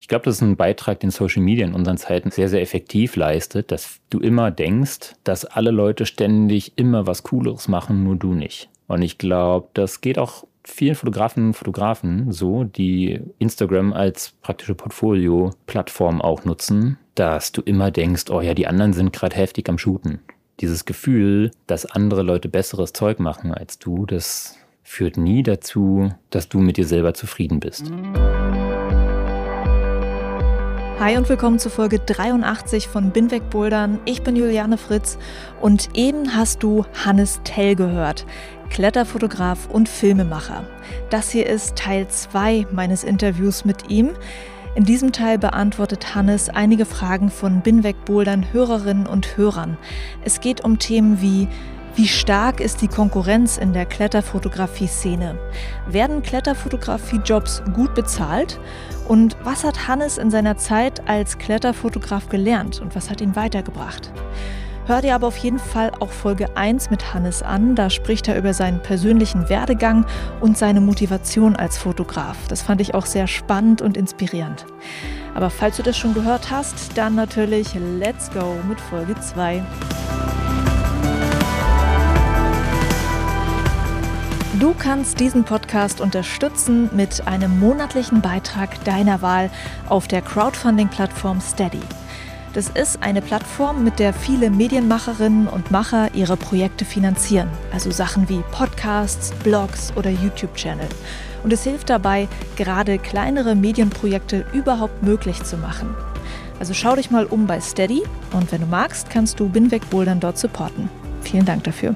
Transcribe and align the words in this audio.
Ich 0.00 0.08
glaube, 0.08 0.24
das 0.24 0.36
ist 0.36 0.42
ein 0.42 0.56
Beitrag, 0.56 1.00
den 1.00 1.10
Social 1.10 1.42
Media 1.42 1.66
in 1.66 1.74
unseren 1.74 1.96
Zeiten 1.96 2.30
sehr, 2.30 2.48
sehr 2.48 2.60
effektiv 2.60 3.16
leistet, 3.16 3.72
dass 3.72 4.00
du 4.10 4.20
immer 4.20 4.50
denkst, 4.50 5.14
dass 5.24 5.44
alle 5.44 5.70
Leute 5.70 6.06
ständig 6.06 6.74
immer 6.76 7.06
was 7.06 7.22
Cooleres 7.22 7.68
machen, 7.68 8.04
nur 8.04 8.16
du 8.16 8.34
nicht. 8.34 8.68
Und 8.86 9.02
ich 9.02 9.18
glaube, 9.18 9.68
das 9.74 10.00
geht 10.00 10.18
auch 10.18 10.44
vielen 10.64 10.94
Fotografen 10.94 11.48
und 11.48 11.54
Fotografen 11.54 12.32
so, 12.32 12.64
die 12.64 13.20
Instagram 13.38 13.92
als 13.92 14.32
praktische 14.42 14.74
Portfolio-Plattform 14.74 16.20
auch 16.20 16.44
nutzen, 16.44 16.98
dass 17.14 17.52
du 17.52 17.62
immer 17.62 17.90
denkst, 17.90 18.30
oh 18.30 18.40
ja, 18.40 18.54
die 18.54 18.66
anderen 18.66 18.92
sind 18.92 19.12
gerade 19.12 19.36
heftig 19.36 19.68
am 19.68 19.78
Shooten. 19.78 20.20
Dieses 20.60 20.84
Gefühl, 20.84 21.50
dass 21.66 21.86
andere 21.86 22.22
Leute 22.22 22.48
besseres 22.48 22.92
Zeug 22.92 23.18
machen 23.18 23.52
als 23.52 23.78
du, 23.78 24.06
das 24.06 24.56
führt 24.82 25.16
nie 25.16 25.42
dazu, 25.42 26.12
dass 26.30 26.48
du 26.48 26.60
mit 26.60 26.76
dir 26.76 26.86
selber 26.86 27.14
zufrieden 27.14 27.60
bist. 27.60 27.92
Hi 30.98 31.18
und 31.18 31.28
willkommen 31.28 31.58
zu 31.58 31.68
Folge 31.68 31.98
83 31.98 32.88
von 32.88 33.10
Binweg 33.10 33.50
Bouldern. 33.50 34.00
Ich 34.06 34.22
bin 34.22 34.34
Juliane 34.34 34.78
Fritz 34.78 35.18
und 35.60 35.90
eben 35.92 36.34
hast 36.34 36.62
du 36.62 36.86
Hannes 37.04 37.42
Tell 37.44 37.76
gehört, 37.76 38.24
Kletterfotograf 38.70 39.68
und 39.68 39.90
Filmemacher. 39.90 40.64
Das 41.10 41.28
hier 41.28 41.46
ist 41.46 41.76
Teil 41.76 42.08
2 42.08 42.68
meines 42.72 43.04
Interviews 43.04 43.66
mit 43.66 43.90
ihm. 43.90 44.12
In 44.74 44.84
diesem 44.84 45.12
Teil 45.12 45.38
beantwortet 45.38 46.14
Hannes 46.14 46.48
einige 46.48 46.86
Fragen 46.86 47.30
von 47.30 47.60
Binweg 47.60 48.06
Bouldern 48.06 48.46
Hörerinnen 48.54 49.06
und 49.06 49.36
Hörern. 49.36 49.76
Es 50.24 50.40
geht 50.40 50.64
um 50.64 50.78
Themen 50.78 51.20
wie 51.20 51.46
wie 51.96 52.06
stark 52.06 52.60
ist 52.60 52.82
die 52.82 52.88
Konkurrenz 52.88 53.56
in 53.56 53.72
der 53.72 53.86
Kletterfotografie-Szene? 53.86 55.38
Werden 55.88 56.22
Kletterfotografie-Jobs 56.22 57.62
gut 57.72 57.94
bezahlt? 57.94 58.60
Und 59.08 59.34
was 59.44 59.64
hat 59.64 59.88
Hannes 59.88 60.18
in 60.18 60.30
seiner 60.30 60.58
Zeit 60.58 61.08
als 61.08 61.38
Kletterfotograf 61.38 62.28
gelernt 62.28 62.82
und 62.82 62.94
was 62.94 63.08
hat 63.08 63.22
ihn 63.22 63.34
weitergebracht? 63.34 64.12
Hör 64.84 65.00
dir 65.00 65.14
aber 65.14 65.26
auf 65.26 65.38
jeden 65.38 65.58
Fall 65.58 65.90
auch 65.98 66.10
Folge 66.10 66.54
1 66.54 66.90
mit 66.90 67.14
Hannes 67.14 67.42
an. 67.42 67.74
Da 67.74 67.88
spricht 67.88 68.28
er 68.28 68.36
über 68.36 68.52
seinen 68.52 68.82
persönlichen 68.82 69.48
Werdegang 69.48 70.04
und 70.42 70.58
seine 70.58 70.82
Motivation 70.82 71.56
als 71.56 71.78
Fotograf. 71.78 72.36
Das 72.48 72.60
fand 72.60 72.82
ich 72.82 72.94
auch 72.94 73.06
sehr 73.06 73.26
spannend 73.26 73.80
und 73.80 73.96
inspirierend. 73.96 74.66
Aber 75.34 75.48
falls 75.48 75.78
du 75.78 75.82
das 75.82 75.96
schon 75.96 76.12
gehört 76.12 76.50
hast, 76.50 76.96
dann 76.98 77.14
natürlich 77.14 77.68
Let's 77.98 78.30
Go 78.30 78.54
mit 78.68 78.78
Folge 78.78 79.18
2. 79.18 79.64
Du 84.60 84.72
kannst 84.72 85.20
diesen 85.20 85.44
Podcast 85.44 86.00
unterstützen 86.00 86.88
mit 86.94 87.26
einem 87.26 87.60
monatlichen 87.60 88.22
Beitrag 88.22 88.82
deiner 88.84 89.20
Wahl 89.20 89.50
auf 89.90 90.08
der 90.08 90.22
Crowdfunding-Plattform 90.22 91.42
Steady. 91.42 91.82
Das 92.54 92.70
ist 92.70 93.02
eine 93.02 93.20
Plattform, 93.20 93.84
mit 93.84 93.98
der 93.98 94.14
viele 94.14 94.48
Medienmacherinnen 94.48 95.46
und 95.46 95.70
Macher 95.70 96.14
ihre 96.14 96.38
Projekte 96.38 96.86
finanzieren, 96.86 97.50
also 97.70 97.90
Sachen 97.90 98.30
wie 98.30 98.42
Podcasts, 98.50 99.30
Blogs 99.44 99.92
oder 99.94 100.08
YouTube-Channel. 100.08 100.88
Und 101.44 101.52
es 101.52 101.64
hilft 101.64 101.90
dabei, 101.90 102.26
gerade 102.56 102.98
kleinere 102.98 103.54
Medienprojekte 103.54 104.46
überhaupt 104.54 105.02
möglich 105.02 105.42
zu 105.42 105.58
machen. 105.58 105.94
Also 106.58 106.72
schau 106.72 106.96
dich 106.96 107.10
mal 107.10 107.26
um 107.26 107.46
bei 107.46 107.60
Steady 107.60 108.04
und 108.32 108.50
wenn 108.52 108.62
du 108.62 108.66
magst, 108.68 109.10
kannst 109.10 109.38
du 109.38 109.50
Binweg 109.50 109.90
Bouldern 109.90 110.18
dort 110.20 110.38
supporten. 110.38 110.88
Vielen 111.20 111.44
Dank 111.44 111.64
dafür. 111.64 111.94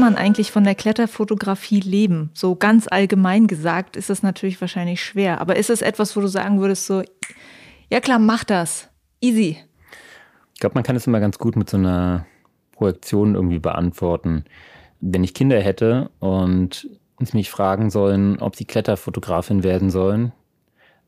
Man 0.00 0.16
eigentlich 0.16 0.50
von 0.50 0.64
der 0.64 0.74
Kletterfotografie 0.74 1.80
leben? 1.80 2.30
So 2.34 2.56
ganz 2.56 2.86
allgemein 2.88 3.46
gesagt 3.46 3.96
ist 3.96 4.10
es 4.10 4.22
natürlich 4.22 4.60
wahrscheinlich 4.60 5.02
schwer. 5.02 5.40
Aber 5.40 5.56
ist 5.56 5.70
es 5.70 5.82
etwas, 5.82 6.16
wo 6.16 6.20
du 6.20 6.26
sagen 6.26 6.60
würdest, 6.60 6.86
so, 6.86 7.02
ja 7.88 8.00
klar, 8.00 8.18
mach 8.18 8.44
das. 8.44 8.88
Easy. 9.20 9.58
Ich 10.54 10.60
glaube, 10.60 10.74
man 10.74 10.82
kann 10.82 10.96
es 10.96 11.06
immer 11.06 11.20
ganz 11.20 11.38
gut 11.38 11.56
mit 11.56 11.70
so 11.70 11.76
einer 11.76 12.26
Projektion 12.72 13.34
irgendwie 13.34 13.58
beantworten. 13.58 14.44
Wenn 15.00 15.24
ich 15.24 15.34
Kinder 15.34 15.60
hätte 15.60 16.10
und 16.18 16.88
mich 17.32 17.50
fragen 17.50 17.90
sollen, 17.90 18.40
ob 18.40 18.56
sie 18.56 18.64
Kletterfotografin 18.64 19.62
werden 19.62 19.90
sollen, 19.90 20.32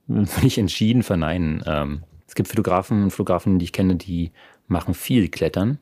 würde 0.06 0.47
ich 0.47 0.58
entschieden 0.58 1.02
verneinen. 1.02 1.62
Ähm, 1.66 2.02
es 2.26 2.34
gibt 2.34 2.48
Fotografen 2.48 3.04
und 3.04 3.10
Fotografen, 3.10 3.58
die 3.58 3.64
ich 3.64 3.72
kenne, 3.72 3.97
die 3.97 4.32
machen 4.66 4.94
viel 4.94 5.28
Klettern, 5.28 5.78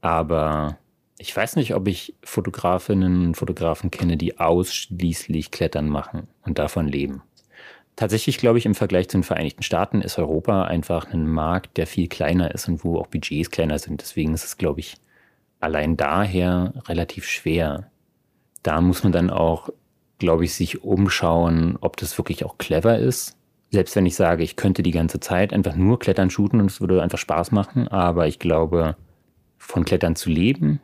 aber 0.00 0.78
ich 1.20 1.36
weiß 1.36 1.56
nicht, 1.56 1.74
ob 1.74 1.86
ich 1.86 2.14
Fotografinnen 2.24 3.26
und 3.26 3.36
Fotografen 3.36 3.90
kenne, 3.90 4.16
die 4.16 4.38
ausschließlich 4.38 5.50
Klettern 5.50 5.88
machen 5.88 6.28
und 6.46 6.58
davon 6.58 6.88
leben. 6.88 7.22
Tatsächlich 7.94 8.38
glaube 8.38 8.58
ich, 8.58 8.64
im 8.64 8.74
Vergleich 8.74 9.10
zu 9.10 9.18
den 9.18 9.22
Vereinigten 9.22 9.62
Staaten 9.62 10.00
ist 10.00 10.18
Europa 10.18 10.64
einfach 10.64 11.12
ein 11.12 11.26
Markt, 11.26 11.76
der 11.76 11.86
viel 11.86 12.08
kleiner 12.08 12.54
ist 12.54 12.68
und 12.68 12.84
wo 12.84 12.98
auch 12.98 13.08
Budgets 13.08 13.50
kleiner 13.50 13.78
sind. 13.78 14.00
Deswegen 14.00 14.32
ist 14.32 14.44
es, 14.44 14.56
glaube 14.56 14.80
ich, 14.80 14.96
allein 15.60 15.98
daher 15.98 16.72
relativ 16.88 17.26
schwer. 17.26 17.90
Da 18.62 18.80
muss 18.80 19.02
man 19.02 19.12
dann 19.12 19.28
auch, 19.28 19.68
glaube 20.18 20.44
ich, 20.44 20.54
sich 20.54 20.82
umschauen, 20.82 21.76
ob 21.82 21.98
das 21.98 22.16
wirklich 22.16 22.46
auch 22.46 22.56
clever 22.56 22.98
ist. 22.98 23.36
Selbst 23.70 23.94
wenn 23.94 24.06
ich 24.06 24.16
sage, 24.16 24.42
ich 24.42 24.56
könnte 24.56 24.82
die 24.82 24.90
ganze 24.90 25.20
Zeit 25.20 25.52
einfach 25.52 25.76
nur 25.76 25.98
Klettern 25.98 26.30
shooten 26.30 26.60
und 26.60 26.70
es 26.70 26.80
würde 26.80 27.02
einfach 27.02 27.18
Spaß 27.18 27.52
machen, 27.52 27.88
aber 27.88 28.26
ich 28.26 28.38
glaube, 28.38 28.96
von 29.58 29.84
Klettern 29.84 30.16
zu 30.16 30.30
leben 30.30 30.80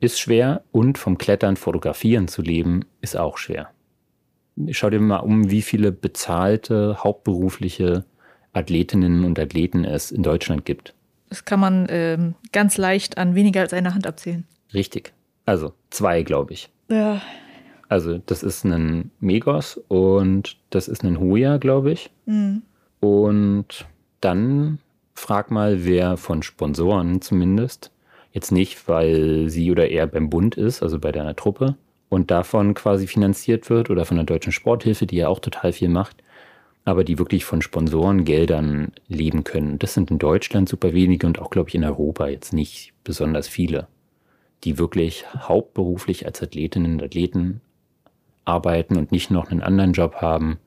ist 0.00 0.20
schwer 0.20 0.62
und 0.72 0.98
vom 0.98 1.18
Klettern 1.18 1.56
fotografieren 1.56 2.28
zu 2.28 2.42
leben 2.42 2.84
ist 3.00 3.16
auch 3.16 3.38
schwer. 3.38 3.70
Schau 4.70 4.90
dir 4.90 5.00
mal 5.00 5.18
um, 5.18 5.50
wie 5.50 5.62
viele 5.62 5.92
bezahlte, 5.92 7.02
hauptberufliche 7.02 8.04
Athletinnen 8.52 9.24
und 9.24 9.38
Athleten 9.38 9.84
es 9.84 10.10
in 10.10 10.22
Deutschland 10.22 10.64
gibt. 10.64 10.94
Das 11.28 11.44
kann 11.44 11.60
man 11.60 11.86
äh, 11.86 12.18
ganz 12.52 12.78
leicht 12.78 13.18
an 13.18 13.34
weniger 13.34 13.60
als 13.60 13.72
einer 13.72 13.94
Hand 13.94 14.06
abzählen. 14.06 14.44
Richtig. 14.72 15.12
Also 15.44 15.72
zwei, 15.90 16.22
glaube 16.22 16.54
ich. 16.54 16.70
Ja. 16.88 17.20
Also 17.88 18.18
das 18.18 18.42
ist 18.42 18.64
ein 18.64 19.10
Megos 19.20 19.80
und 19.88 20.56
das 20.70 20.88
ist 20.88 21.04
ein 21.04 21.20
Hoya, 21.20 21.58
glaube 21.58 21.92
ich. 21.92 22.10
Mhm. 22.24 22.62
Und 23.00 23.86
dann 24.20 24.78
frag 25.14 25.50
mal, 25.50 25.84
wer 25.84 26.16
von 26.16 26.42
Sponsoren 26.42 27.20
zumindest 27.20 27.90
Jetzt 28.36 28.52
nicht, 28.52 28.86
weil 28.86 29.48
sie 29.48 29.70
oder 29.70 29.88
er 29.88 30.06
beim 30.06 30.28
Bund 30.28 30.56
ist, 30.56 30.82
also 30.82 30.98
bei 30.98 31.10
deiner 31.10 31.34
Truppe, 31.34 31.74
und 32.10 32.30
davon 32.30 32.74
quasi 32.74 33.06
finanziert 33.06 33.70
wird 33.70 33.88
oder 33.88 34.04
von 34.04 34.18
der 34.18 34.26
deutschen 34.26 34.52
Sporthilfe, 34.52 35.06
die 35.06 35.16
ja 35.16 35.28
auch 35.28 35.38
total 35.38 35.72
viel 35.72 35.88
macht, 35.88 36.22
aber 36.84 37.02
die 37.02 37.18
wirklich 37.18 37.46
von 37.46 37.62
Sponsorengeldern 37.62 38.92
leben 39.08 39.42
können. 39.42 39.78
Das 39.78 39.94
sind 39.94 40.10
in 40.10 40.18
Deutschland 40.18 40.68
super 40.68 40.92
wenige 40.92 41.26
und 41.26 41.40
auch, 41.40 41.48
glaube 41.48 41.70
ich, 41.70 41.74
in 41.76 41.84
Europa 41.84 42.28
jetzt 42.28 42.52
nicht 42.52 42.92
besonders 43.04 43.48
viele, 43.48 43.86
die 44.64 44.76
wirklich 44.76 45.24
hauptberuflich 45.34 46.26
als 46.26 46.42
Athletinnen 46.42 46.92
und 46.92 47.02
Athleten 47.02 47.62
arbeiten 48.44 48.98
und 48.98 49.12
nicht 49.12 49.30
noch 49.30 49.50
einen 49.50 49.62
anderen 49.62 49.94
Job 49.94 50.16
haben. 50.16 50.58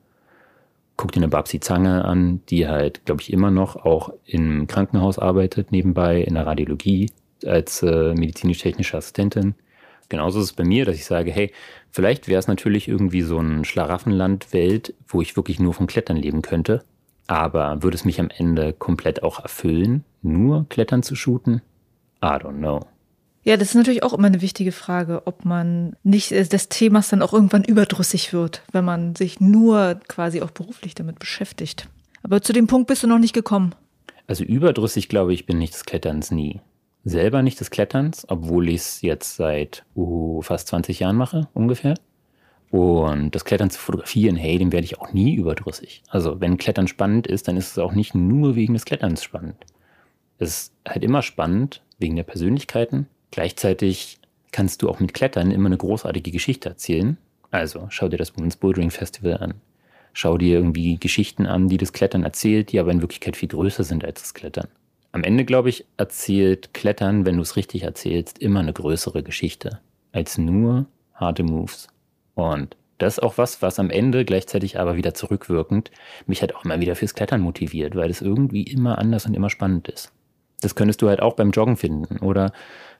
Guck 0.96 1.12
dir 1.12 1.20
eine 1.20 1.28
Babsi 1.28 1.60
Zange 1.60 2.04
an, 2.04 2.40
die 2.50 2.66
halt, 2.66 3.04
glaube 3.04 3.22
ich, 3.22 3.32
immer 3.32 3.52
noch 3.52 3.76
auch 3.76 4.12
im 4.26 4.66
Krankenhaus 4.66 5.20
arbeitet, 5.20 5.70
nebenbei 5.70 6.20
in 6.20 6.34
der 6.34 6.46
Radiologie 6.46 7.06
als 7.44 7.82
äh, 7.82 8.14
medizinisch-technische 8.14 8.96
Assistentin. 8.96 9.54
Genauso 10.08 10.40
ist 10.40 10.46
es 10.46 10.52
bei 10.52 10.64
mir, 10.64 10.84
dass 10.84 10.96
ich 10.96 11.04
sage, 11.04 11.30
hey, 11.30 11.52
vielleicht 11.90 12.26
wäre 12.26 12.40
es 12.40 12.48
natürlich 12.48 12.88
irgendwie 12.88 13.22
so 13.22 13.38
ein 13.38 13.64
Schlaraffenland-Welt, 13.64 14.94
wo 15.06 15.22
ich 15.22 15.36
wirklich 15.36 15.60
nur 15.60 15.72
vom 15.72 15.86
Klettern 15.86 16.16
leben 16.16 16.42
könnte. 16.42 16.82
Aber 17.28 17.82
würde 17.82 17.94
es 17.94 18.04
mich 18.04 18.18
am 18.18 18.28
Ende 18.28 18.72
komplett 18.72 19.22
auch 19.22 19.38
erfüllen, 19.38 20.04
nur 20.20 20.66
Klettern 20.68 21.04
zu 21.04 21.14
shooten? 21.14 21.62
I 22.22 22.26
don't 22.26 22.58
know. 22.58 22.80
Ja, 23.42 23.56
das 23.56 23.68
ist 23.68 23.74
natürlich 23.74 24.02
auch 24.02 24.12
immer 24.12 24.26
eine 24.26 24.42
wichtige 24.42 24.72
Frage, 24.72 25.22
ob 25.26 25.44
man 25.44 25.96
nicht 26.02 26.32
äh, 26.32 26.44
des 26.44 26.68
Themas 26.68 27.08
dann 27.08 27.22
auch 27.22 27.32
irgendwann 27.32 27.64
überdrüssig 27.64 28.32
wird, 28.32 28.62
wenn 28.72 28.84
man 28.84 29.14
sich 29.14 29.40
nur 29.40 30.00
quasi 30.08 30.42
auch 30.42 30.50
beruflich 30.50 30.94
damit 30.94 31.18
beschäftigt. 31.18 31.88
Aber 32.22 32.42
zu 32.42 32.52
dem 32.52 32.66
Punkt 32.66 32.88
bist 32.88 33.02
du 33.02 33.06
noch 33.06 33.18
nicht 33.18 33.32
gekommen. 33.32 33.74
Also 34.26 34.44
überdrüssig, 34.44 35.08
glaube 35.08 35.32
ich, 35.32 35.46
bin 35.46 35.60
ich 35.60 35.70
des 35.70 35.84
Kletterns 35.84 36.30
nie. 36.30 36.60
Selber 37.04 37.42
nicht 37.42 37.60
des 37.60 37.70
Kletterns, 37.70 38.26
obwohl 38.28 38.68
ich 38.68 38.76
es 38.76 39.02
jetzt 39.02 39.36
seit 39.36 39.84
uh, 39.96 40.42
fast 40.42 40.68
20 40.68 41.00
Jahren 41.00 41.16
mache, 41.16 41.48
ungefähr. 41.54 41.94
Und 42.70 43.34
das 43.34 43.44
Klettern 43.44 43.70
zu 43.70 43.80
fotografieren, 43.80 44.36
hey, 44.36 44.58
dem 44.58 44.70
werde 44.70 44.84
ich 44.84 45.00
auch 45.00 45.12
nie 45.12 45.34
überdrüssig. 45.34 46.02
Also 46.08 46.40
wenn 46.40 46.56
Klettern 46.56 46.86
spannend 46.86 47.26
ist, 47.26 47.48
dann 47.48 47.56
ist 47.56 47.72
es 47.72 47.78
auch 47.78 47.92
nicht 47.92 48.14
nur 48.14 48.54
wegen 48.54 48.74
des 48.74 48.84
Kletterns 48.84 49.24
spannend. 49.24 49.56
Es 50.38 50.48
ist 50.48 50.72
halt 50.86 51.02
immer 51.02 51.22
spannend 51.22 51.82
wegen 51.98 52.16
der 52.16 52.22
Persönlichkeiten. 52.22 53.08
Gleichzeitig 53.32 54.20
kannst 54.52 54.82
du 54.82 54.88
auch 54.88 55.00
mit 55.00 55.14
Klettern 55.14 55.50
immer 55.50 55.66
eine 55.66 55.76
großartige 55.76 56.30
Geschichte 56.30 56.68
erzählen. 56.68 57.18
Also 57.50 57.86
schau 57.90 58.08
dir 58.08 58.16
das 58.16 58.36
Women's 58.36 58.56
Bouldering 58.56 58.90
Festival 58.90 59.38
an. 59.38 59.54
Schau 60.12 60.38
dir 60.38 60.56
irgendwie 60.56 60.98
Geschichten 60.98 61.46
an, 61.46 61.68
die 61.68 61.76
das 61.76 61.92
Klettern 61.92 62.24
erzählt, 62.24 62.72
die 62.72 62.78
aber 62.78 62.90
in 62.92 63.00
Wirklichkeit 63.00 63.36
viel 63.36 63.48
größer 63.48 63.84
sind 63.84 64.04
als 64.04 64.22
das 64.22 64.34
Klettern. 64.34 64.68
Am 65.12 65.24
Ende, 65.24 65.44
glaube 65.44 65.68
ich, 65.68 65.86
erzählt 65.96 66.72
Klettern, 66.72 67.26
wenn 67.26 67.36
du 67.36 67.42
es 67.42 67.56
richtig 67.56 67.82
erzählst, 67.82 68.38
immer 68.38 68.60
eine 68.60 68.72
größere 68.72 69.22
Geschichte 69.22 69.80
als 70.12 70.38
nur 70.38 70.86
harte 71.14 71.42
Moves. 71.42 71.88
Und 72.34 72.76
das 72.98 73.14
ist 73.14 73.22
auch 73.22 73.38
was, 73.38 73.62
was 73.62 73.78
am 73.78 73.90
Ende 73.90 74.24
gleichzeitig 74.24 74.78
aber 74.78 74.96
wieder 74.96 75.14
zurückwirkend 75.14 75.90
mich 76.26 76.42
halt 76.42 76.54
auch 76.54 76.64
immer 76.64 76.80
wieder 76.80 76.94
fürs 76.94 77.14
Klettern 77.14 77.40
motiviert, 77.40 77.96
weil 77.96 78.10
es 78.10 78.20
irgendwie 78.20 78.62
immer 78.62 78.98
anders 78.98 79.26
und 79.26 79.34
immer 79.34 79.50
spannend 79.50 79.88
ist. 79.88 80.12
Das 80.60 80.74
könntest 80.74 81.00
du 81.02 81.08
halt 81.08 81.20
auch 81.22 81.34
beim 81.34 81.50
Joggen 81.50 81.76
finden 81.76 82.18
oder 82.18 82.52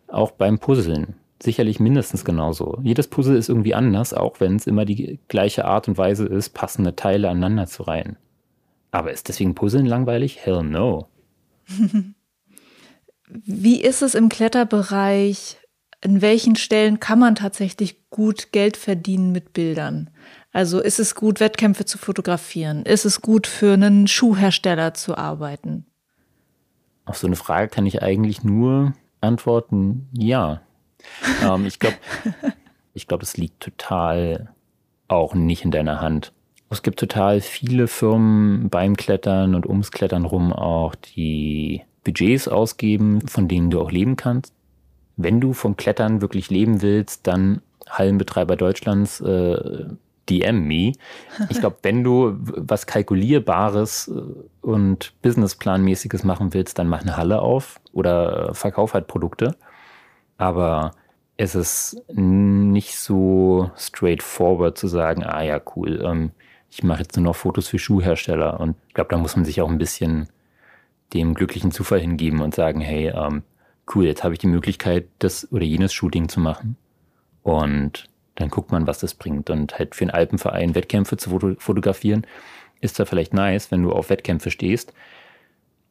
auch 0.09 0.31
beim 0.31 0.59
Puzzeln. 0.59 1.17
Sicherlich 1.43 1.81
mindestens 1.81 2.25
genauso. 2.25 2.79
Jedes 2.83 3.09
Puzzle 3.09 3.37
ist 3.37 3.49
irgendwie 3.49 3.75
anders, 3.75 4.13
auch 4.13 4.41
wenn 4.41 4.57
es 4.57 4.67
immer 4.67 4.85
die 4.85 5.19
gleiche 5.29 5.65
Art 5.65 5.89
und 5.89 5.97
Weise 5.97 6.27
ist, 6.27 6.51
passende 6.51 6.97
Teile 6.97 7.29
aneinander 7.31 7.67
zu 7.67 7.83
reihen. 7.83 8.17
Aber 8.91 9.13
ist 9.13 9.29
deswegen 9.29 9.55
Puzzeln 9.55 9.87
langweilig? 9.87 10.45
Hell 10.45 10.63
no. 10.63 11.09
Wie 13.29 13.81
ist 13.81 14.03
es 14.03 14.15
im 14.15 14.29
Kletterbereich 14.29 15.61
in 16.03 16.23
welchen 16.23 16.57
Stellen 16.57 16.99
kann 16.99 17.19
man 17.19 17.35
tatsächlich 17.35 18.09
gut 18.09 18.53
Geld 18.53 18.77
verdienen 18.77 19.33
mit 19.33 19.53
Bildern? 19.53 20.11
Also 20.53 20.81
ist 20.81 20.99
es 20.99 21.15
gut, 21.15 21.41
Wettkämpfe 21.41 21.85
zu 21.85 21.99
fotografieren? 21.99 22.85
Ist 22.85 23.05
es 23.05 23.21
gut, 23.21 23.47
für 23.47 23.75
einen 23.75 24.09
Schuhhersteller 24.09 24.95
zu 24.95 25.17
arbeiten? 25.17 25.87
Auf 27.05 27.19
so 27.19 27.27
eine 27.27 27.37
Frage 27.37 27.69
kann 27.69 27.87
ich 27.87 28.03
eigentlich 28.03 28.43
nur 28.43 28.95
antworten, 29.21 30.09
ja. 30.13 30.63
ähm, 31.43 31.67
ich 31.67 31.79
glaube, 31.79 31.97
ich 32.95 33.07
glaube, 33.07 33.23
es 33.23 33.37
liegt 33.37 33.61
total 33.61 34.55
auch 35.09 35.35
nicht 35.35 35.65
in 35.65 35.71
deiner 35.71 36.01
Hand. 36.01 36.33
Es 36.71 36.83
gibt 36.83 36.99
total 37.01 37.41
viele 37.41 37.89
Firmen 37.89 38.69
beim 38.71 38.97
Klettern 38.97 39.55
und 39.55 39.67
ums 39.67 39.91
Klettern 39.91 40.25
rum 40.25 40.53
auch, 40.53 40.95
die 40.95 41.83
Budgets 42.05 42.49
ausgeben, 42.49 43.27
von 43.27 43.49
denen 43.49 43.71
du 43.71 43.81
auch 43.81 43.91
leben 43.91 44.17
kannst 44.17 44.55
wenn 45.23 45.41
du 45.41 45.53
vom 45.53 45.77
Klettern 45.77 46.21
wirklich 46.21 46.51
leben 46.51 46.83
willst, 46.83 47.27
dann 47.27 47.63
Hallenbetreiber 47.89 48.57
Deutschlands, 48.57 49.21
äh, 49.21 49.85
DM 50.29 50.67
me. 50.67 50.93
Ich 51.49 51.59
glaube, 51.59 51.79
wenn 51.83 52.05
du 52.05 52.37
was 52.39 52.87
Kalkulierbares 52.87 54.09
äh, 54.09 54.67
und 54.67 55.13
Businessplanmäßiges 55.23 56.25
machen 56.25 56.55
willst, 56.55 56.79
dann 56.79 56.89
mach 56.89 57.03
eine 57.03 57.17
Halle 57.17 57.41
auf 57.41 57.81
oder 57.93 58.55
verkauf 58.55 58.95
halt 58.95 59.09
Produkte. 59.09 59.57
Aber 60.39 60.93
es 61.37 61.55
ist 61.55 62.03
nicht 62.09 62.97
so 62.97 63.71
straightforward 63.77 64.79
zu 64.79 64.87
sagen, 64.87 65.25
ah 65.25 65.43
ja, 65.43 65.61
cool, 65.75 66.03
ähm, 66.05 66.31
ich 66.71 66.83
mache 66.83 67.01
jetzt 67.01 67.17
nur 67.17 67.25
noch 67.25 67.37
Fotos 67.37 67.69
für 67.69 67.79
Schuhhersteller. 67.79 68.61
Und 68.61 68.77
ich 68.89 68.95
glaube, 68.95 69.11
da 69.11 69.19
muss 69.19 69.37
man 69.37 69.45
sich 69.45 69.61
auch 69.61 69.69
ein 69.69 69.79
bisschen 69.79 70.29
dem 71.13 71.35
glücklichen 71.35 71.73
Zufall 71.73 72.01
hingeben 72.01 72.41
und 72.41 72.55
sagen, 72.55 72.81
hey, 72.81 73.09
ähm, 73.09 73.43
cool, 73.95 74.07
jetzt 74.07 74.23
habe 74.23 74.35
ich 74.35 74.39
die 74.39 74.47
Möglichkeit, 74.47 75.09
das 75.19 75.51
oder 75.51 75.65
jenes 75.65 75.93
Shooting 75.93 76.29
zu 76.29 76.39
machen. 76.39 76.77
Und 77.43 78.09
dann 78.37 78.49
guckt 78.49 78.71
man, 78.71 78.87
was 78.87 79.01
das 79.01 79.15
bringt. 79.15 79.51
Und 79.51 79.79
halt 79.79 79.97
für 79.97 80.05
einen 80.05 80.13
Alpenverein 80.13 80.75
Wettkämpfe 80.75 81.17
zu 81.17 81.57
fotografieren, 81.59 82.27
ist 82.81 82.97
zwar 82.97 83.07
vielleicht 83.07 83.35
nice, 83.35 83.71
wenn 83.71 83.83
du 83.83 83.93
auf 83.93 84.09
Wettkämpfe 84.09 84.51
stehst, 84.51 84.95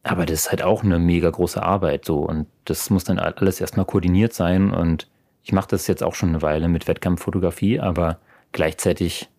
aber 0.04 0.26
das 0.26 0.42
ist 0.42 0.50
halt 0.50 0.64
auch 0.64 0.84
eine 0.84 0.98
mega 0.98 1.30
große 1.30 1.62
Arbeit 1.62 2.06
so. 2.06 2.20
Und 2.20 2.48
das 2.66 2.90
muss 2.90 3.04
dann 3.04 3.20
alles 3.20 3.60
erstmal 3.60 3.86
koordiniert 3.86 4.34
sein. 4.34 4.72
Und 4.72 5.08
ich 5.44 5.52
mache 5.52 5.68
das 5.70 5.88
jetzt 5.88 6.04
auch 6.04 6.16
schon 6.16 6.30
eine 6.30 6.42
Weile 6.42 6.68
mit 6.68 6.88
Wettkampffotografie, 6.88 7.80
aber 7.80 8.20
gleichzeitig 8.52 9.30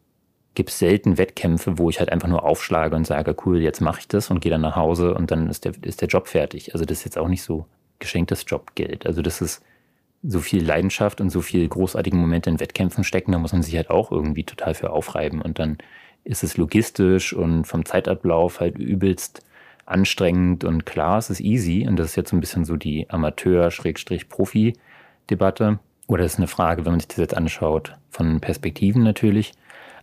gibt 0.55 0.71
es 0.71 0.79
selten 0.79 1.19
Wettkämpfe, 1.19 1.79
wo 1.79 1.91
ich 1.91 2.01
halt 2.01 2.11
einfach 2.11 2.29
nur 2.29 2.45
aufschlage 2.45 2.97
und 2.97 3.07
sage, 3.07 3.37
cool, 3.45 3.61
jetzt 3.61 3.81
mache 3.81 4.01
ich 4.01 4.09
das 4.09 4.31
und 4.31 4.41
gehe 4.41 4.51
dann 4.51 4.61
nach 4.61 4.77
Hause 4.77 5.15
und 5.15 5.31
dann 5.31 5.49
ist 5.49 5.65
der, 5.65 5.73
ist 5.83 6.01
der 6.01 6.09
Job 6.09 6.29
fertig. 6.29 6.73
Also 6.73 6.85
das 6.85 6.99
ist 6.99 7.05
jetzt 7.05 7.19
auch 7.19 7.29
nicht 7.29 7.43
so 7.43 7.67
geschenktes 7.99 8.45
Jobgeld. 8.47 9.07
Also 9.07 9.23
das 9.23 9.41
ist 9.41 9.63
so 10.23 10.41
viel 10.41 10.65
Leidenschaft 10.65 11.21
und 11.21 11.31
so 11.31 11.41
viel 11.41 11.69
großartige 11.69 12.17
Momente 12.17 12.51
in 12.51 12.61
Wettkämpfen 12.61 13.05
stecken, 13.05 13.33
da 13.33 13.39
muss 13.39 13.53
man 13.53 13.63
sich 13.63 13.77
halt 13.77 13.91
auch 13.91 14.13
irgendwie 14.13 14.45
total 14.45 14.75
für 14.75 14.91
aufreiben. 14.91 15.41
Und 15.41 15.59
dann 15.59 15.79
ist 16.25 16.43
es 16.43 16.57
logistisch 16.57 17.33
und 17.33 17.65
vom 17.65 17.85
Zeitablauf 17.85 18.61
halt 18.61 18.79
übelst 18.79 19.45
anstrengend 19.87 20.65
und 20.65 20.87
klar, 20.87 21.19
es 21.19 21.31
ist 21.31 21.41
easy. 21.41 21.87
Und 21.89 21.97
das 21.97 22.11
ist 22.11 22.17
jetzt 22.17 22.31
so 22.31 22.37
ein 22.37 22.41
bisschen 22.41 22.65
so 22.65 22.77
die 22.77 23.09
Amateur-Profi-Debatte. 23.11 25.79
Oder 26.07 26.25
ist 26.25 26.39
eine 26.39 26.49
Frage, 26.49 26.85
wenn 26.85 26.93
man 26.93 27.01
sich 27.01 27.09
das 27.09 27.17
jetzt 27.19 27.37
anschaut, 27.37 27.97
von 28.11 28.41
Perspektiven 28.41 29.03
natürlich. 29.03 29.53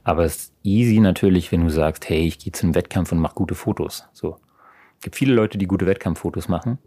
Aber 0.07 0.23
es 0.23 0.35
ist 0.35 0.53
easy 0.63 1.01
natürlich, 1.01 1.51
wenn 1.51 1.65
du 1.65 1.69
sagst, 1.69 2.07
hey, 2.07 2.25
ich 2.25 2.39
gehe 2.39 2.53
zu 2.53 2.65
einem 2.65 2.75
Wettkampf 2.75 3.11
und 3.11 3.19
mache 3.19 3.35
gute 3.35 3.55
Fotos. 3.55 4.07
So. 4.13 4.37
Es 4.95 5.01
gibt 5.01 5.17
viele 5.17 5.33
Leute, 5.33 5.57
die 5.57 5.67
gute 5.67 5.85
Wettkampffotos 5.85 6.47
machen. 6.47 6.77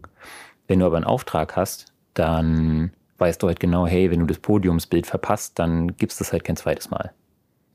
Wenn 0.67 0.79
du 0.79 0.87
aber 0.87 0.95
einen 0.95 1.05
Auftrag 1.05 1.55
hast, 1.55 1.93
dann 2.15 2.91
weißt 3.19 3.43
du 3.43 3.47
halt 3.47 3.59
genau, 3.59 3.85
hey, 3.85 4.09
wenn 4.09 4.21
du 4.21 4.25
das 4.25 4.39
Podiumsbild 4.39 5.05
verpasst, 5.05 5.59
dann 5.59 5.95
gibst 5.97 6.19
du 6.19 6.23
es 6.23 6.33
halt 6.33 6.43
kein 6.43 6.55
zweites 6.55 6.89
Mal. 6.89 7.11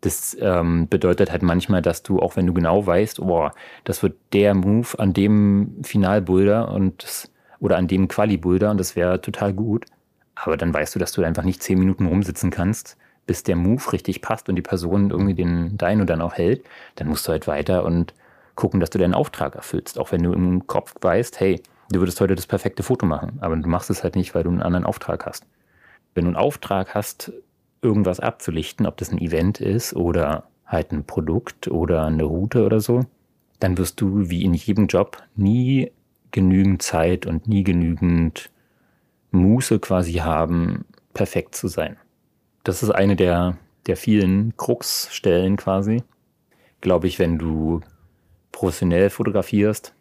Das 0.00 0.36
ähm, 0.40 0.88
bedeutet 0.88 1.30
halt 1.30 1.44
manchmal, 1.44 1.80
dass 1.80 2.02
du, 2.02 2.18
auch 2.18 2.34
wenn 2.34 2.48
du 2.48 2.52
genau 2.52 2.84
weißt, 2.84 3.18
boah, 3.18 3.54
das 3.84 4.02
wird 4.02 4.16
der 4.32 4.52
Move 4.52 4.98
an 4.98 5.12
dem 5.12 5.76
Finalboulder 5.84 6.72
und 6.72 7.04
das, 7.04 7.30
oder 7.60 7.76
an 7.76 7.86
dem 7.86 8.08
Quali-Boulder 8.08 8.72
und 8.72 8.80
das 8.80 8.96
wäre 8.96 9.20
total 9.20 9.52
gut. 9.52 9.86
Aber 10.34 10.56
dann 10.56 10.74
weißt 10.74 10.96
du, 10.96 10.98
dass 10.98 11.12
du 11.12 11.22
einfach 11.22 11.44
nicht 11.44 11.62
zehn 11.62 11.78
Minuten 11.78 12.06
rumsitzen 12.06 12.50
kannst, 12.50 12.96
bis 13.26 13.42
der 13.42 13.56
Move 13.56 13.92
richtig 13.92 14.22
passt 14.22 14.48
und 14.48 14.56
die 14.56 14.62
Person 14.62 15.10
irgendwie 15.10 15.34
den 15.34 15.76
Deino 15.76 16.04
dann 16.04 16.20
auch 16.20 16.34
hält. 16.34 16.64
Dann 16.94 17.08
musst 17.08 17.26
du 17.26 17.32
halt 17.32 17.46
weiter 17.46 17.84
und 17.84 18.14
gucken, 18.54 18.80
dass 18.80 18.90
du 18.90 18.98
deinen 18.98 19.14
Auftrag 19.14 19.54
erfüllst. 19.54 19.98
Auch 19.98 20.12
wenn 20.12 20.22
du 20.22 20.32
im 20.32 20.66
Kopf 20.66 20.94
weißt, 21.00 21.40
hey, 21.40 21.60
Du 21.90 22.00
würdest 22.00 22.20
heute 22.20 22.34
das 22.34 22.46
perfekte 22.46 22.82
Foto 22.82 23.06
machen, 23.06 23.38
aber 23.40 23.56
du 23.56 23.68
machst 23.68 23.90
es 23.90 24.02
halt 24.02 24.16
nicht, 24.16 24.34
weil 24.34 24.42
du 24.42 24.50
einen 24.50 24.62
anderen 24.62 24.84
Auftrag 24.84 25.24
hast. 25.24 25.46
Wenn 26.14 26.24
du 26.24 26.30
einen 26.30 26.36
Auftrag 26.36 26.94
hast, 26.94 27.32
irgendwas 27.80 28.18
abzulichten, 28.18 28.86
ob 28.86 28.96
das 28.96 29.12
ein 29.12 29.20
Event 29.20 29.60
ist 29.60 29.94
oder 29.94 30.44
halt 30.64 30.90
ein 30.90 31.04
Produkt 31.04 31.68
oder 31.68 32.04
eine 32.04 32.24
Route 32.24 32.64
oder 32.64 32.80
so, 32.80 33.06
dann 33.60 33.78
wirst 33.78 34.00
du 34.00 34.28
wie 34.28 34.42
in 34.42 34.54
jedem 34.54 34.88
Job 34.88 35.22
nie 35.36 35.92
genügend 36.32 36.82
Zeit 36.82 37.24
und 37.24 37.46
nie 37.46 37.62
genügend 37.62 38.50
Muße 39.30 39.78
quasi 39.78 40.14
haben, 40.14 40.84
perfekt 41.14 41.54
zu 41.54 41.68
sein. 41.68 41.96
Das 42.66 42.82
ist 42.82 42.90
eine 42.90 43.14
der, 43.14 43.58
der 43.86 43.96
vielen 43.96 44.56
Krux-Stellen 44.56 45.56
quasi. 45.56 46.02
Glaube 46.80 47.06
ich, 47.06 47.20
wenn 47.20 47.38
du 47.38 47.80
professionell 48.50 49.08
fotografierst, 49.08 49.94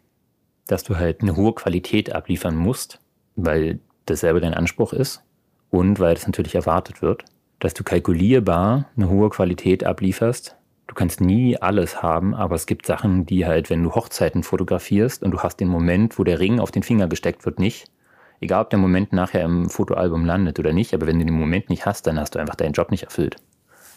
dass 0.66 0.82
du 0.82 0.96
halt 0.96 1.20
eine 1.20 1.36
hohe 1.36 1.54
Qualität 1.54 2.12
abliefern 2.12 2.56
musst, 2.56 2.98
weil 3.36 3.78
das 4.06 4.18
selber 4.18 4.40
dein 4.40 4.52
Anspruch 4.52 4.92
ist 4.92 5.22
und 5.70 6.00
weil 6.00 6.14
das 6.14 6.26
natürlich 6.26 6.56
erwartet 6.56 7.02
wird, 7.02 7.24
dass 7.60 7.72
du 7.72 7.84
kalkulierbar 7.84 8.90
eine 8.96 9.08
hohe 9.10 9.30
Qualität 9.30 9.84
ablieferst. 9.84 10.56
Du 10.88 10.96
kannst 10.96 11.20
nie 11.20 11.56
alles 11.56 12.02
haben, 12.02 12.34
aber 12.34 12.56
es 12.56 12.66
gibt 12.66 12.86
Sachen, 12.86 13.26
die 13.26 13.46
halt, 13.46 13.70
wenn 13.70 13.84
du 13.84 13.94
Hochzeiten 13.94 14.42
fotografierst 14.42 15.22
und 15.22 15.30
du 15.30 15.38
hast 15.38 15.58
den 15.60 15.68
Moment, 15.68 16.18
wo 16.18 16.24
der 16.24 16.40
Ring 16.40 16.58
auf 16.58 16.72
den 16.72 16.82
Finger 16.82 17.06
gesteckt 17.06 17.46
wird, 17.46 17.60
nicht. 17.60 17.92
Egal, 18.40 18.62
ob 18.62 18.70
der 18.70 18.78
Moment 18.78 19.12
nachher 19.12 19.42
im 19.42 19.68
Fotoalbum 19.70 20.24
landet 20.24 20.58
oder 20.58 20.72
nicht, 20.72 20.94
aber 20.94 21.06
wenn 21.06 21.18
du 21.18 21.24
den 21.24 21.38
Moment 21.38 21.70
nicht 21.70 21.86
hast, 21.86 22.06
dann 22.06 22.18
hast 22.20 22.34
du 22.34 22.38
einfach 22.38 22.54
deinen 22.54 22.72
Job 22.72 22.90
nicht 22.90 23.04
erfüllt. 23.04 23.36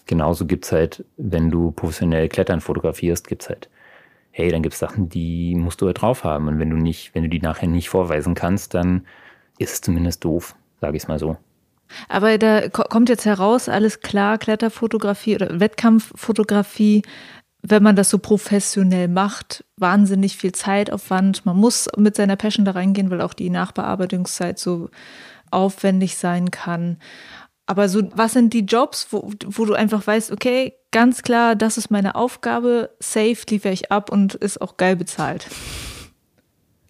Genauso 0.06 0.46
gibt's 0.46 0.72
halt, 0.72 1.06
wenn 1.18 1.52
du 1.52 1.72
professionell 1.72 2.30
Klettern 2.30 2.62
fotografierst, 2.62 3.28
gibt's 3.28 3.50
halt 3.50 3.70
hey, 4.32 4.52
dann 4.52 4.64
gibt 4.64 4.74
es 4.74 4.80
Sachen, 4.80 5.10
die 5.10 5.56
musst 5.56 5.82
du 5.82 5.88
ja 5.88 5.94
drauf 5.94 6.24
haben. 6.24 6.48
Und 6.48 6.60
wenn 6.60 6.70
du 6.70 6.78
nicht, 6.78 7.14
wenn 7.14 7.24
du 7.24 7.30
die 7.30 7.42
nachher 7.42 7.68
nicht 7.68 7.90
vorweisen 7.90 8.36
kannst, 8.36 8.74
dann 8.74 9.06
ist 9.58 9.74
es 9.74 9.82
zumindest 9.82 10.24
doof, 10.24 10.56
sage 10.80 10.96
ich 10.96 11.04
es 11.04 11.08
mal 11.10 11.20
so. 11.20 11.38
Aber 12.08 12.38
da 12.38 12.70
kommt 12.70 13.10
jetzt 13.10 13.26
heraus, 13.26 13.68
alles 13.68 14.00
klar, 14.02 14.38
Kletterfotografie 14.38 15.36
oder 15.36 15.60
Wettkampffotografie, 15.60 17.02
wenn 17.62 17.84
man 17.84 17.96
das 17.96 18.10
so 18.10 18.18
professionell 18.18 19.08
macht, 19.08 19.66
wahnsinnig 19.78 20.38
viel 20.38 20.54
Zeitaufwand. 20.54 21.46
Man 21.46 21.58
muss 21.58 21.90
mit 21.98 22.16
seiner 22.16 22.36
Passion 22.36 22.66
da 22.66 22.72
reingehen, 22.72 23.12
weil 23.12 23.22
auch 23.22 23.34
die 23.34 23.50
Nachbearbeitungszeit 23.50 24.60
so 24.60 24.90
aufwendig 25.52 26.18
sein 26.18 26.52
kann. 26.52 26.98
Aber 27.66 27.90
so, 27.90 28.02
was 28.16 28.34
sind 28.34 28.54
die 28.54 28.62
Jobs, 28.62 29.08
wo, 29.12 29.32
wo 29.46 29.66
du 29.66 29.74
einfach 29.74 30.06
weißt, 30.06 30.32
okay, 30.32 30.74
ganz 30.92 31.22
klar, 31.22 31.56
das 31.56 31.78
ist 31.78 31.92
meine 31.92 32.16
Aufgabe, 32.16 32.90
safe 33.00 33.38
liefere 33.50 33.74
ich 33.74 33.92
ab 33.92 34.12
und 34.12 34.36
ist 34.36 34.62
auch 34.62 34.78
geil 34.78 34.96
bezahlt? 34.96 35.48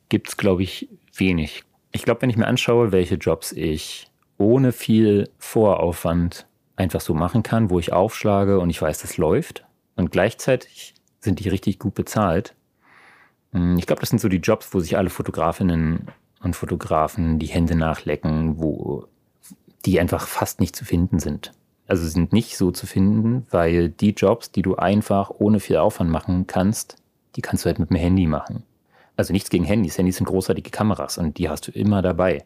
Gibt 0.07 0.29
es, 0.29 0.37
glaube 0.37 0.63
ich, 0.63 0.87
wenig. 1.13 1.63
Ich 1.91 2.03
glaube, 2.03 2.21
wenn 2.21 2.29
ich 2.29 2.37
mir 2.37 2.47
anschaue, 2.47 2.91
welche 2.91 3.15
Jobs 3.15 3.51
ich 3.51 4.07
ohne 4.37 4.71
viel 4.71 5.29
Voraufwand 5.37 6.47
einfach 6.77 7.01
so 7.01 7.13
machen 7.13 7.43
kann, 7.43 7.69
wo 7.69 7.79
ich 7.79 7.91
aufschlage 7.91 8.59
und 8.59 8.69
ich 8.69 8.81
weiß, 8.81 8.99
das 8.99 9.17
läuft 9.17 9.65
und 9.99 10.11
gleichzeitig 10.11 10.95
sind 11.19 11.39
die 11.39 11.49
richtig 11.49 11.77
gut 11.77 11.93
bezahlt. 11.93 12.55
Hm, 13.51 13.77
ich 13.77 13.85
glaube, 13.85 13.99
das 13.99 14.09
sind 14.09 14.19
so 14.19 14.29
die 14.29 14.37
Jobs, 14.37 14.73
wo 14.73 14.79
sich 14.79 14.97
alle 14.97 15.09
Fotografinnen 15.09 16.07
und 16.41 16.55
Fotografen 16.55 17.37
die 17.37 17.47
Hände 17.47 17.75
nachlecken, 17.75 18.59
wo 18.59 19.05
die 19.85 19.99
einfach 19.99 20.25
fast 20.25 20.59
nicht 20.59 20.75
zu 20.75 20.85
finden 20.85 21.19
sind. 21.19 21.51
Also 21.87 22.07
sind 22.07 22.33
nicht 22.33 22.57
so 22.57 22.71
zu 22.71 22.87
finden, 22.87 23.45
weil 23.49 23.89
die 23.89 24.11
Jobs, 24.11 24.51
die 24.51 24.61
du 24.61 24.75
einfach 24.75 25.31
ohne 25.31 25.59
viel 25.59 25.77
Aufwand 25.77 26.09
machen 26.09 26.47
kannst, 26.47 26.95
die 27.35 27.41
kannst 27.41 27.65
du 27.65 27.67
halt 27.67 27.79
mit 27.79 27.89
dem 27.89 27.97
Handy 27.97 28.27
machen. 28.27 28.63
Also 29.17 29.33
nichts 29.33 29.49
gegen 29.49 29.65
Handys. 29.65 29.97
Handys 29.97 30.17
sind 30.17 30.27
großartige 30.27 30.69
Kameras 30.69 31.17
und 31.17 31.37
die 31.37 31.49
hast 31.49 31.67
du 31.67 31.71
immer 31.71 32.01
dabei. 32.01 32.45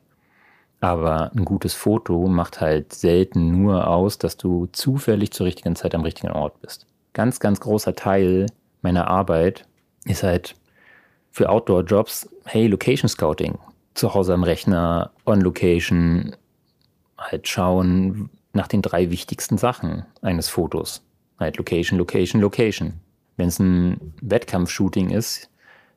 Aber 0.79 1.31
ein 1.35 1.45
gutes 1.45 1.73
Foto 1.73 2.27
macht 2.27 2.61
halt 2.61 2.93
selten 2.93 3.51
nur 3.51 3.87
aus, 3.87 4.17
dass 4.17 4.37
du 4.37 4.67
zufällig 4.71 5.31
zur 5.31 5.45
richtigen 5.45 5.75
Zeit 5.75 5.93
am 5.93 6.01
richtigen 6.01 6.31
Ort 6.31 6.59
bist. 6.61 6.87
Ganz, 7.13 7.39
ganz 7.39 7.59
großer 7.59 7.95
Teil 7.95 8.47
meiner 8.81 9.07
Arbeit 9.07 9.65
ist 10.05 10.23
halt 10.23 10.55
für 11.31 11.49
Outdoor-Jobs, 11.49 12.29
hey, 12.45 12.67
Location 12.67 13.09
Scouting. 13.09 13.57
Zu 13.93 14.13
Hause 14.13 14.33
am 14.33 14.43
Rechner, 14.43 15.11
on 15.25 15.41
Location, 15.41 16.35
halt 17.17 17.47
schauen 17.47 18.29
nach 18.53 18.67
den 18.67 18.81
drei 18.81 19.11
wichtigsten 19.11 19.57
Sachen 19.57 20.05
eines 20.21 20.49
Fotos. 20.49 21.03
Halt 21.39 21.57
Location, 21.57 21.97
Location, 21.99 22.41
Location. 22.41 22.93
Wenn 23.37 23.47
es 23.47 23.59
ein 23.59 24.13
Wettkampfshooting 24.21 25.09
ist, 25.09 25.49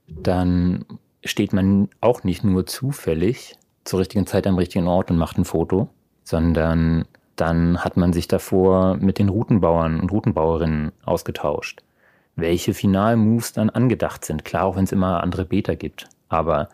dann 0.06 0.84
steht 1.24 1.52
man 1.52 1.88
auch 2.00 2.24
nicht 2.24 2.44
nur 2.44 2.66
zufällig 2.66 3.56
zur 3.84 4.00
richtigen 4.00 4.26
Zeit 4.26 4.46
am 4.46 4.56
richtigen 4.56 4.86
Ort 4.86 5.10
und 5.10 5.18
macht 5.18 5.38
ein 5.38 5.44
Foto, 5.44 5.88
sondern 6.24 7.06
dann 7.36 7.84
hat 7.84 7.96
man 7.96 8.12
sich 8.12 8.28
davor 8.28 8.96
mit 8.96 9.18
den 9.18 9.28
Routenbauern 9.28 10.00
und 10.00 10.10
Routenbauerinnen 10.10 10.92
ausgetauscht, 11.04 11.82
welche 12.34 12.74
Finalmoves 12.74 13.52
dann 13.52 13.70
angedacht 13.70 14.24
sind. 14.24 14.44
Klar, 14.44 14.64
auch 14.64 14.76
wenn 14.76 14.84
es 14.84 14.92
immer 14.92 15.22
andere 15.22 15.44
Beta 15.44 15.74
gibt. 15.74 16.08
Aber 16.28 16.68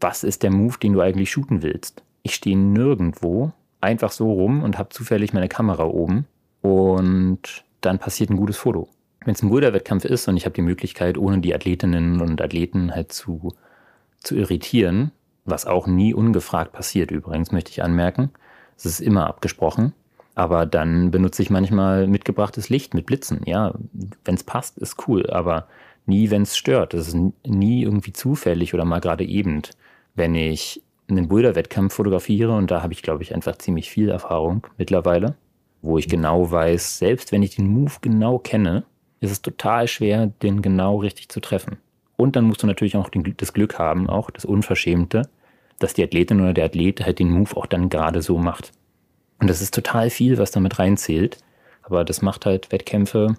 was 0.00 0.24
ist 0.24 0.42
der 0.42 0.50
Move, 0.50 0.78
den 0.78 0.94
du 0.94 1.00
eigentlich 1.00 1.30
shooten 1.30 1.62
willst? 1.62 2.02
Ich 2.22 2.34
stehe 2.34 2.56
nirgendwo 2.56 3.52
einfach 3.80 4.10
so 4.10 4.32
rum 4.32 4.62
und 4.62 4.78
habe 4.78 4.88
zufällig 4.88 5.32
meine 5.32 5.48
Kamera 5.48 5.84
oben 5.84 6.26
und 6.62 7.64
dann 7.82 7.98
passiert 7.98 8.30
ein 8.30 8.36
gutes 8.36 8.56
Foto 8.56 8.88
wenn 9.26 9.34
es 9.34 9.42
ein 9.42 9.48
Boulder-Wettkampf 9.48 10.04
ist 10.04 10.28
und 10.28 10.36
ich 10.36 10.44
habe 10.44 10.54
die 10.54 10.62
Möglichkeit, 10.62 11.18
ohne 11.18 11.40
die 11.40 11.54
Athletinnen 11.54 12.20
und 12.20 12.40
Athleten 12.40 12.94
halt 12.94 13.12
zu, 13.12 13.54
zu 14.20 14.36
irritieren, 14.36 15.10
was 15.44 15.66
auch 15.66 15.86
nie 15.86 16.14
ungefragt 16.14 16.72
passiert 16.72 17.10
übrigens, 17.10 17.52
möchte 17.52 17.70
ich 17.70 17.82
anmerken. 17.82 18.30
Es 18.76 18.86
ist 18.86 19.00
immer 19.00 19.26
abgesprochen. 19.26 19.92
Aber 20.36 20.66
dann 20.66 21.10
benutze 21.10 21.42
ich 21.42 21.50
manchmal 21.50 22.06
mitgebrachtes 22.06 22.68
Licht 22.68 22.92
mit 22.94 23.06
Blitzen. 23.06 23.40
Ja, 23.46 23.74
wenn 24.24 24.34
es 24.34 24.44
passt, 24.44 24.78
ist 24.78 25.08
cool, 25.08 25.28
aber 25.30 25.66
nie, 26.04 26.30
wenn 26.30 26.42
es 26.42 26.58
stört. 26.58 26.92
Das 26.92 27.08
ist 27.08 27.16
nie 27.44 27.82
irgendwie 27.82 28.12
zufällig 28.12 28.74
oder 28.74 28.84
mal 28.84 29.00
gerade 29.00 29.24
eben. 29.24 29.62
Wenn 30.14 30.34
ich 30.34 30.82
einen 31.08 31.28
Boulder-Wettkampf 31.28 31.94
fotografiere, 31.94 32.54
und 32.54 32.70
da 32.70 32.82
habe 32.82 32.92
ich, 32.92 33.02
glaube 33.02 33.22
ich, 33.22 33.34
einfach 33.34 33.56
ziemlich 33.56 33.88
viel 33.88 34.10
Erfahrung 34.10 34.66
mittlerweile, 34.76 35.36
wo 35.80 35.96
ich 35.96 36.06
genau 36.06 36.50
weiß, 36.50 36.98
selbst 36.98 37.32
wenn 37.32 37.42
ich 37.42 37.56
den 37.56 37.68
Move 37.68 37.94
genau 38.02 38.38
kenne, 38.38 38.84
ist 39.20 39.30
es 39.30 39.40
total 39.40 39.88
schwer, 39.88 40.26
den 40.26 40.60
genau 40.60 40.98
richtig 40.98 41.30
zu 41.30 41.40
treffen. 41.40 41.78
Und 42.16 42.36
dann 42.36 42.44
musst 42.44 42.62
du 42.62 42.66
natürlich 42.66 42.96
auch 42.96 43.08
das 43.10 43.54
Glück 43.54 43.78
haben, 43.78 44.06
auch 44.06 44.30
das 44.30 44.44
Unverschämte, 44.44 45.22
dass 45.78 45.94
die 45.94 46.02
Athletin 46.02 46.40
oder 46.40 46.52
der 46.52 46.66
Athlet 46.66 47.06
halt 47.06 47.20
den 47.20 47.30
Move 47.30 47.56
auch 47.56 47.66
dann 47.66 47.88
gerade 47.88 48.20
so 48.20 48.36
macht. 48.36 48.72
Und 49.38 49.48
das 49.48 49.60
ist 49.60 49.74
total 49.74 50.10
viel, 50.10 50.38
was 50.38 50.50
damit 50.50 50.78
reinzählt. 50.78 51.38
Aber 51.82 52.04
das 52.04 52.22
macht 52.22 52.46
halt 52.46 52.72
Wettkämpfe 52.72 53.36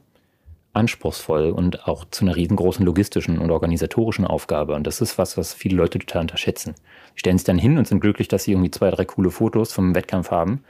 anspruchsvoll 0.74 1.50
und 1.50 1.88
auch 1.88 2.06
zu 2.12 2.24
einer 2.24 2.36
riesengroßen 2.36 2.86
logistischen 2.86 3.40
und 3.40 3.52
organisatorischen 3.52 4.26
Aufgabe. 4.26 4.76
Und 4.76 4.86
das 4.86 5.02
ist 5.02 5.18
was, 5.18 5.38
was 5.38 5.54
viele 5.54 5.76
Leute 5.76 6.00
total 6.00 6.22
unterschätzen. 6.22 6.76
Die 7.16 7.20
stellen 7.20 7.38
sich 7.38 7.46
dann 7.46 7.58
hin 7.58 7.78
und 7.78 7.88
sind 7.88 8.00
glücklich, 8.00 8.28
dass 8.28 8.44
sie 8.44 8.52
irgendwie 8.52 8.72
zwei, 8.72 8.92
drei 8.92 9.06
coole 9.06 9.32
Fotos 9.32 9.74
vom 9.74 9.96
Wettkampf 9.96 10.32
haben. 10.32 10.64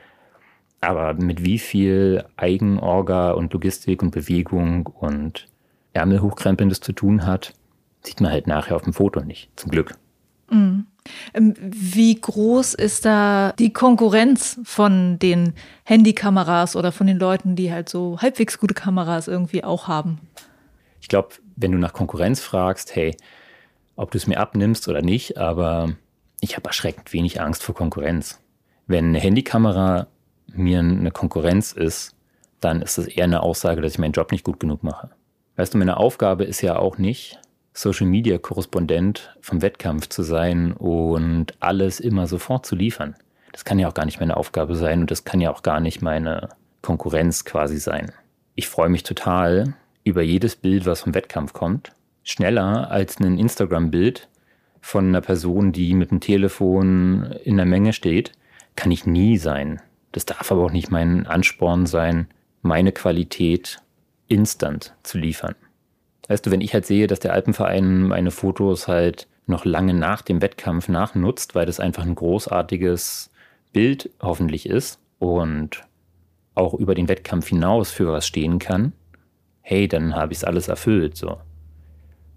Aber 0.80 1.14
mit 1.14 1.44
wie 1.44 1.60
viel 1.60 2.24
Eigenorga 2.38 3.32
und 3.32 3.52
Logistik 3.52 4.02
und 4.02 4.12
Bewegung 4.12 4.88
und 4.88 5.48
Ärmel 5.94 6.22
hochkrempeln 6.22 6.70
das 6.70 6.80
zu 6.80 6.94
tun 6.94 7.26
hat, 7.26 7.54
sieht 8.04 8.22
man 8.22 8.32
halt 8.32 8.48
nachher 8.48 8.76
auf 8.76 8.84
dem 8.84 8.94
Foto 8.94 9.22
nicht, 9.22 9.50
zum 9.56 9.72
Glück. 9.72 9.96
Mhm. 10.50 10.88
Wie 11.34 12.20
groß 12.20 12.74
ist 12.74 13.06
da 13.06 13.54
die 13.58 13.72
Konkurrenz 13.72 14.60
von 14.64 15.20
den 15.20 15.54
Handykameras 15.84 16.76
oder 16.76 16.92
von 16.92 17.08
den 17.08 17.18
Leuten, 17.18 17.56
die 17.56 17.72
halt 17.72 17.88
so 17.90 18.20
halbwegs 18.22 18.60
gute 18.60 18.74
Kameras 18.74 19.28
irgendwie 19.28 19.64
auch 19.64 19.88
haben? 19.88 20.20
Ich 21.00 21.08
glaube, 21.08 21.30
wenn 21.56 21.72
du 21.72 21.78
nach 21.78 21.94
Konkurrenz 21.94 22.42
fragst, 22.42 22.96
hey, 22.96 23.16
ob 23.96 24.12
du 24.12 24.18
es 24.18 24.28
mir 24.28 24.40
abnimmst 24.40 24.88
oder 24.88 25.02
nicht, 25.02 25.38
aber 25.38 25.94
ich 26.42 26.56
habe 26.56 26.68
erschreckend 26.68 27.14
wenig 27.14 27.42
Angst 27.42 27.64
vor 27.64 27.74
Konkurrenz. 27.74 28.40
Wenn 28.86 29.06
eine 29.06 29.20
Handykamera 29.20 30.08
mir 30.48 30.80
eine 30.80 31.12
Konkurrenz 31.12 31.72
ist, 31.72 32.16
dann 32.60 32.82
ist 32.82 32.98
das 32.98 33.08
eher 33.08 33.26
eine 33.26 33.44
Aussage, 33.44 33.82
dass 33.82 33.94
ich 33.94 34.00
meinen 34.00 34.14
Job 34.14 34.32
nicht 34.32 34.44
gut 34.44 34.60
genug 34.60 34.84
mache. 34.84 35.12
Weißt 35.56 35.74
du, 35.74 35.78
meine 35.78 35.98
Aufgabe 35.98 36.44
ist 36.44 36.62
ja 36.62 36.78
auch 36.78 36.98
nicht, 36.98 37.40
Social 37.78 38.08
Media 38.08 38.40
Korrespondent 38.40 39.38
vom 39.40 39.62
Wettkampf 39.62 40.10
zu 40.10 40.24
sein 40.24 40.72
und 40.74 41.54
alles 41.60 42.00
immer 42.00 42.26
sofort 42.26 42.66
zu 42.66 42.76
liefern. 42.76 43.16
Das 43.52 43.66
kann 43.66 43.78
ja 43.78 43.88
auch 43.88 43.94
gar 43.94 44.06
nicht 44.06 44.20
meine 44.20 44.36
Aufgabe 44.36 44.76
sein 44.76 45.02
und 45.02 45.12
das 45.12 45.26
kann 45.26 45.42
ja 45.42 45.52
auch 45.52 45.62
gar 45.62 45.80
nicht 45.80 46.02
meine 46.02 46.50
Konkurrenz 46.82 47.46
quasi 47.46 47.78
sein. 47.78 48.12
Ich 48.56 48.68
freue 48.68 48.90
mich 48.90 49.04
total 49.04 49.76
über 50.04 50.24
jedes 50.24 50.56
Bild, 50.56 50.88
was 50.88 51.02
vom 51.02 51.14
Wettkampf 51.14 51.54
kommt. 51.54 51.92
Schneller 52.24 52.90
als 52.90 53.20
ein 53.20 53.38
Instagram-Bild 53.38 54.28
von 54.82 55.10
einer 55.10 55.22
Person, 55.22 55.72
die 55.72 55.94
mit 55.94 56.10
dem 56.10 56.20
Telefon 56.20 57.32
in 57.44 57.58
der 57.58 57.68
Menge 57.68 57.94
steht, 57.94 58.32
kann 58.76 58.90
ich 58.92 59.06
nie 59.06 59.38
sein. 59.38 59.84
Das 60.14 60.26
darf 60.26 60.52
aber 60.52 60.66
auch 60.66 60.72
nicht 60.72 60.90
mein 60.90 61.28
Ansporn 61.28 61.86
sein, 61.86 62.28
meine 62.64 62.92
Qualität 62.92 63.78
instant 64.28 64.96
zu 65.04 65.20
liefern. 65.20 65.54
Weißt 66.28 66.46
du, 66.46 66.52
wenn 66.52 66.62
ich 66.62 66.74
halt 66.74 66.86
sehe, 66.86 67.08
dass 67.08 67.20
der 67.20 67.34
Alpenverein 67.34 68.04
meine 68.04 68.32
Fotos 68.32 68.88
halt 68.88 69.28
noch 69.46 69.64
lange 69.66 69.94
nach 69.94 70.22
dem 70.22 70.42
Wettkampf 70.42 70.90
nachnutzt, 70.90 71.56
weil 71.56 71.66
das 71.66 71.80
einfach 71.80 72.04
ein 72.04 72.16
großartiges 72.16 73.32
Bild 73.72 74.10
hoffentlich 74.22 74.68
ist 74.68 75.00
und 75.20 75.84
auch 76.54 76.74
über 76.74 76.96
den 76.96 77.08
Wettkampf 77.08 77.48
hinaus 77.48 77.92
für 77.92 78.12
was 78.12 78.28
stehen 78.28 78.60
kann, 78.60 78.94
hey, 79.62 79.88
dann 79.88 80.16
habe 80.16 80.34
ich 80.34 80.40
es 80.40 80.44
alles 80.44 80.68
erfüllt. 80.68 81.16
So. 81.16 81.38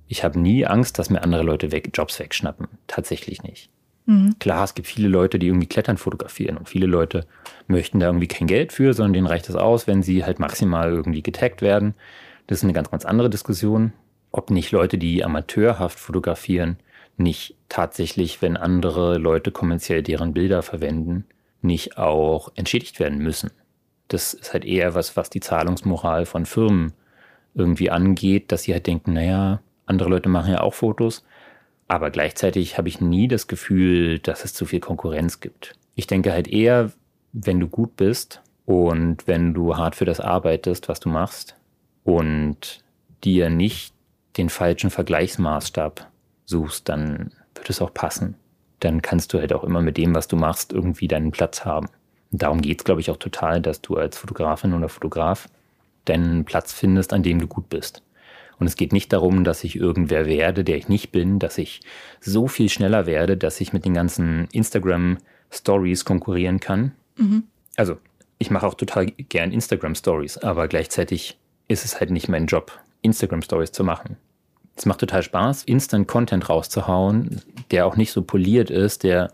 Ich 0.06 0.22
habe 0.24 0.38
nie 0.38 0.66
Angst, 0.66 0.98
dass 0.98 1.10
mir 1.10 1.22
andere 1.22 1.42
Leute 1.42 1.72
weg, 1.72 1.90
Jobs 1.94 2.18
wegschnappen. 2.18 2.68
Tatsächlich 2.86 3.42
nicht. 3.42 3.70
Mhm. 4.06 4.36
Klar, 4.38 4.64
es 4.64 4.74
gibt 4.74 4.88
viele 4.88 5.08
Leute, 5.08 5.38
die 5.38 5.46
irgendwie 5.46 5.68
Klettern 5.68 5.96
fotografieren 5.96 6.56
und 6.56 6.68
viele 6.68 6.86
Leute 6.86 7.26
möchten 7.68 8.00
da 8.00 8.06
irgendwie 8.06 8.26
kein 8.26 8.46
Geld 8.46 8.72
für, 8.72 8.92
sondern 8.92 9.12
denen 9.14 9.26
reicht 9.26 9.48
es 9.48 9.56
aus, 9.56 9.86
wenn 9.86 10.02
sie 10.02 10.24
halt 10.24 10.38
maximal 10.38 10.90
irgendwie 10.90 11.22
getaggt 11.22 11.62
werden. 11.62 11.94
Das 12.50 12.58
ist 12.58 12.64
eine 12.64 12.72
ganz, 12.72 12.90
ganz 12.90 13.04
andere 13.04 13.30
Diskussion. 13.30 13.92
Ob 14.32 14.50
nicht 14.50 14.72
Leute, 14.72 14.98
die 14.98 15.24
amateurhaft 15.24 16.00
fotografieren, 16.00 16.78
nicht 17.16 17.54
tatsächlich, 17.68 18.42
wenn 18.42 18.56
andere 18.56 19.18
Leute 19.18 19.52
kommerziell 19.52 20.02
deren 20.02 20.34
Bilder 20.34 20.62
verwenden, 20.62 21.26
nicht 21.62 21.96
auch 21.96 22.50
entschädigt 22.56 22.98
werden 22.98 23.18
müssen. 23.18 23.52
Das 24.08 24.34
ist 24.34 24.52
halt 24.52 24.64
eher 24.64 24.96
was, 24.96 25.16
was 25.16 25.30
die 25.30 25.38
Zahlungsmoral 25.38 26.26
von 26.26 26.44
Firmen 26.44 26.92
irgendwie 27.54 27.88
angeht, 27.88 28.50
dass 28.50 28.64
sie 28.64 28.72
halt 28.72 28.88
denken, 28.88 29.12
naja, 29.12 29.60
andere 29.86 30.08
Leute 30.08 30.28
machen 30.28 30.50
ja 30.50 30.60
auch 30.60 30.74
Fotos, 30.74 31.24
aber 31.86 32.10
gleichzeitig 32.10 32.76
habe 32.78 32.88
ich 32.88 33.00
nie 33.00 33.28
das 33.28 33.46
Gefühl, 33.46 34.18
dass 34.18 34.44
es 34.44 34.54
zu 34.54 34.66
viel 34.66 34.80
Konkurrenz 34.80 35.38
gibt. 35.38 35.74
Ich 35.94 36.08
denke 36.08 36.32
halt 36.32 36.48
eher, 36.48 36.90
wenn 37.32 37.60
du 37.60 37.68
gut 37.68 37.94
bist 37.94 38.42
und 38.66 39.28
wenn 39.28 39.54
du 39.54 39.76
hart 39.76 39.94
für 39.94 40.04
das 40.04 40.18
arbeitest, 40.18 40.88
was 40.88 40.98
du 40.98 41.08
machst 41.08 41.54
und 42.04 42.82
dir 43.24 43.50
nicht 43.50 43.94
den 44.36 44.48
falschen 44.48 44.90
Vergleichsmaßstab 44.90 46.08
suchst, 46.46 46.88
dann 46.88 47.32
wird 47.54 47.70
es 47.70 47.82
auch 47.82 47.92
passen. 47.92 48.34
Dann 48.80 49.02
kannst 49.02 49.32
du 49.32 49.38
halt 49.38 49.52
auch 49.52 49.64
immer 49.64 49.82
mit 49.82 49.96
dem, 49.96 50.14
was 50.14 50.28
du 50.28 50.36
machst, 50.36 50.72
irgendwie 50.72 51.08
deinen 51.08 51.30
Platz 51.30 51.64
haben. 51.64 51.88
Und 52.32 52.42
darum 52.42 52.62
geht 52.62 52.80
es, 52.80 52.84
glaube 52.84 53.00
ich, 53.00 53.10
auch 53.10 53.16
total, 53.16 53.60
dass 53.60 53.82
du 53.82 53.96
als 53.96 54.16
Fotografin 54.16 54.72
oder 54.72 54.88
Fotograf 54.88 55.48
deinen 56.04 56.44
Platz 56.44 56.72
findest, 56.72 57.12
an 57.12 57.22
dem 57.22 57.38
du 57.38 57.46
gut 57.46 57.68
bist. 57.68 58.02
Und 58.58 58.66
es 58.66 58.76
geht 58.76 58.92
nicht 58.92 59.12
darum, 59.12 59.42
dass 59.42 59.64
ich 59.64 59.76
irgendwer 59.76 60.26
werde, 60.26 60.64
der 60.64 60.76
ich 60.76 60.88
nicht 60.88 61.12
bin, 61.12 61.38
dass 61.38 61.56
ich 61.56 61.80
so 62.20 62.46
viel 62.46 62.68
schneller 62.68 63.06
werde, 63.06 63.36
dass 63.36 63.60
ich 63.60 63.72
mit 63.72 63.86
den 63.86 63.94
ganzen 63.94 64.48
Instagram-Stories 64.52 66.04
konkurrieren 66.04 66.60
kann. 66.60 66.92
Mhm. 67.16 67.44
Also, 67.76 67.96
ich 68.38 68.50
mache 68.50 68.66
auch 68.66 68.74
total 68.74 69.06
gern 69.06 69.52
Instagram-Stories, 69.52 70.38
aber 70.38 70.68
gleichzeitig 70.68 71.38
ist 71.70 71.84
es 71.84 72.00
halt 72.00 72.10
nicht 72.10 72.28
mein 72.28 72.46
Job, 72.46 72.78
Instagram-Stories 73.02 73.70
zu 73.70 73.84
machen. 73.84 74.16
Es 74.76 74.86
macht 74.86 75.00
total 75.00 75.22
Spaß, 75.22 75.64
Instant-Content 75.64 76.48
rauszuhauen, 76.48 77.40
der 77.70 77.86
auch 77.86 77.96
nicht 77.96 78.12
so 78.12 78.22
poliert 78.22 78.70
ist, 78.70 79.04
der 79.04 79.30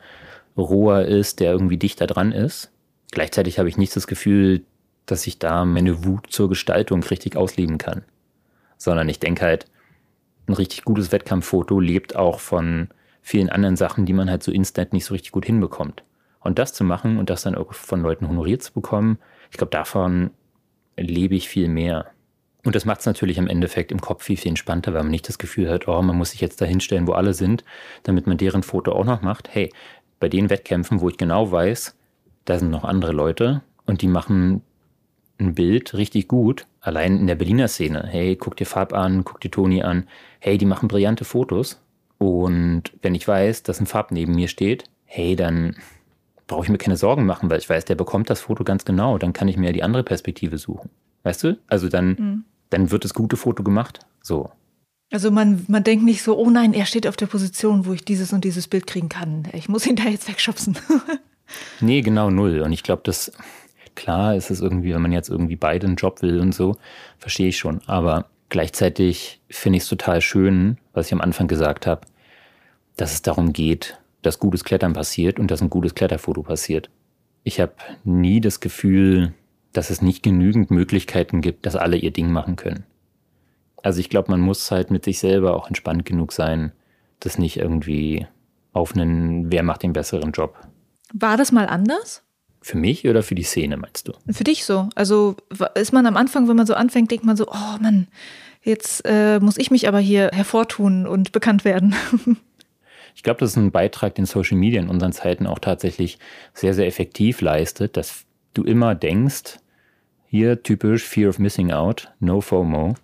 roher 0.56 1.06
ist, 1.06 1.40
der 1.40 1.52
irgendwie 1.52 1.78
dichter 1.78 2.06
dran 2.06 2.32
ist. 2.32 2.70
Gleichzeitig 3.10 3.58
habe 3.58 3.68
ich 3.68 3.78
nicht 3.78 3.94
das 3.96 4.06
Gefühl, 4.06 4.64
dass 5.06 5.26
ich 5.26 5.38
da 5.38 5.64
meine 5.64 6.04
Wut 6.04 6.26
zur 6.30 6.48
Gestaltung 6.48 7.02
richtig 7.04 7.36
ausleben 7.36 7.78
kann. 7.78 8.02
Sondern 8.76 9.08
ich 9.08 9.20
denke 9.20 9.44
halt, 9.44 9.66
ein 10.46 10.54
richtig 10.54 10.84
gutes 10.84 11.12
Wettkampffoto 11.12 11.80
lebt 11.80 12.16
auch 12.16 12.40
von 12.40 12.88
vielen 13.22 13.48
anderen 13.48 13.76
Sachen, 13.76 14.04
die 14.04 14.12
man 14.12 14.30
halt 14.30 14.42
so 14.42 14.52
instant 14.52 14.92
nicht 14.92 15.04
so 15.04 15.14
richtig 15.14 15.32
gut 15.32 15.46
hinbekommt. 15.46 16.02
Und 16.40 16.58
das 16.58 16.74
zu 16.74 16.84
machen 16.84 17.18
und 17.18 17.30
das 17.30 17.42
dann 17.42 17.54
auch 17.54 17.72
von 17.72 18.02
Leuten 18.02 18.28
honoriert 18.28 18.62
zu 18.62 18.72
bekommen, 18.72 19.18
ich 19.50 19.56
glaube, 19.56 19.70
davon 19.70 20.30
lebe 20.96 21.34
ich 21.34 21.48
viel 21.48 21.68
mehr. 21.68 22.06
Und 22.66 22.74
das 22.74 22.84
macht 22.84 22.98
es 22.98 23.06
natürlich 23.06 23.38
im 23.38 23.46
Endeffekt 23.46 23.92
im 23.92 24.00
Kopf 24.00 24.24
viel, 24.24 24.36
viel 24.36 24.48
entspannter, 24.48 24.92
weil 24.92 25.02
man 25.02 25.12
nicht 25.12 25.28
das 25.28 25.38
Gefühl 25.38 25.70
hat, 25.70 25.86
oh, 25.86 26.02
man 26.02 26.16
muss 26.16 26.32
sich 26.32 26.40
jetzt 26.40 26.60
da 26.60 26.64
hinstellen, 26.64 27.06
wo 27.06 27.12
alle 27.12 27.32
sind, 27.32 27.62
damit 28.02 28.26
man 28.26 28.38
deren 28.38 28.64
Foto 28.64 28.90
auch 28.90 29.04
noch 29.04 29.22
macht. 29.22 29.48
Hey, 29.52 29.72
bei 30.18 30.28
den 30.28 30.50
Wettkämpfen, 30.50 31.00
wo 31.00 31.08
ich 31.08 31.16
genau 31.16 31.52
weiß, 31.52 31.96
da 32.44 32.58
sind 32.58 32.70
noch 32.70 32.82
andere 32.82 33.12
Leute 33.12 33.62
und 33.86 34.02
die 34.02 34.08
machen 34.08 34.62
ein 35.38 35.54
Bild 35.54 35.94
richtig 35.94 36.26
gut, 36.26 36.66
allein 36.80 37.18
in 37.18 37.28
der 37.28 37.36
Berliner 37.36 37.68
Szene. 37.68 38.04
Hey, 38.10 38.34
guck 38.34 38.56
dir 38.56 38.66
Farb 38.66 38.92
an, 38.94 39.22
guck 39.22 39.40
dir 39.40 39.50
Toni 39.50 39.82
an. 39.82 40.08
Hey, 40.40 40.58
die 40.58 40.66
machen 40.66 40.88
brillante 40.88 41.24
Fotos. 41.24 41.80
Und 42.18 42.92
wenn 43.00 43.14
ich 43.14 43.28
weiß, 43.28 43.62
dass 43.62 43.78
ein 43.78 43.86
Farb 43.86 44.10
neben 44.10 44.34
mir 44.34 44.48
steht, 44.48 44.90
hey, 45.04 45.36
dann 45.36 45.76
brauche 46.48 46.64
ich 46.64 46.70
mir 46.70 46.78
keine 46.78 46.96
Sorgen 46.96 47.26
machen, 47.26 47.48
weil 47.48 47.58
ich 47.58 47.70
weiß, 47.70 47.84
der 47.84 47.94
bekommt 47.94 48.28
das 48.28 48.40
Foto 48.40 48.64
ganz 48.64 48.84
genau. 48.84 49.18
Dann 49.18 49.32
kann 49.32 49.46
ich 49.46 49.56
mir 49.56 49.72
die 49.72 49.84
andere 49.84 50.02
Perspektive 50.02 50.58
suchen. 50.58 50.90
Weißt 51.22 51.44
du? 51.44 51.58
Also 51.68 51.88
dann, 51.88 52.08
mhm. 52.08 52.44
Dann 52.70 52.90
wird 52.90 53.04
das 53.04 53.14
gute 53.14 53.36
Foto 53.36 53.62
gemacht. 53.62 54.00
So. 54.22 54.50
Also 55.12 55.30
man, 55.30 55.64
man 55.68 55.84
denkt 55.84 56.04
nicht 56.04 56.22
so, 56.22 56.36
oh 56.36 56.50
nein, 56.50 56.74
er 56.74 56.84
steht 56.84 57.06
auf 57.06 57.16
der 57.16 57.26
Position, 57.26 57.86
wo 57.86 57.92
ich 57.92 58.04
dieses 58.04 58.32
und 58.32 58.44
dieses 58.44 58.66
Bild 58.66 58.86
kriegen 58.86 59.08
kann. 59.08 59.48
Ich 59.52 59.68
muss 59.68 59.86
ihn 59.86 59.96
da 59.96 60.04
jetzt 60.04 60.28
wegschubsen. 60.28 60.76
nee, 61.80 62.00
genau 62.00 62.30
null. 62.30 62.60
Und 62.60 62.72
ich 62.72 62.82
glaube, 62.82 63.02
das, 63.04 63.30
klar 63.94 64.34
ist 64.34 64.50
es 64.50 64.60
irgendwie, 64.60 64.94
wenn 64.94 65.02
man 65.02 65.12
jetzt 65.12 65.28
irgendwie 65.28 65.56
beide 65.56 65.86
einen 65.86 65.96
Job 65.96 66.22
will 66.22 66.40
und 66.40 66.54
so, 66.54 66.76
verstehe 67.18 67.48
ich 67.48 67.58
schon. 67.58 67.80
Aber 67.86 68.26
gleichzeitig 68.48 69.40
finde 69.48 69.76
ich 69.76 69.84
es 69.84 69.88
total 69.88 70.20
schön, 70.20 70.78
was 70.92 71.06
ich 71.06 71.12
am 71.12 71.20
Anfang 71.20 71.46
gesagt 71.46 71.86
habe, 71.86 72.02
dass 72.96 73.12
es 73.12 73.22
darum 73.22 73.52
geht, 73.52 73.98
dass 74.22 74.40
gutes 74.40 74.64
Klettern 74.64 74.92
passiert 74.92 75.38
und 75.38 75.50
dass 75.50 75.62
ein 75.62 75.70
gutes 75.70 75.94
Kletterfoto 75.94 76.42
passiert. 76.42 76.90
Ich 77.44 77.60
habe 77.60 77.74
nie 78.02 78.40
das 78.40 78.58
Gefühl, 78.58 79.34
dass 79.76 79.90
es 79.90 80.02
nicht 80.02 80.22
genügend 80.22 80.70
Möglichkeiten 80.70 81.40
gibt, 81.40 81.66
dass 81.66 81.76
alle 81.76 81.96
ihr 81.96 82.10
Ding 82.10 82.30
machen 82.30 82.56
können. 82.56 82.84
Also 83.82 84.00
ich 84.00 84.08
glaube, 84.08 84.30
man 84.30 84.40
muss 84.40 84.70
halt 84.70 84.90
mit 84.90 85.04
sich 85.04 85.18
selber 85.18 85.54
auch 85.54 85.68
entspannt 85.68 86.04
genug 86.04 86.32
sein, 86.32 86.72
das 87.20 87.38
nicht 87.38 87.56
irgendwie 87.58 88.26
auf 88.72 88.94
einen, 88.94 89.50
wer 89.52 89.62
macht 89.62 89.82
den 89.82 89.92
besseren 89.92 90.32
Job. 90.32 90.56
War 91.12 91.36
das 91.36 91.52
mal 91.52 91.66
anders? 91.66 92.22
Für 92.60 92.78
mich 92.78 93.06
oder 93.06 93.22
für 93.22 93.34
die 93.34 93.42
Szene, 93.42 93.76
meinst 93.76 94.08
du? 94.08 94.12
Für 94.30 94.44
dich 94.44 94.64
so. 94.64 94.88
Also 94.94 95.36
ist 95.74 95.92
man 95.92 96.06
am 96.06 96.16
Anfang, 96.16 96.48
wenn 96.48 96.56
man 96.56 96.66
so 96.66 96.74
anfängt, 96.74 97.10
denkt 97.10 97.24
man 97.24 97.36
so, 97.36 97.46
oh 97.48 97.80
Mann, 97.80 98.08
jetzt 98.62 99.02
äh, 99.04 99.38
muss 99.40 99.56
ich 99.56 99.70
mich 99.70 99.86
aber 99.86 100.00
hier 100.00 100.30
hervortun 100.32 101.06
und 101.06 101.32
bekannt 101.32 101.64
werden. 101.64 101.94
ich 103.14 103.22
glaube, 103.22 103.40
das 103.40 103.50
ist 103.50 103.56
ein 103.56 103.70
Beitrag, 103.70 104.16
den 104.16 104.26
Social 104.26 104.56
Media 104.56 104.80
in 104.80 104.88
unseren 104.88 105.12
Zeiten 105.12 105.46
auch 105.46 105.60
tatsächlich 105.60 106.18
sehr, 106.54 106.74
sehr 106.74 106.86
effektiv 106.86 107.40
leistet, 107.40 107.96
dass 107.96 108.24
du 108.52 108.64
immer 108.64 108.94
denkst, 108.94 109.58
hier 110.28 110.62
typisch 110.62 111.04
Fear 111.04 111.30
of 111.30 111.38
Missing 111.38 111.72
Out, 111.72 112.12
No 112.20 112.40
FOMO. 112.40 112.94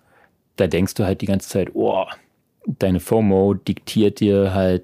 Da 0.55 0.67
denkst 0.67 0.93
du 0.95 1.05
halt 1.05 1.21
die 1.21 1.25
ganze 1.25 1.49
Zeit, 1.49 1.71
oh, 1.73 2.05
deine 2.65 2.99
FOMO 2.99 3.53
diktiert 3.53 4.19
dir 4.19 4.53
halt, 4.53 4.83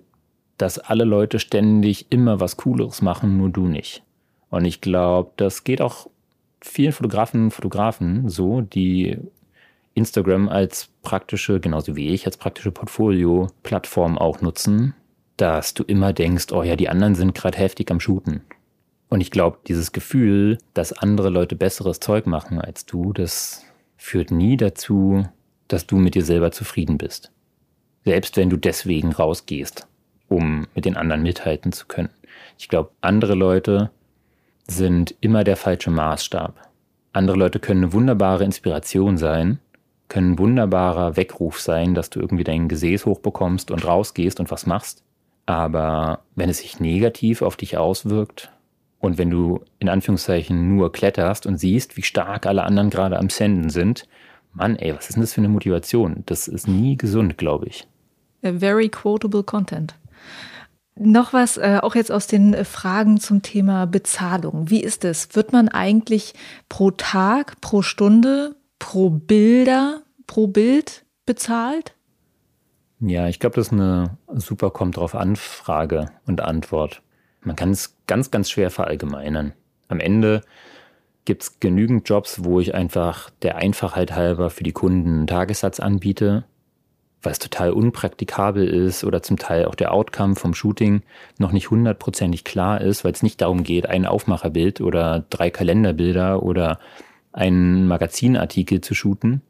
dass 0.57 0.79
alle 0.79 1.05
Leute 1.05 1.39
ständig 1.39 2.07
immer 2.11 2.39
was 2.39 2.57
Cooleres 2.57 3.01
machen, 3.01 3.37
nur 3.37 3.49
du 3.49 3.67
nicht. 3.67 4.03
Und 4.49 4.65
ich 4.65 4.81
glaube, 4.81 5.31
das 5.37 5.63
geht 5.63 5.81
auch 5.81 6.09
vielen 6.61 6.91
Fotografen 6.91 7.45
und 7.45 7.51
Fotografen 7.51 8.29
so, 8.29 8.61
die 8.61 9.17
Instagram 9.93 10.49
als 10.49 10.89
praktische, 11.01 11.59
genauso 11.59 11.95
wie 11.95 12.09
ich, 12.09 12.25
als 12.25 12.37
praktische 12.37 12.71
Portfolio-Plattform 12.71 14.17
auch 14.17 14.41
nutzen, 14.41 14.93
dass 15.37 15.73
du 15.73 15.83
immer 15.83 16.13
denkst, 16.13 16.51
oh 16.51 16.63
ja, 16.63 16.75
die 16.75 16.89
anderen 16.89 17.15
sind 17.15 17.33
gerade 17.33 17.57
heftig 17.57 17.91
am 17.91 17.99
Shooten. 17.99 18.41
Und 19.09 19.21
ich 19.21 19.31
glaube, 19.31 19.57
dieses 19.67 19.91
Gefühl, 19.91 20.59
dass 20.73 20.93
andere 20.93 21.29
Leute 21.29 21.55
besseres 21.55 21.99
Zeug 21.99 22.27
machen 22.27 22.61
als 22.61 22.85
du, 22.85 23.11
das 23.11 23.65
führt 23.97 24.31
nie 24.31 24.55
dazu, 24.55 25.27
dass 25.67 25.87
du 25.87 25.97
mit 25.97 26.15
dir 26.15 26.23
selber 26.23 26.51
zufrieden 26.51 26.97
bist. 26.97 27.31
Selbst 28.05 28.37
wenn 28.37 28.49
du 28.49 28.57
deswegen 28.57 29.11
rausgehst, 29.11 29.87
um 30.29 30.67
mit 30.75 30.85
den 30.85 30.95
anderen 30.95 31.23
mithalten 31.23 31.71
zu 31.71 31.87
können. 31.87 32.09
Ich 32.57 32.69
glaube, 32.69 32.91
andere 33.01 33.33
Leute 33.33 33.89
sind 34.67 35.15
immer 35.21 35.43
der 35.43 35.57
falsche 35.57 35.89
Maßstab. 35.89 36.69
Andere 37.11 37.37
Leute 37.37 37.59
können 37.59 37.85
eine 37.85 37.93
wunderbare 37.93 38.43
Inspiration 38.43 39.17
sein, 39.17 39.59
können 40.07 40.33
ein 40.33 40.39
wunderbarer 40.39 41.17
Weckruf 41.17 41.59
sein, 41.59 41.95
dass 41.95 42.11
du 42.11 42.19
irgendwie 42.19 42.43
dein 42.43 42.67
Gesäß 42.67 43.05
hochbekommst 43.05 43.71
und 43.71 43.85
rausgehst 43.85 44.39
und 44.39 44.51
was 44.51 44.67
machst. 44.67 45.03
Aber 45.47 46.21
wenn 46.35 46.49
es 46.49 46.59
sich 46.59 46.79
negativ 46.79 47.41
auf 47.41 47.57
dich 47.57 47.77
auswirkt 47.77 48.51
und 48.99 49.17
wenn 49.17 49.29
du 49.29 49.63
in 49.79 49.89
Anführungszeichen 49.89 50.75
nur 50.75 50.91
kletterst 50.91 51.45
und 51.45 51.57
siehst, 51.57 51.97
wie 51.97 52.03
stark 52.03 52.45
alle 52.45 52.63
anderen 52.63 52.89
gerade 52.89 53.17
am 53.17 53.29
Senden 53.29 53.69
sind, 53.69 54.07
Mann, 54.53 54.75
ey, 54.75 54.95
was 54.95 55.09
ist 55.09 55.15
denn 55.15 55.21
das 55.21 55.33
für 55.33 55.41
eine 55.41 55.49
Motivation? 55.49 56.23
Das 56.25 56.47
ist 56.47 56.67
nie 56.67 56.97
gesund, 56.97 57.37
glaube 57.37 57.67
ich. 57.67 57.87
A 58.43 58.51
very 58.53 58.89
quotable 58.89 59.43
content. 59.43 59.95
Noch 60.95 61.31
was, 61.31 61.55
äh, 61.57 61.79
auch 61.81 61.95
jetzt 61.95 62.11
aus 62.11 62.27
den 62.27 62.53
äh, 62.53 62.65
Fragen 62.65 63.19
zum 63.19 63.41
Thema 63.41 63.85
Bezahlung. 63.85 64.69
Wie 64.69 64.81
ist 64.81 65.05
es? 65.05 65.33
Wird 65.33 65.53
man 65.53 65.69
eigentlich 65.69 66.33
pro 66.67 66.91
Tag, 66.91 67.61
pro 67.61 67.81
Stunde, 67.81 68.55
pro 68.79 69.09
Bilder, 69.09 70.01
pro 70.27 70.47
Bild 70.47 71.05
bezahlt? 71.25 71.93
Ja, 72.99 73.29
ich 73.29 73.39
glaube, 73.39 73.55
das 73.55 73.67
ist 73.67 73.73
eine 73.73 74.17
super 74.27 74.71
kommt 74.71 74.97
drauf 74.97 75.15
an 75.15 75.37
Frage 75.37 76.11
und 76.25 76.41
Antwort. 76.41 77.01
Man 77.41 77.55
kann 77.55 77.71
es 77.71 77.95
ganz, 78.09 78.31
ganz 78.31 78.49
schwer 78.49 78.71
verallgemeinern. 78.71 79.53
Am 79.87 80.01
Ende 80.01 80.41
gibt 81.23 81.43
es 81.43 81.59
genügend 81.59 82.09
Jobs, 82.09 82.43
wo 82.43 82.59
ich 82.59 82.75
einfach 82.75 83.29
der 83.41 83.55
Einfachheit 83.55 84.13
halber 84.13 84.49
für 84.49 84.63
die 84.63 84.73
Kunden 84.73 85.09
einen 85.09 85.27
Tagessatz 85.27 85.79
anbiete 85.79 86.43
es 87.27 87.39
total 87.39 87.71
unpraktikabel 87.71 88.67
ist 88.67 89.03
oder 89.03 89.21
zum 89.21 89.37
Teil 89.37 89.65
auch 89.65 89.75
der 89.75 89.93
Outcome 89.93 90.35
vom 90.35 90.53
Shooting 90.53 91.01
noch 91.37 91.51
nicht 91.51 91.69
hundertprozentig 91.69 92.43
klar 92.43 92.81
ist, 92.81 93.03
weil 93.03 93.11
es 93.11 93.23
nicht 93.23 93.41
darum 93.41 93.63
geht, 93.63 93.87
ein 93.89 94.05
Aufmacherbild 94.05 94.79
oder 94.81 95.25
drei 95.29 95.49
Kalenderbilder 95.49 96.43
oder 96.43 96.79
einen 97.33 97.87
Magazinartikel 97.87 98.81
zu 98.81 98.95
shooten, 98.95 99.41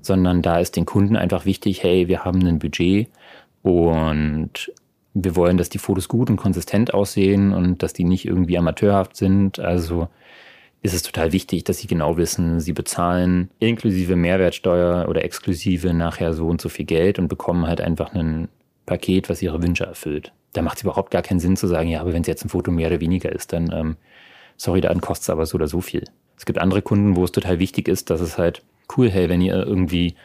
sondern 0.00 0.42
da 0.42 0.58
ist 0.58 0.76
den 0.76 0.86
Kunden 0.86 1.16
einfach 1.16 1.44
wichtig, 1.44 1.82
hey, 1.82 2.08
wir 2.08 2.24
haben 2.24 2.46
ein 2.46 2.58
Budget 2.58 3.08
und 3.62 4.72
wir 5.14 5.36
wollen, 5.36 5.56
dass 5.56 5.68
die 5.68 5.78
Fotos 5.78 6.08
gut 6.08 6.30
und 6.30 6.36
konsistent 6.36 6.94
aussehen 6.94 7.52
und 7.52 7.82
dass 7.82 7.92
die 7.92 8.04
nicht 8.04 8.24
irgendwie 8.24 8.58
amateurhaft 8.58 9.16
sind. 9.16 9.58
Also 9.58 10.08
ist 10.82 10.94
es 10.94 11.02
total 11.02 11.32
wichtig, 11.32 11.64
dass 11.64 11.78
sie 11.78 11.86
genau 11.86 12.16
wissen, 12.16 12.60
sie 12.60 12.72
bezahlen 12.72 13.50
inklusive 13.60 14.16
Mehrwertsteuer 14.16 15.08
oder 15.08 15.24
exklusive 15.24 15.94
nachher 15.94 16.32
so 16.32 16.48
und 16.48 16.60
so 16.60 16.68
viel 16.68 16.86
Geld 16.86 17.18
und 17.18 17.28
bekommen 17.28 17.66
halt 17.66 17.80
einfach 17.80 18.14
ein 18.14 18.48
Paket, 18.86 19.28
was 19.28 19.42
ihre 19.42 19.62
Wünsche 19.62 19.84
erfüllt. 19.84 20.32
Da 20.54 20.62
macht 20.62 20.78
es 20.78 20.82
überhaupt 20.82 21.10
gar 21.12 21.22
keinen 21.22 21.40
Sinn 21.40 21.56
zu 21.56 21.66
sagen, 21.66 21.88
ja, 21.88 22.00
aber 22.00 22.12
wenn 22.12 22.22
es 22.22 22.28
jetzt 22.28 22.44
ein 22.44 22.48
Foto 22.48 22.70
mehr 22.70 22.88
oder 22.88 23.00
weniger 23.00 23.30
ist, 23.30 23.52
dann, 23.52 23.70
ähm, 23.72 23.96
sorry, 24.56 24.80
dann 24.80 25.00
kostet 25.00 25.24
es 25.24 25.30
aber 25.30 25.46
so 25.46 25.54
oder 25.54 25.68
so 25.68 25.80
viel. 25.80 26.04
Es 26.36 26.46
gibt 26.46 26.58
andere 26.58 26.82
Kunden, 26.82 27.14
wo 27.14 27.24
es 27.24 27.32
total 27.32 27.60
wichtig 27.60 27.86
ist, 27.86 28.10
dass 28.10 28.20
es 28.20 28.36
halt 28.36 28.62
cool, 28.96 29.08
hey, 29.08 29.28
wenn 29.28 29.40
ihr 29.40 29.54
irgendwie 29.54 30.16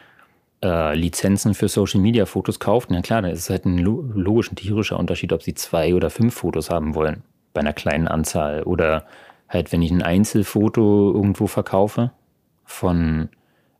äh, 0.62 0.94
Lizenzen 0.94 1.54
für 1.54 1.68
Social 1.68 2.00
Media 2.00 2.26
Fotos 2.26 2.58
kauft, 2.58 2.90
na 2.90 3.00
klar, 3.00 3.22
dann 3.22 3.30
ist 3.30 3.40
es 3.40 3.50
halt 3.50 3.64
ein 3.64 3.78
logisch, 3.78 4.50
ein 4.50 4.56
tierischer 4.56 4.98
Unterschied, 4.98 5.32
ob 5.32 5.42
sie 5.42 5.54
zwei 5.54 5.94
oder 5.94 6.10
fünf 6.10 6.34
Fotos 6.34 6.70
haben 6.70 6.94
wollen 6.94 7.22
bei 7.52 7.60
einer 7.60 7.72
kleinen 7.72 8.08
Anzahl 8.08 8.62
oder 8.62 9.06
halt, 9.48 9.72
wenn 9.72 9.82
ich 9.82 9.90
ein 9.90 10.02
Einzelfoto 10.02 11.12
irgendwo 11.12 11.46
verkaufe 11.46 12.12
von 12.64 13.30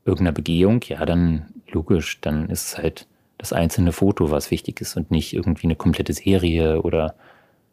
irgendeiner 0.05 0.33
Begehung, 0.33 0.81
ja, 0.89 1.05
dann 1.05 1.47
logisch, 1.71 2.21
dann 2.21 2.49
ist 2.49 2.69
es 2.69 2.79
halt 2.79 3.07
das 3.37 3.53
einzelne 3.53 3.93
Foto, 3.93 4.31
was 4.31 4.51
wichtig 4.51 4.81
ist 4.81 4.97
und 4.97 5.11
nicht 5.11 5.35
irgendwie 5.35 5.67
eine 5.67 5.77
komplette 5.77 6.13
Serie 6.13 6.83
oder 6.83 7.15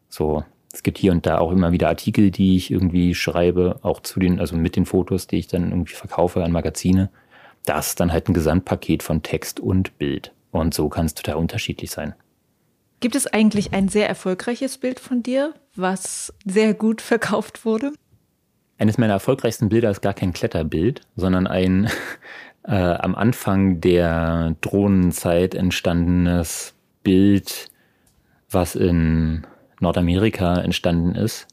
so. 0.10 0.44
Es 0.72 0.84
gibt 0.84 0.98
hier 0.98 1.14
und 1.14 1.26
da 1.26 1.38
auch 1.38 1.52
immer 1.52 1.72
wieder 1.72 1.88
Artikel, 1.88 2.32
die 2.32 2.58
ich 2.58 2.70
irgendwie 2.70 3.16
schreibe, 3.16 3.80
auch 3.82 4.02
zu 4.02 4.20
den, 4.20 4.40
also 4.40 4.58
mit 4.58 4.76
den 4.76 4.86
Fotos, 4.86 5.26
die 5.26 5.38
ich 5.38 5.48
dann 5.48 5.70
irgendwie 5.72 5.94
verkaufe 5.94 6.44
an 6.44 6.52
Magazine. 6.52 7.10
Das 7.66 7.90
ist 7.90 8.00
dann 8.00 8.12
halt 8.12 8.30
ein 8.30 8.34
Gesamtpaket 8.34 9.04
von 9.04 9.24
Text 9.24 9.60
und 9.60 9.98
Bild. 9.98 10.34
Und 10.52 10.74
so 10.74 10.88
kann 10.90 11.06
es 11.06 11.14
total 11.14 11.36
unterschiedlich 11.36 11.92
sein. 11.92 12.14
Gibt 13.00 13.16
es 13.16 13.28
eigentlich 13.28 13.74
ein 13.74 13.90
sehr 13.90 14.08
erfolgreiches 14.08 14.78
Bild 14.78 15.00
von 15.00 15.22
dir, 15.22 15.54
was 15.76 16.34
sehr 16.46 16.74
gut 16.74 17.02
verkauft 17.02 17.66
wurde? 17.66 17.92
Eines 18.78 18.98
meiner 18.98 19.14
erfolgreichsten 19.14 19.70
Bilder 19.70 19.92
ist 19.92 20.02
gar 20.02 20.14
kein 20.14 20.34
Kletterbild, 20.34 21.02
sondern 21.16 21.48
ein 21.48 21.90
äh, 22.64 22.72
am 22.74 23.16
Anfang 23.16 23.82
der 23.82 24.56
Drohnenzeit 24.62 25.56
entstandenes 25.56 26.74
Bild, 27.04 27.70
was 28.50 28.76
in 28.76 29.46
Nordamerika 29.80 30.60
entstanden 30.60 31.16
ist. 31.16 31.48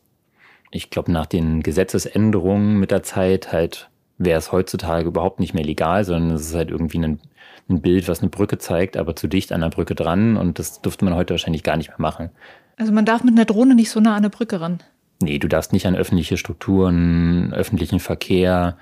Ich 0.70 0.90
glaube, 0.90 1.12
nach 1.12 1.27
den 1.27 1.62
Gesetzesänderungen 1.62 2.79
mit 2.79 2.90
der 2.90 3.03
Zeit 3.03 3.53
halt 3.53 3.90
wäre 4.24 4.38
es 4.38 4.52
heutzutage 4.52 5.08
überhaupt 5.08 5.40
nicht 5.40 5.54
mehr 5.54 5.64
legal, 5.64 6.04
sondern 6.04 6.37
es 6.37 6.48
ist 6.48 6.54
halt 6.54 6.70
irgendwie 6.70 6.98
ein, 6.98 7.20
ein 7.68 7.80
Bild, 7.80 8.08
was 8.08 8.20
eine 8.20 8.30
Brücke 8.30 8.58
zeigt, 8.58 8.96
aber 8.96 9.16
zu 9.16 9.26
dicht 9.26 9.52
an 9.52 9.61
der 9.61 9.70
Brücke 9.70 9.94
dran 9.94 10.37
und 10.37 10.58
das 10.58 10.80
dürfte 10.82 11.04
man 11.04 11.14
heute 11.14 11.35
wahrscheinlich 11.35 11.62
gar 11.62 11.76
nicht 11.76 11.88
mehr 11.88 12.00
machen. 12.00 12.30
Also 12.76 12.92
man 12.92 13.04
darf 13.04 13.22
mit 13.24 13.35
einer 13.35 13.44
Drohne 13.44 13.74
nicht 13.74 13.90
so 13.90 14.00
nah 14.00 14.16
an 14.16 14.22
der 14.22 14.30
Brücke 14.30 14.61
ran. 14.61 14.82
Nee, 15.22 15.38
du 15.38 15.48
darfst 15.48 15.72
nicht 15.72 15.87
an 15.87 15.94
öffentliche 15.94 16.37
Strukturen, 16.37 17.52
öffentlichen 17.52 18.00
Verkehr, 18.00 18.76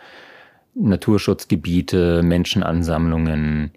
Naturschutzgebiete, 0.74 2.22
Menschenansammlungen 2.22 3.72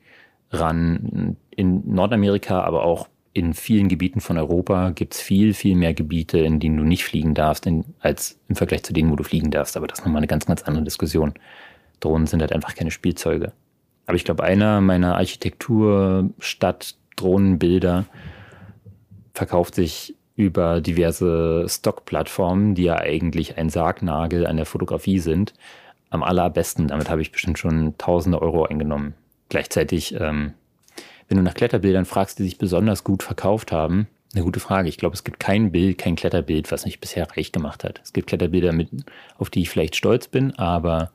ran. 0.51 1.37
In 1.55 1.93
Nordamerika, 1.93 2.61
aber 2.61 2.83
auch 2.83 3.07
in 3.33 3.53
vielen 3.53 3.87
Gebieten 3.87 4.19
von 4.21 4.37
Europa 4.37 4.91
gibt 4.91 5.15
es 5.15 5.21
viel, 5.21 5.55
viel 5.55 5.75
mehr 5.75 5.95
Gebiete, 5.95 6.37
in 6.39 6.59
denen 6.59 6.77
du 6.77 6.83
nicht 6.83 7.03
fliegen 7.03 7.33
darfst, 7.33 7.65
in, 7.65 7.83
als 7.99 8.39
im 8.47 8.55
Vergleich 8.55 8.83
zu 8.83 8.93
denen, 8.93 9.11
wo 9.11 9.15
du 9.15 9.23
fliegen 9.23 9.49
darfst. 9.49 9.75
Aber 9.75 9.87
das 9.87 9.97
ist 9.99 10.05
nochmal 10.05 10.19
eine 10.19 10.27
ganz, 10.27 10.45
ganz 10.45 10.61
andere 10.63 10.83
Diskussion. 10.83 11.33
Drohnen 11.99 12.27
sind 12.27 12.41
halt 12.41 12.53
einfach 12.53 12.75
keine 12.75 12.91
Spielzeuge. 12.91 13.51
Aber 14.05 14.15
ich 14.15 14.25
glaube, 14.25 14.43
einer 14.43 14.81
meiner 14.81 15.15
Architektur-Stadt-Drohnenbilder 15.15 18.05
verkauft 19.33 19.73
sich 19.75 20.15
über 20.35 20.81
diverse 20.81 21.65
Stock-Plattformen, 21.67 22.75
die 22.75 22.83
ja 22.83 22.97
eigentlich 22.97 23.57
ein 23.57 23.69
Sargnagel 23.69 24.45
an 24.45 24.57
der 24.57 24.67
Fotografie 24.67 25.17
sind, 25.19 25.53
am 26.09 26.21
allerbesten. 26.21 26.89
Damit 26.89 27.09
habe 27.09 27.21
ich 27.21 27.31
bestimmt 27.31 27.57
schon 27.57 27.97
tausende 27.97 28.41
Euro 28.41 28.65
eingenommen. 28.65 29.13
Gleichzeitig 29.49 30.15
ähm, 30.19 30.53
wenn 31.33 31.37
du 31.39 31.43
nach 31.45 31.55
Kletterbildern 31.55 32.05
fragst, 32.05 32.37
die 32.37 32.43
sich 32.43 32.59
besonders 32.59 33.03
gut 33.03 33.23
verkauft 33.23 33.71
haben, 33.71 34.07
eine 34.35 34.43
gute 34.43 34.59
Frage. 34.59 34.87
Ich 34.87 34.97
glaube, 34.97 35.15
es 35.15 35.23
gibt 35.23 35.39
kein 35.39 35.71
Bild, 35.71 35.97
kein 35.97 36.15
Kletterbild, 36.15 36.71
was 36.71 36.85
mich 36.85 36.99
bisher 36.99 37.27
reich 37.35 37.51
gemacht 37.51 37.83
hat. 37.83 38.01
Es 38.03 38.13
gibt 38.13 38.27
Kletterbilder, 38.27 38.71
mit, 38.71 38.89
auf 39.39 39.49
die 39.49 39.63
ich 39.63 39.71
vielleicht 39.71 39.95
stolz 39.95 40.27
bin, 40.27 40.53
aber 40.59 41.09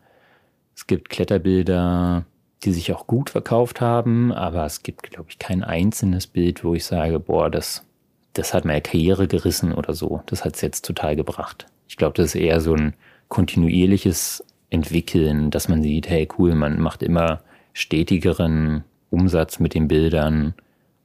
es 0.75 0.89
gibt 0.89 1.09
Kletterbilder, 1.09 2.25
die 2.65 2.73
sich 2.73 2.93
auch 2.93 3.07
gut 3.07 3.31
verkauft 3.31 3.81
haben, 3.81 4.33
aber 4.33 4.67
es 4.67 4.83
gibt, 4.83 5.09
glaube 5.09 5.29
ich, 5.31 5.39
kein 5.39 5.63
einzelnes 5.63 6.27
Bild, 6.27 6.65
wo 6.65 6.75
ich 6.75 6.85
sage, 6.85 7.21
boah, 7.21 7.49
das, 7.49 7.85
das 8.33 8.55
hat 8.55 8.65
meine 8.65 8.83
Karriere 8.83 9.29
gerissen 9.29 9.73
oder 9.73 9.95
so. 9.95 10.25
Das 10.27 10.45
hat 10.45 10.57
es 10.57 10.63
jetzt 10.63 10.85
total 10.85 11.15
gebracht. 11.15 11.67
Ich 11.87 11.97
glaube, 11.97 12.15
das 12.15 12.35
ist 12.35 12.41
eher 12.41 12.61
so 12.61 12.75
ein 12.75 12.95
kontinuierliches 13.29 14.45
Entwickeln, 14.69 15.53
dass 15.53 15.69
man 15.69 15.81
sieht, 15.81 16.09
hey, 16.09 16.27
cool, 16.37 16.57
man 16.57 16.81
macht 16.81 17.05
immer 17.05 17.41
stetigeren 17.73 18.83
Umsatz 19.11 19.59
mit 19.59 19.75
den 19.75 19.89
Bildern. 19.89 20.55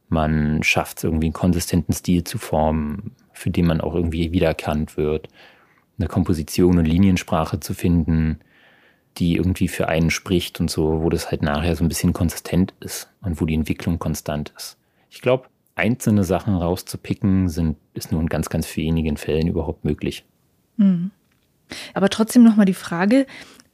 Man 0.10 0.63
schafft 0.63 0.98
es 1.00 1.04
irgendwie 1.04 1.28
einen 1.28 1.34
konsistenten 1.34 1.94
Stil 1.94 2.24
zu 2.24 2.38
formen, 2.38 3.16
für 3.32 3.50
den 3.50 3.66
man 3.66 3.82
auch 3.82 3.96
irgendwie 3.96 4.32
wiedererkannt 4.32 4.98
wird. 4.98 5.28
Eine 5.98 6.08
Komposition 6.08 6.78
und 6.78 6.86
Liniensprache 6.86 7.60
zu 7.60 7.74
finden, 7.74 8.39
die 9.18 9.36
irgendwie 9.36 9.68
für 9.68 9.88
einen 9.88 10.10
spricht 10.10 10.60
und 10.60 10.70
so, 10.70 11.04
wo 11.04 11.10
das 11.10 11.30
halt 11.30 11.42
nachher 11.42 11.76
so 11.76 11.84
ein 11.84 11.88
bisschen 11.88 12.13
konsistent 12.13 12.74
ist 12.80 13.10
und 13.22 13.39
wo 13.39 13.46
die 13.46 13.54
Entwicklung 13.54 14.00
konstant 14.00 14.54
ist. 14.58 14.78
Ich 15.10 15.22
glaube, 15.22 15.48
einzelne 15.76 16.24
Sachen 16.24 16.56
rauszupicken, 16.56 17.50
sind, 17.50 17.78
ist 17.94 18.12
nur 18.12 18.22
in 18.22 18.30
ganz, 18.30 18.50
ganz 18.50 18.76
wenigen 18.76 19.18
Fällen 19.18 19.48
überhaupt 19.48 19.86
möglich. 19.86 20.26
Hm. 20.78 21.12
Aber 21.94 22.10
trotzdem 22.10 22.44
nochmal 22.44 22.66
die 22.66 22.74
Frage, 22.74 23.26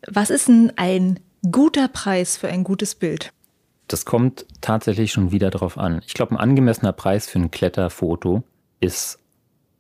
was 0.08 0.30
ist 0.30 0.48
denn 0.48 0.72
ein 0.76 1.20
guter 1.52 1.88
Preis 1.88 2.38
für 2.38 2.48
ein 2.48 2.64
gutes 2.64 2.96
Bild? 2.96 3.34
Das 3.90 4.06
kommt 4.06 4.46
tatsächlich 4.62 5.12
schon 5.12 5.32
wieder 5.32 5.50
drauf 5.50 5.78
an. 5.78 6.02
Ich 6.06 6.14
glaube, 6.14 6.36
ein 6.36 6.40
angemessener 6.40 6.94
Preis 6.94 7.28
für 7.28 7.40
ein 7.40 7.52
Kletterfoto 7.52 8.44
ist 8.80 9.20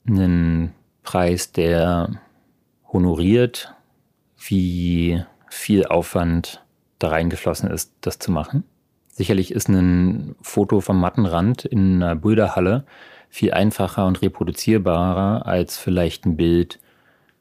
ein 0.07 0.73
Preis, 1.03 1.51
der 1.51 2.19
honoriert, 2.91 3.73
wie 4.37 5.23
viel 5.47 5.85
Aufwand 5.85 6.65
da 6.97 7.09
reingeflossen 7.09 7.69
ist, 7.69 7.93
das 8.01 8.17
zu 8.17 8.31
machen. 8.31 8.63
Sicherlich 9.09 9.51
ist 9.51 9.69
ein 9.69 10.35
Foto 10.41 10.81
vom 10.81 10.99
Mattenrand 10.99 11.65
in 11.65 12.01
einer 12.01 12.15
Bilderhalle 12.15 12.85
viel 13.29 13.53
einfacher 13.53 14.07
und 14.07 14.23
reproduzierbarer 14.23 15.45
als 15.45 15.77
vielleicht 15.77 16.25
ein 16.25 16.35
Bild 16.35 16.79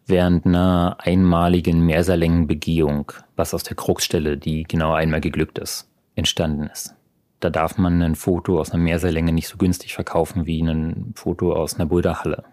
während 0.06 0.44
einer 0.44 0.98
einmaligen 1.00 1.80
Mehrserlängenbegehung, 1.80 3.12
was 3.36 3.54
aus 3.54 3.62
der 3.62 3.76
Kruxstelle, 3.76 4.36
die 4.36 4.64
genau 4.64 4.92
einmal 4.92 5.22
geglückt 5.22 5.58
ist 5.58 5.88
entstanden 6.18 6.64
ist. 6.64 6.94
Da 7.40 7.50
darf 7.50 7.78
man 7.78 8.02
ein 8.02 8.16
Foto 8.16 8.60
aus 8.60 8.70
einer 8.70 8.82
Mehrserlänge 8.82 9.32
nicht 9.32 9.48
so 9.48 9.56
günstig 9.56 9.94
verkaufen 9.94 10.46
wie 10.46 10.60
ein 10.60 11.12
Foto 11.14 11.52
aus 11.52 11.76
einer 11.76 11.86
Boulderhalle. 11.86 12.44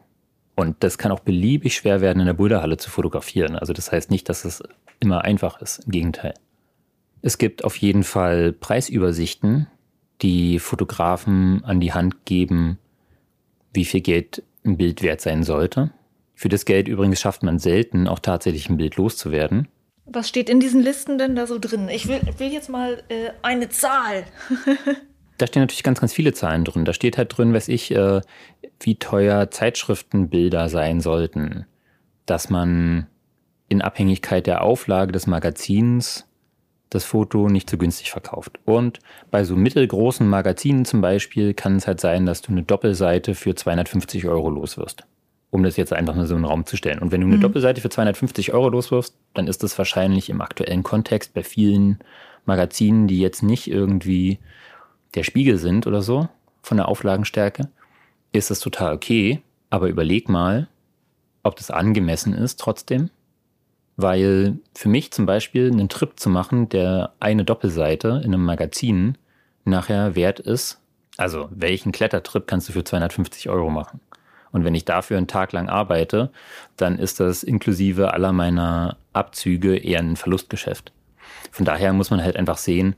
Und 0.55 0.77
das 0.83 0.97
kann 0.97 1.11
auch 1.11 1.19
beliebig 1.19 1.75
schwer 1.75 2.01
werden, 2.01 2.19
in 2.19 2.27
der 2.27 2.33
Boulderhalle 2.33 2.77
zu 2.77 2.89
fotografieren. 2.89 3.55
Also 3.55 3.73
das 3.73 3.91
heißt 3.91 4.09
nicht, 4.09 4.29
dass 4.29 4.45
es 4.45 4.63
immer 4.99 5.23
einfach 5.23 5.61
ist. 5.61 5.85
Im 5.85 5.91
Gegenteil. 5.91 6.33
Es 7.21 7.37
gibt 7.37 7.63
auf 7.63 7.75
jeden 7.77 8.03
Fall 8.03 8.53
Preisübersichten, 8.53 9.67
die 10.21 10.59
Fotografen 10.59 11.63
an 11.65 11.79
die 11.79 11.91
Hand 11.91 12.25
geben, 12.25 12.77
wie 13.73 13.85
viel 13.85 14.01
Geld 14.01 14.43
ein 14.63 14.77
Bild 14.77 15.01
wert 15.01 15.21
sein 15.21 15.43
sollte. 15.43 15.91
Für 16.35 16.49
das 16.49 16.65
Geld 16.65 16.87
übrigens 16.87 17.19
schafft 17.19 17.43
man 17.43 17.59
selten, 17.59 18.07
auch 18.07 18.19
tatsächlich 18.19 18.69
ein 18.69 18.77
Bild 18.77 18.95
loszuwerden. 18.95 19.67
Was 20.05 20.29
steht 20.29 20.49
in 20.49 20.59
diesen 20.59 20.81
Listen 20.81 21.17
denn 21.17 21.35
da 21.35 21.47
so 21.47 21.57
drin? 21.59 21.89
Ich 21.89 22.07
will, 22.07 22.21
will 22.37 22.51
jetzt 22.51 22.69
mal 22.69 23.03
äh, 23.09 23.31
eine 23.41 23.69
Zahl. 23.69 24.23
da 25.37 25.47
stehen 25.47 25.63
natürlich 25.63 25.83
ganz, 25.83 25.99
ganz 25.99 26.13
viele 26.13 26.33
Zahlen 26.33 26.63
drin. 26.63 26.85
Da 26.85 26.93
steht 26.93 27.17
halt 27.17 27.35
drin, 27.35 27.53
weiß 27.53 27.67
ich, 27.69 27.91
äh, 27.91 28.21
wie 28.79 28.95
teuer 28.95 29.49
Zeitschriftenbilder 29.49 30.69
sein 30.69 31.01
sollten. 31.01 31.65
Dass 32.25 32.49
man 32.49 33.07
in 33.67 33.81
Abhängigkeit 33.81 34.45
der 34.45 34.61
Auflage 34.61 35.11
des 35.11 35.25
Magazins 35.25 36.27
das 36.91 37.03
Foto 37.03 37.49
nicht 37.49 37.69
so 37.69 37.77
günstig 37.77 38.11
verkauft. 38.11 38.59
Und 38.63 38.99
bei 39.31 39.43
so 39.43 39.55
mittelgroßen 39.55 40.27
Magazinen 40.27 40.85
zum 40.85 41.01
Beispiel 41.01 41.55
kann 41.55 41.77
es 41.77 41.87
halt 41.87 41.99
sein, 41.99 42.27
dass 42.27 42.43
du 42.43 42.51
eine 42.51 42.63
Doppelseite 42.63 43.33
für 43.33 43.55
250 43.55 44.27
Euro 44.27 44.49
los 44.49 44.77
wirst 44.77 45.05
um 45.55 45.63
das 45.63 45.77
jetzt 45.77 45.93
einfach 45.93 46.15
nur 46.15 46.27
so 46.27 46.35
in 46.35 46.41
den 46.41 46.49
Raum 46.49 46.65
zu 46.65 46.75
stellen. 46.75 46.99
Und 46.99 47.13
wenn 47.13 47.21
du 47.21 47.27
eine 47.27 47.37
mhm. 47.37 47.41
Doppelseite 47.41 47.79
für 47.79 47.89
250 47.89 48.53
Euro 48.53 48.67
loswirfst, 48.69 49.15
dann 49.33 49.47
ist 49.47 49.63
das 49.63 49.77
wahrscheinlich 49.77 50.29
im 50.29 50.41
aktuellen 50.41 50.83
Kontext 50.83 51.33
bei 51.33 51.43
vielen 51.43 51.99
Magazinen, 52.45 53.07
die 53.07 53.21
jetzt 53.21 53.41
nicht 53.41 53.71
irgendwie 53.71 54.39
der 55.15 55.23
Spiegel 55.23 55.57
sind 55.57 55.87
oder 55.87 56.01
so, 56.01 56.27
von 56.61 56.75
der 56.75 56.89
Auflagenstärke, 56.89 57.69
ist 58.33 58.51
das 58.51 58.59
total 58.59 58.93
okay. 58.93 59.41
Aber 59.69 59.87
überleg 59.87 60.27
mal, 60.27 60.67
ob 61.41 61.55
das 61.55 61.71
angemessen 61.71 62.33
ist 62.33 62.59
trotzdem. 62.59 63.09
Weil 63.95 64.57
für 64.75 64.89
mich 64.89 65.11
zum 65.11 65.25
Beispiel 65.25 65.71
einen 65.71 65.87
Trip 65.87 66.19
zu 66.19 66.29
machen, 66.29 66.67
der 66.67 67.13
eine 67.21 67.45
Doppelseite 67.45 68.21
in 68.25 68.33
einem 68.33 68.43
Magazin 68.43 69.17
nachher 69.63 70.15
wert 70.15 70.41
ist, 70.41 70.81
also 71.15 71.47
welchen 71.49 71.93
Klettertrip 71.93 72.45
kannst 72.45 72.67
du 72.67 72.73
für 72.73 72.83
250 72.83 73.47
Euro 73.47 73.69
machen? 73.69 74.01
Und 74.55 74.63
wenn 74.63 74.73
ich 74.73 74.85
dafür 74.85 75.17
einen 75.17 75.27
Tag 75.27 75.51
lang 75.51 75.67
arbeite, 75.67 76.31
dann 76.77 76.97
ist 76.97 77.19
das 77.19 77.43
inklusive 77.43 78.13
aller 78.13 78.31
meiner 78.31 78.95
Abzüge 79.11 79.75
eher 79.75 79.99
ein 79.99 80.15
Verlustgeschäft. 80.15 80.93
Von 81.51 81.65
daher 81.65 81.91
muss 81.91 82.09
man 82.09 82.23
halt 82.23 82.37
einfach 82.37 82.57
sehen, 82.57 82.95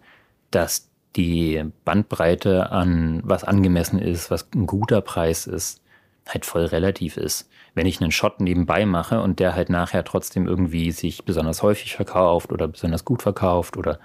dass 0.52 0.92
die 1.16 1.66
Bandbreite 1.84 2.72
an 2.72 3.22
was 3.24 3.44
angemessen 3.44 3.98
ist, 3.98 4.30
was 4.30 4.48
ein 4.54 4.68
guter 4.68 5.02
Preis 5.02 5.48
ist, 5.48 5.82
halt 6.28 6.46
voll 6.46 6.66
relativ 6.66 7.18
ist. 7.18 7.50
Wenn 7.74 7.88
ich 7.88 8.00
einen 8.00 8.12
Shot 8.12 8.40
nebenbei 8.40 8.86
mache 8.86 9.20
und 9.20 9.40
der 9.40 9.56
halt 9.56 9.72
nachher 9.72 10.04
trotzdem 10.04 10.46
irgendwie 10.46 10.92
sich 10.92 11.26
besonders 11.26 11.64
häufig 11.64 11.96
verkauft 11.96 12.52
oder 12.52 12.68
besonders 12.68 13.04
gut 13.04 13.24
verkauft 13.24 13.78
oder 13.78 13.98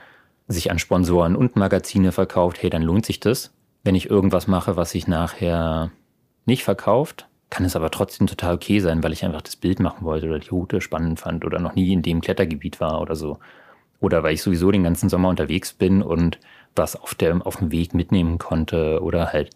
sich 0.49 0.71
an 0.71 0.79
Sponsoren 0.79 1.37
und 1.37 1.55
Magazine 1.55 2.13
verkauft, 2.13 2.63
hey, 2.63 2.71
dann 2.71 2.83
lohnt 2.83 3.05
sich 3.05 3.21
das. 3.21 3.53
Wenn 3.85 3.95
ich 3.95 4.09
irgendwas 4.09 4.47
mache, 4.47 4.77
was 4.77 4.93
sich 4.93 5.07
nachher 5.07 5.91
nicht 6.47 6.65
verkauft, 6.65 7.27
kann 7.53 7.67
es 7.67 7.77
aber 7.77 7.91
trotzdem 7.91 8.27
total 8.27 8.55
okay 8.55 8.81
sein, 8.81 9.03
weil 9.03 9.13
ich 9.13 9.27
einfach 9.27 9.43
das 9.43 9.57
Bild 9.57 9.79
machen 9.79 10.07
wollte 10.07 10.27
oder 10.27 10.39
die 10.39 10.49
Route 10.49 10.81
spannend 10.81 11.21
fand 11.21 11.45
oder 11.45 11.59
noch 11.59 11.75
nie 11.75 11.93
in 11.93 12.01
dem 12.01 12.23
Klettergebiet 12.23 12.81
war 12.81 13.03
oder 13.03 13.15
so. 13.15 13.41
Oder 14.01 14.23
weil 14.23 14.33
ich 14.33 14.41
sowieso 14.41 14.71
den 14.71 14.85
ganzen 14.85 15.11
Sommer 15.11 15.29
unterwegs 15.29 15.75
bin 15.75 16.03
und 16.03 16.39
was 16.75 16.97
auf, 16.97 17.15
der, 17.15 17.47
auf 17.47 17.57
dem 17.57 17.71
Weg 17.71 17.93
mitnehmen 17.93 18.39
konnte 18.39 19.03
oder 19.03 19.35
halt 19.35 19.51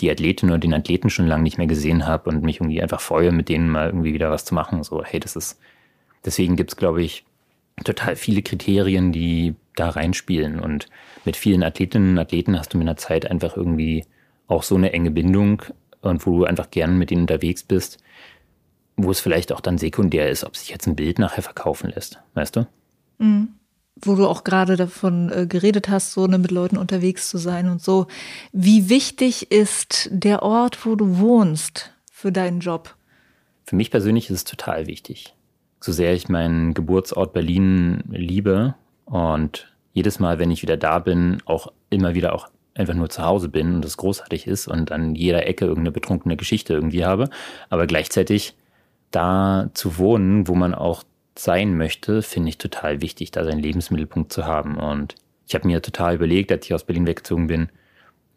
die 0.00 0.10
Athletin 0.10 0.48
oder 0.48 0.58
den 0.58 0.72
Athleten 0.72 1.10
schon 1.10 1.26
lange 1.26 1.42
nicht 1.42 1.58
mehr 1.58 1.66
gesehen 1.66 2.06
habe 2.06 2.30
und 2.30 2.42
mich 2.42 2.60
irgendwie 2.60 2.80
einfach 2.80 3.02
freue, 3.02 3.30
mit 3.30 3.50
denen 3.50 3.68
mal 3.68 3.88
irgendwie 3.88 4.14
wieder 4.14 4.30
was 4.30 4.46
zu 4.46 4.54
machen. 4.54 4.82
So, 4.82 5.04
hey, 5.04 5.20
das 5.20 5.36
ist, 5.36 5.60
deswegen 6.24 6.56
gibt's 6.56 6.76
glaube 6.76 7.02
ich, 7.02 7.26
total 7.84 8.16
viele 8.16 8.40
Kriterien, 8.40 9.12
die 9.12 9.54
da 9.76 9.90
reinspielen. 9.90 10.60
Und 10.60 10.86
mit 11.26 11.36
vielen 11.36 11.62
Athletinnen 11.62 12.12
und 12.12 12.18
Athleten 12.20 12.58
hast 12.58 12.72
du 12.72 12.78
mit 12.78 12.88
einer 12.88 12.96
Zeit 12.96 13.30
einfach 13.30 13.54
irgendwie 13.54 14.06
auch 14.46 14.62
so 14.62 14.76
eine 14.76 14.94
enge 14.94 15.10
Bindung, 15.10 15.62
und 16.04 16.26
wo 16.26 16.38
du 16.38 16.44
einfach 16.44 16.70
gern 16.70 16.98
mit 16.98 17.10
ihnen 17.10 17.22
unterwegs 17.22 17.62
bist, 17.62 17.98
wo 18.96 19.10
es 19.10 19.20
vielleicht 19.20 19.52
auch 19.52 19.60
dann 19.60 19.78
sekundär 19.78 20.30
ist, 20.30 20.44
ob 20.44 20.56
sich 20.56 20.70
jetzt 20.70 20.86
ein 20.86 20.96
Bild 20.96 21.18
nachher 21.18 21.42
verkaufen 21.42 21.90
lässt, 21.90 22.20
weißt 22.34 22.56
du? 22.56 22.66
Mhm. 23.18 23.48
Wo 23.96 24.16
du 24.16 24.26
auch 24.26 24.42
gerade 24.44 24.76
davon 24.76 25.30
äh, 25.30 25.46
geredet 25.46 25.88
hast, 25.88 26.12
so 26.12 26.26
ne, 26.26 26.38
mit 26.38 26.50
Leuten 26.50 26.76
unterwegs 26.76 27.28
zu 27.28 27.38
sein 27.38 27.68
und 27.68 27.80
so. 27.80 28.06
Wie 28.52 28.88
wichtig 28.88 29.52
ist 29.52 30.08
der 30.10 30.42
Ort, 30.42 30.84
wo 30.84 30.96
du 30.96 31.18
wohnst 31.18 31.92
für 32.10 32.32
deinen 32.32 32.60
Job? 32.60 32.96
Für 33.64 33.76
mich 33.76 33.90
persönlich 33.90 34.30
ist 34.30 34.36
es 34.36 34.44
total 34.44 34.86
wichtig. 34.86 35.34
So 35.80 35.92
sehr 35.92 36.12
ich 36.12 36.28
meinen 36.28 36.74
Geburtsort 36.74 37.32
Berlin 37.32 38.02
liebe 38.08 38.74
und 39.04 39.72
jedes 39.92 40.18
Mal, 40.18 40.38
wenn 40.38 40.50
ich 40.50 40.62
wieder 40.62 40.76
da 40.76 40.98
bin, 40.98 41.38
auch 41.44 41.72
immer 41.88 42.14
wieder 42.14 42.34
auch 42.34 42.48
einfach 42.74 42.94
nur 42.94 43.08
zu 43.08 43.24
Hause 43.24 43.48
bin 43.48 43.76
und 43.76 43.84
es 43.84 43.96
großartig 43.96 44.46
ist 44.46 44.66
und 44.66 44.90
an 44.92 45.14
jeder 45.14 45.46
Ecke 45.46 45.64
irgendeine 45.64 45.92
betrunkene 45.92 46.36
Geschichte 46.36 46.74
irgendwie 46.74 47.04
habe, 47.04 47.30
aber 47.70 47.86
gleichzeitig 47.86 48.56
da 49.10 49.70
zu 49.74 49.98
wohnen, 49.98 50.48
wo 50.48 50.54
man 50.54 50.74
auch 50.74 51.04
sein 51.36 51.76
möchte, 51.76 52.22
finde 52.22 52.48
ich 52.48 52.58
total 52.58 53.00
wichtig, 53.00 53.30
da 53.30 53.44
seinen 53.44 53.60
Lebensmittelpunkt 53.60 54.32
zu 54.32 54.44
haben. 54.44 54.76
Und 54.76 55.14
ich 55.46 55.54
habe 55.54 55.66
mir 55.66 55.82
total 55.82 56.16
überlegt, 56.16 56.50
als 56.52 56.66
ich 56.66 56.74
aus 56.74 56.84
Berlin 56.84 57.06
weggezogen 57.06 57.46
bin, 57.46 57.68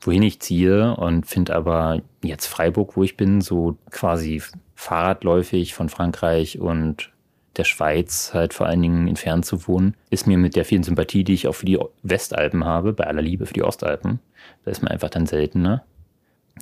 wohin 0.02 0.24
ich 0.24 0.40
ziehe 0.40 0.96
und 0.96 1.26
finde 1.26 1.56
aber 1.56 2.02
jetzt 2.24 2.48
Freiburg, 2.48 2.96
wo 2.96 3.04
ich 3.04 3.18
bin, 3.18 3.42
so 3.42 3.78
quasi 3.90 4.42
fahrradläufig 4.76 5.74
von 5.74 5.90
Frankreich 5.90 6.60
und 6.60 7.12
der 7.58 7.64
Schweiz 7.64 8.32
halt 8.34 8.54
vor 8.54 8.68
allen 8.68 8.82
Dingen 8.82 9.08
entfernt 9.08 9.46
zu 9.46 9.68
wohnen, 9.68 9.96
ist 10.10 10.28
mir 10.28 10.38
mit 10.38 10.56
der 10.56 10.66
vielen 10.66 10.84
Sympathie, 10.84 11.24
die 11.24 11.34
ich 11.34 11.48
auch 11.48 11.56
für 11.56 11.66
die 11.66 11.80
Westalpen 12.04 12.66
habe, 12.66 12.94
bei 12.94 13.06
aller 13.06 13.22
Liebe 13.22 13.46
für 13.46 13.54
die 13.54 13.64
Ostalpen, 13.64 14.20
da 14.64 14.72
ist 14.72 14.82
man 14.82 14.92
einfach 14.92 15.10
dann 15.10 15.26
seltener. 15.26 15.84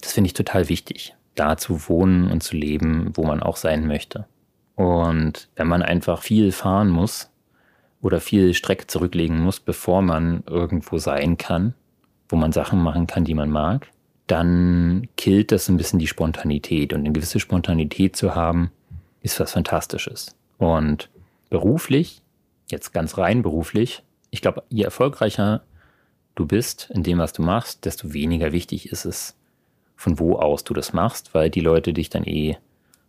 Das 0.01 0.13
finde 0.13 0.27
ich 0.27 0.33
total 0.33 0.69
wichtig, 0.69 1.15
da 1.35 1.57
zu 1.57 1.87
wohnen 1.89 2.31
und 2.31 2.41
zu 2.41 2.55
leben, 2.55 3.11
wo 3.13 3.23
man 3.23 3.41
auch 3.41 3.57
sein 3.57 3.87
möchte. 3.87 4.25
Und 4.75 5.49
wenn 5.55 5.67
man 5.67 5.81
einfach 5.81 6.21
viel 6.21 6.51
fahren 6.51 6.89
muss 6.89 7.29
oder 8.01 8.19
viel 8.19 8.53
Strecke 8.53 8.87
zurücklegen 8.87 9.39
muss, 9.39 9.59
bevor 9.59 10.01
man 10.01 10.43
irgendwo 10.47 10.97
sein 10.97 11.37
kann, 11.37 11.73
wo 12.27 12.35
man 12.35 12.51
Sachen 12.51 12.81
machen 12.81 13.07
kann, 13.07 13.23
die 13.23 13.35
man 13.35 13.49
mag, 13.49 13.87
dann 14.27 15.07
killt 15.17 15.51
das 15.51 15.69
ein 15.69 15.77
bisschen 15.77 15.99
die 15.99 16.07
Spontanität. 16.07 16.93
Und 16.93 17.01
eine 17.01 17.11
gewisse 17.11 17.39
Spontanität 17.39 18.15
zu 18.15 18.35
haben, 18.35 18.71
ist 19.21 19.39
was 19.39 19.53
Fantastisches. 19.53 20.35
Und 20.57 21.09
beruflich, 21.49 22.21
jetzt 22.69 22.93
ganz 22.93 23.17
rein 23.17 23.41
beruflich, 23.41 24.03
ich 24.31 24.41
glaube, 24.41 24.63
je 24.69 24.83
erfolgreicher 24.83 25.63
du 26.35 26.45
bist 26.45 26.89
in 26.93 27.03
dem, 27.03 27.19
was 27.19 27.33
du 27.33 27.41
machst, 27.41 27.85
desto 27.85 28.13
weniger 28.13 28.51
wichtig 28.51 28.91
ist 28.91 29.05
es, 29.05 29.35
von 29.95 30.19
wo 30.19 30.35
aus 30.35 30.63
du 30.63 30.73
das 30.73 30.93
machst, 30.93 31.33
weil 31.33 31.49
die 31.49 31.61
Leute 31.61 31.93
dich 31.93 32.09
dann 32.09 32.25
eh 32.25 32.57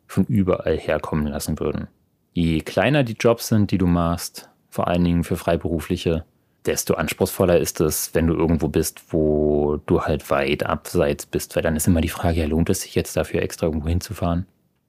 von 0.06 0.24
überall 0.24 0.78
herkommen 0.78 1.26
lassen 1.26 1.59
würden. 1.59 1.88
Je 2.32 2.61
kleiner 2.61 3.02
die 3.02 3.16
Jobs 3.18 3.48
sind, 3.48 3.70
die 3.70 3.78
du 3.78 3.87
machst, 3.87 4.48
vor 4.70 4.87
allen 4.87 5.04
Dingen 5.04 5.24
für 5.24 5.37
Freiberufliche, 5.37 6.24
desto 6.66 6.94
anspruchsvoller 6.94 7.59
ist 7.59 7.80
es, 7.80 8.14
wenn 8.14 8.26
du 8.26 8.35
irgendwo 8.35 8.68
bist, 8.68 9.12
wo 9.12 9.78
du 9.87 10.02
halt 10.02 10.30
weit 10.30 10.64
abseits 10.64 11.26
bist, 11.26 11.56
weil 11.56 11.62
dann 11.62 11.76
ist 11.76 11.87
immer 11.87 12.00
die 12.00 12.09
Frage, 12.09 12.40
ja, 12.40 12.46
lohnt 12.46 12.70
es 12.70 12.82
sich 12.82 12.94
jetzt 12.94 13.16
dafür 13.16 13.42
extra 13.42 13.66
irgendwo 13.66 13.88
hinzufahren? 13.88 14.46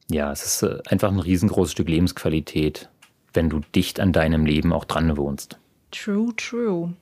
Ja, 0.10 0.32
es 0.32 0.44
ist 0.44 0.64
äh, 0.64 0.80
einfach 0.88 1.12
ein 1.12 1.20
riesengroßes 1.20 1.74
Stück 1.74 1.90
Lebensqualität, 1.90 2.90
wenn 3.34 3.50
du 3.50 3.62
dicht 3.76 4.00
an 4.00 4.14
deinem 4.14 4.46
Leben 4.46 4.72
auch 4.72 4.86
dran 4.86 5.18
wohnst. 5.18 5.60
True, 5.92 6.34
true. 6.36 6.94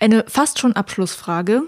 Eine 0.00 0.24
fast 0.26 0.58
schon 0.58 0.72
Abschlussfrage. 0.72 1.62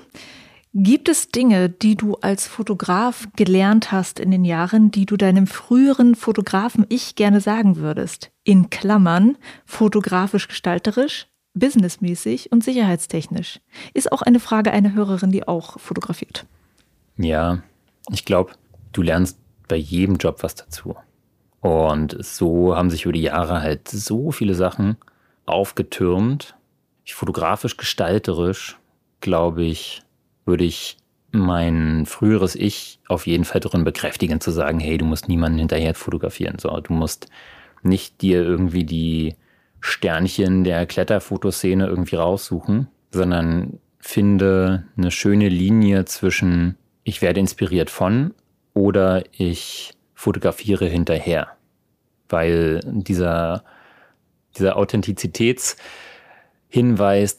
Gibt 0.78 1.08
es 1.08 1.30
Dinge, 1.30 1.70
die 1.70 1.96
du 1.96 2.16
als 2.16 2.46
Fotograf 2.46 3.28
gelernt 3.34 3.92
hast 3.92 4.20
in 4.20 4.30
den 4.30 4.44
Jahren, 4.44 4.90
die 4.90 5.06
du 5.06 5.16
deinem 5.16 5.46
früheren 5.46 6.14
Fotografen-Ich 6.14 7.14
gerne 7.14 7.40
sagen 7.40 7.76
würdest? 7.76 8.30
In 8.44 8.68
Klammern, 8.68 9.38
fotografisch 9.64 10.48
gestalterisch, 10.48 11.28
businessmäßig 11.54 12.52
und 12.52 12.62
sicherheitstechnisch. 12.62 13.60
Ist 13.94 14.12
auch 14.12 14.20
eine 14.20 14.38
Frage 14.38 14.70
einer 14.70 14.92
Hörerin, 14.92 15.30
die 15.30 15.48
auch 15.48 15.80
fotografiert. 15.80 16.44
Ja, 17.16 17.62
ich 18.12 18.26
glaube, 18.26 18.52
du 18.92 19.00
lernst 19.00 19.38
bei 19.68 19.76
jedem 19.76 20.16
Job 20.16 20.42
was 20.42 20.54
dazu. 20.54 20.96
Und 21.60 22.16
so 22.24 22.76
haben 22.76 22.90
sich 22.90 23.04
über 23.04 23.12
die 23.12 23.22
Jahre 23.22 23.60
halt 23.60 23.88
so 23.88 24.30
viele 24.30 24.54
Sachen 24.54 24.96
aufgetürmt. 25.46 26.54
Ich 27.04 27.14
fotografisch 27.14 27.76
gestalterisch, 27.76 28.78
glaube 29.20 29.64
ich, 29.64 30.02
würde 30.44 30.64
ich 30.64 30.98
mein 31.32 32.06
früheres 32.06 32.54
Ich 32.54 33.00
auf 33.08 33.26
jeden 33.26 33.44
Fall 33.44 33.60
darin 33.60 33.84
bekräftigen, 33.84 34.40
zu 34.40 34.50
sagen, 34.50 34.80
hey, 34.80 34.98
du 34.98 35.04
musst 35.04 35.28
niemanden 35.28 35.58
hinterher 35.58 35.94
fotografieren. 35.94 36.58
So, 36.58 36.78
du 36.80 36.92
musst 36.92 37.28
nicht 37.82 38.22
dir 38.22 38.42
irgendwie 38.42 38.84
die 38.84 39.36
Sternchen 39.80 40.64
der 40.64 40.86
Kletterfotoszene 40.86 41.86
irgendwie 41.86 42.16
raussuchen, 42.16 42.88
sondern 43.10 43.78
finde 43.98 44.84
eine 44.96 45.10
schöne 45.10 45.48
Linie 45.48 46.04
zwischen 46.04 46.76
ich 47.04 47.22
werde 47.22 47.40
inspiriert 47.40 47.90
von 47.90 48.34
oder 48.76 49.24
ich 49.32 49.94
fotografiere 50.14 50.86
hinterher. 50.86 51.48
Weil 52.28 52.80
dieser, 52.84 53.64
dieser 54.56 54.76
Authentizitäts- 54.76 55.76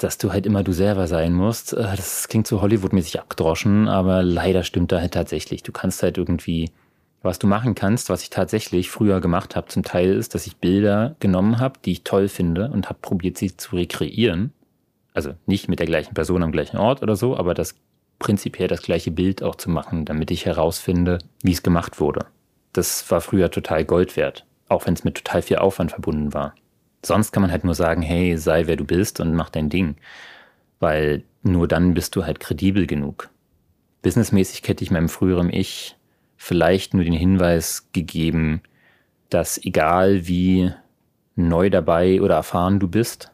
dass 0.03 0.17
du 0.17 0.31
halt 0.31 0.47
immer 0.47 0.63
du 0.63 0.71
selber 0.71 1.05
sein 1.05 1.31
musst. 1.33 1.73
Äh, 1.73 1.95
das 1.95 2.27
klingt 2.27 2.47
so 2.47 2.61
Hollywood-mäßig 2.61 3.19
abgedroschen, 3.19 3.87
aber 3.87 4.23
leider 4.23 4.63
stimmt 4.63 4.91
da 4.91 4.99
halt 4.99 5.13
tatsächlich. 5.13 5.61
Du 5.61 5.71
kannst 5.71 6.01
halt 6.01 6.17
irgendwie, 6.17 6.71
was 7.21 7.37
du 7.37 7.45
machen 7.45 7.75
kannst, 7.75 8.09
was 8.09 8.23
ich 8.23 8.31
tatsächlich 8.31 8.89
früher 8.89 9.21
gemacht 9.21 9.55
habe, 9.55 9.67
zum 9.67 9.83
Teil 9.83 10.13
ist, 10.13 10.33
dass 10.33 10.47
ich 10.47 10.57
Bilder 10.57 11.15
genommen 11.19 11.59
habe, 11.59 11.77
die 11.85 11.91
ich 11.91 12.03
toll 12.03 12.29
finde 12.29 12.71
und 12.71 12.89
habe 12.89 12.97
probiert, 12.99 13.37
sie 13.37 13.55
zu 13.55 13.75
rekreieren. 13.75 14.53
Also 15.13 15.33
nicht 15.45 15.67
mit 15.69 15.77
der 15.77 15.85
gleichen 15.87 16.15
Person 16.15 16.41
am 16.41 16.51
gleichen 16.51 16.77
Ort 16.77 17.03
oder 17.03 17.15
so, 17.15 17.37
aber 17.37 17.53
das 17.53 17.75
prinzipiell 18.19 18.67
das 18.67 18.81
gleiche 18.81 19.11
Bild 19.11 19.43
auch 19.43 19.55
zu 19.55 19.69
machen, 19.69 20.05
damit 20.05 20.31
ich 20.31 20.45
herausfinde, 20.45 21.19
wie 21.41 21.51
es 21.51 21.63
gemacht 21.63 21.99
wurde. 21.99 22.25
Das 22.73 23.09
war 23.11 23.21
früher 23.21 23.51
total 23.51 23.85
Gold 23.85 24.17
wert, 24.17 24.45
auch 24.69 24.85
wenn 24.85 24.93
es 24.93 25.03
mit 25.03 25.15
total 25.15 25.41
viel 25.41 25.57
Aufwand 25.57 25.91
verbunden 25.91 26.33
war. 26.33 26.53
Sonst 27.03 27.31
kann 27.31 27.41
man 27.41 27.51
halt 27.51 27.63
nur 27.63 27.75
sagen, 27.75 28.01
hey, 28.01 28.37
sei 28.37 28.67
wer 28.67 28.75
du 28.75 28.83
bist 28.83 29.19
und 29.19 29.33
mach 29.33 29.49
dein 29.49 29.69
Ding. 29.69 29.95
Weil 30.79 31.23
nur 31.43 31.67
dann 31.67 31.93
bist 31.93 32.15
du 32.15 32.25
halt 32.25 32.39
kredibel 32.39 32.87
genug. 32.87 33.29
Businessmäßig 34.01 34.67
hätte 34.67 34.83
ich 34.83 34.91
meinem 34.91 35.09
früheren 35.09 35.51
Ich 35.51 35.95
vielleicht 36.37 36.93
nur 36.93 37.03
den 37.03 37.13
Hinweis 37.13 37.89
gegeben, 37.93 38.61
dass 39.29 39.57
egal 39.63 40.27
wie 40.27 40.71
neu 41.35 41.69
dabei 41.69 42.21
oder 42.21 42.35
erfahren 42.35 42.79
du 42.79 42.87
bist, 42.87 43.31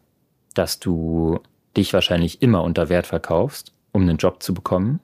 dass 0.54 0.80
du 0.80 1.40
dich 1.76 1.94
wahrscheinlich 1.94 2.42
immer 2.42 2.64
unter 2.64 2.90
Wert 2.90 3.08
verkaufst, 3.08 3.74
um 3.94 4.02
einen 4.02 4.18
Job 4.18 4.44
zu 4.44 4.54
bekommen. 4.54 5.00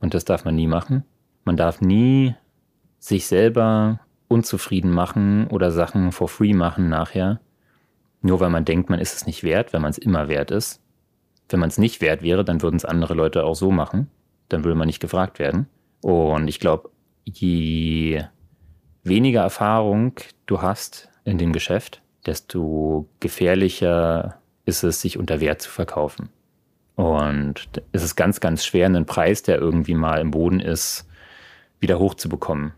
Und 0.00 0.14
das 0.14 0.24
darf 0.24 0.46
man 0.46 0.56
nie 0.56 0.66
machen. 0.66 1.04
Man 1.44 1.56
darf 1.56 1.82
nie 1.82 2.34
sich 2.98 3.26
selber 3.26 4.00
unzufrieden 4.28 4.90
machen 4.90 5.46
oder 5.48 5.70
Sachen 5.70 6.12
for 6.12 6.28
free 6.28 6.54
machen 6.54 6.88
nachher, 6.88 7.40
nur 8.20 8.40
weil 8.40 8.50
man 8.50 8.64
denkt, 8.64 8.90
man 8.90 9.00
ist 9.00 9.14
es 9.14 9.26
nicht 9.26 9.42
wert, 9.42 9.72
wenn 9.72 9.82
man 9.82 9.90
es 9.90 9.98
immer 9.98 10.28
wert 10.28 10.50
ist. 10.50 10.80
Wenn 11.48 11.60
man 11.60 11.68
es 11.68 11.78
nicht 11.78 12.00
wert 12.00 12.22
wäre, 12.22 12.44
dann 12.44 12.62
würden 12.62 12.76
es 12.76 12.84
andere 12.84 13.14
Leute 13.14 13.44
auch 13.44 13.54
so 13.54 13.70
machen. 13.70 14.08
Dann 14.48 14.64
würde 14.64 14.76
man 14.76 14.86
nicht 14.86 15.00
gefragt 15.00 15.38
werden. 15.38 15.66
Und 16.02 16.48
ich 16.48 16.60
glaube, 16.60 16.90
je 17.24 18.22
weniger 19.02 19.42
Erfahrung 19.42 20.14
du 20.46 20.60
hast 20.62 21.08
in 21.24 21.38
dem 21.38 21.52
Geschäft, 21.52 22.02
desto 22.26 23.08
gefährlicher 23.20 24.40
ist 24.66 24.82
es, 24.82 25.00
sich 25.00 25.18
unter 25.18 25.40
Wert 25.40 25.62
zu 25.62 25.70
verkaufen. 25.70 26.28
Und 26.98 27.68
es 27.92 28.02
ist 28.02 28.16
ganz, 28.16 28.40
ganz 28.40 28.64
schwer, 28.64 28.86
einen 28.86 29.06
Preis, 29.06 29.44
der 29.44 29.60
irgendwie 29.60 29.94
mal 29.94 30.20
im 30.20 30.32
Boden 30.32 30.58
ist, 30.58 31.06
wieder 31.78 32.00
hochzubekommen. 32.00 32.72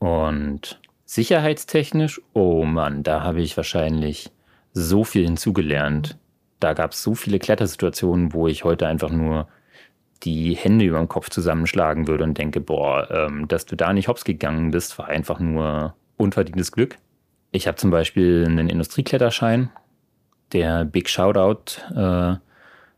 Und 0.00 0.80
Sicherheitstechnisch, 1.04 2.20
oh 2.32 2.64
Mann, 2.64 3.04
da 3.04 3.22
habe 3.22 3.42
ich 3.42 3.56
wahrscheinlich 3.56 4.32
so 4.72 5.04
viel 5.04 5.24
hinzugelernt. 5.24 6.18
Da 6.58 6.74
gab 6.74 6.90
es 6.90 7.02
so 7.04 7.14
viele 7.14 7.38
Klettersituationen, 7.38 8.32
wo 8.32 8.48
ich 8.48 8.64
heute 8.64 8.88
einfach 8.88 9.10
nur 9.10 9.46
die 10.24 10.56
Hände 10.56 10.84
über 10.84 10.98
dem 10.98 11.08
Kopf 11.08 11.30
zusammenschlagen 11.30 12.08
würde 12.08 12.24
und 12.24 12.36
denke, 12.36 12.60
boah, 12.60 13.08
ähm, 13.12 13.46
dass 13.46 13.66
du 13.66 13.76
da 13.76 13.92
nicht 13.92 14.08
hops 14.08 14.24
gegangen 14.24 14.72
bist, 14.72 14.98
war 14.98 15.06
einfach 15.06 15.38
nur 15.38 15.94
unverdientes 16.16 16.72
Glück. 16.72 16.98
Ich 17.52 17.68
habe 17.68 17.76
zum 17.76 17.92
Beispiel 17.92 18.46
einen 18.48 18.68
Industriekletterschein, 18.68 19.70
der 20.52 20.84
Big 20.84 21.08
Shoutout 21.08 21.80
äh, 21.94 22.38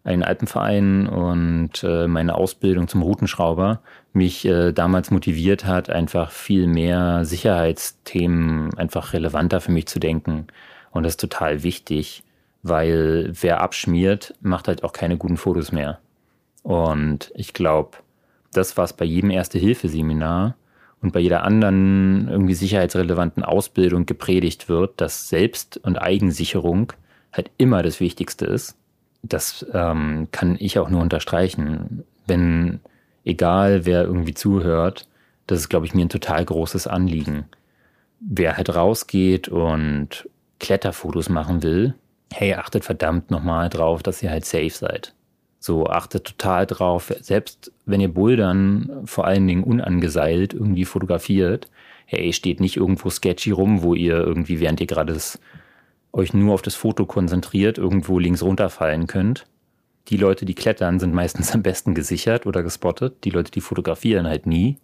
einen 0.08 0.22
Alpenverein 0.22 1.06
und 1.06 1.84
äh, 1.84 2.08
meine 2.08 2.34
Ausbildung 2.34 2.88
zum 2.88 3.02
Routenschrauber 3.02 3.82
mich 4.14 4.46
äh, 4.46 4.72
damals 4.72 5.10
motiviert 5.10 5.66
hat, 5.66 5.90
einfach 5.90 6.30
viel 6.30 6.66
mehr 6.66 7.26
Sicherheitsthemen 7.26 8.72
einfach 8.78 9.12
relevanter 9.12 9.60
für 9.60 9.70
mich 9.70 9.86
zu 9.86 10.00
denken. 10.00 10.46
Und 10.90 11.02
das 11.02 11.12
ist 11.12 11.20
total 11.20 11.62
wichtig, 11.62 12.24
weil 12.62 13.30
wer 13.38 13.60
abschmiert, 13.60 14.34
macht 14.40 14.66
halt 14.68 14.82
auch 14.82 14.92
keine 14.92 15.18
guten 15.18 15.36
Fotos 15.36 15.72
mehr. 15.72 15.98
Und 16.62 17.30
ich 17.34 17.52
glaube, 17.52 17.98
das, 18.52 18.78
was 18.78 18.94
bei 18.94 19.04
jedem 19.04 19.30
Erste-Hilfe-Seminar 19.30 20.56
und 21.02 21.12
bei 21.12 21.20
jeder 21.20 21.44
anderen 21.44 22.28
irgendwie 22.28 22.54
sicherheitsrelevanten 22.54 23.44
Ausbildung 23.44 24.06
gepredigt 24.06 24.70
wird, 24.70 25.02
dass 25.02 25.28
Selbst- 25.28 25.76
und 25.76 25.98
Eigensicherung 25.98 26.94
halt 27.30 27.50
immer 27.58 27.82
das 27.82 28.00
Wichtigste 28.00 28.46
ist 28.46 28.77
das 29.22 29.66
ähm, 29.72 30.28
kann 30.30 30.56
ich 30.58 30.78
auch 30.78 30.90
nur 30.90 31.02
unterstreichen. 31.02 32.04
Wenn, 32.26 32.80
egal 33.24 33.86
wer 33.86 34.04
irgendwie 34.04 34.34
zuhört, 34.34 35.06
Das 35.48 35.60
ist, 35.60 35.68
glaube 35.70 35.86
ich, 35.86 35.94
mir 35.94 36.04
ein 36.04 36.10
total 36.10 36.44
großes 36.44 36.86
Anliegen. 36.86 37.46
Wer 38.20 38.56
halt 38.56 38.74
rausgeht 38.74 39.48
und 39.48 40.28
Kletterfotos 40.60 41.28
machen 41.30 41.62
will, 41.62 41.94
hey, 42.32 42.54
achtet 42.54 42.84
verdammt 42.84 43.30
nochmal 43.30 43.70
drauf, 43.70 44.02
dass 44.02 44.22
ihr 44.22 44.30
halt 44.30 44.44
safe 44.44 44.70
seid. 44.70 45.14
So, 45.58 45.86
achtet 45.86 46.24
total 46.24 46.66
drauf, 46.66 47.12
selbst 47.20 47.72
wenn 47.86 48.00
ihr 48.00 48.12
Bouldern 48.12 49.02
vor 49.06 49.26
allen 49.26 49.46
Dingen 49.46 49.64
unangeseilt 49.64 50.52
irgendwie 50.52 50.84
fotografiert, 50.84 51.68
hey, 52.04 52.32
steht 52.32 52.60
nicht 52.60 52.76
irgendwo 52.76 53.10
sketchy 53.10 53.50
rum, 53.50 53.82
wo 53.82 53.94
ihr 53.94 54.16
irgendwie, 54.18 54.60
während 54.60 54.80
ihr 54.80 54.86
gerade 54.86 55.14
euch 56.18 56.34
nur 56.34 56.52
auf 56.52 56.62
das 56.62 56.74
Foto 56.74 57.06
konzentriert, 57.06 57.78
irgendwo 57.78 58.18
links 58.18 58.42
runterfallen 58.42 59.06
könnt. 59.06 59.46
Die 60.08 60.16
Leute, 60.16 60.44
die 60.44 60.54
klettern, 60.54 60.98
sind 60.98 61.14
meistens 61.14 61.52
am 61.54 61.62
besten 61.62 61.94
gesichert 61.94 62.44
oder 62.44 62.62
gespottet. 62.62 63.24
Die 63.24 63.30
Leute, 63.30 63.50
die 63.50 63.60
fotografieren, 63.60 64.26
halt 64.26 64.46
nie. 64.46 64.76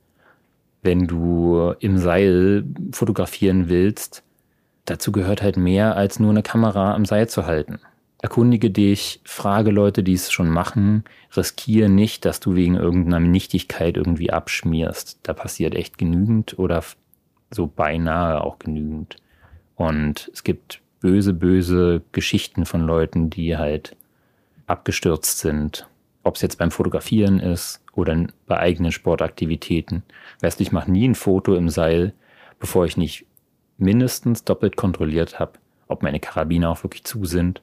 Wenn 0.83 1.07
du 1.07 1.75
im 1.81 1.99
Seil 1.99 2.65
fotografieren 2.93 3.69
willst, 3.69 4.23
dazu 4.85 5.13
gehört 5.13 5.43
halt 5.43 5.57
mehr 5.57 5.97
als 5.97 6.21
nur 6.21 6.31
eine 6.31 6.43
Kamera 6.43 6.95
am 6.95 7.05
Seil 7.05 7.29
zu 7.29 7.47
halten. 7.47 7.79
Erkundige 8.21 8.71
dich, 8.71 9.21
frage 9.25 9.71
Leute, 9.71 10.03
die 10.03 10.15
es 10.15 10.31
schon 10.31 10.49
machen, 10.49 11.05
riskiere 11.37 11.89
nicht, 11.89 12.25
dass 12.25 12.41
du 12.41 12.55
wegen 12.55 12.75
irgendeiner 12.75 13.21
Nichtigkeit 13.21 13.97
irgendwie 13.97 14.31
abschmierst. 14.31 15.19
Da 15.23 15.33
passiert 15.33 15.75
echt 15.75 15.99
genügend 15.99 16.59
oder 16.59 16.83
so 17.51 17.67
beinahe 17.67 18.43
auch 18.43 18.59
genügend. 18.59 19.17
Und 19.75 20.31
es 20.33 20.45
gibt 20.45 20.81
böse, 21.05 21.35
böse 21.35 22.01
Geschichten 22.13 22.65
von 22.65 22.81
Leuten, 22.81 23.29
die 23.29 23.59
halt 23.59 23.95
abgestürzt 24.67 25.39
sind. 25.39 25.87
Ob 26.23 26.37
es 26.37 26.41
jetzt 26.41 26.57
beim 26.57 26.71
Fotografieren 26.71 27.41
ist 27.41 27.83
oder 27.93 28.27
bei 28.47 28.59
eigenen 28.59 28.91
Sportaktivitäten. 28.91 30.03
Weißt 30.41 30.59
du, 30.59 30.63
ich 30.63 30.73
mache 30.73 30.91
nie 30.91 31.07
ein 31.07 31.15
Foto 31.15 31.57
im 31.57 31.69
Seil, 31.69 32.15
bevor 32.59 32.87
ich 32.87 32.97
nicht 32.97 33.27
mindestens 33.77 34.45
doppelt 34.45 34.77
kontrolliert 34.77 35.39
habe, 35.39 35.59
ob 35.89 36.03
meine 36.03 36.21
Karabiner 36.21 36.71
auch 36.71 36.83
wirklich 36.85 37.05
zu 37.05 37.27
sind 37.27 37.61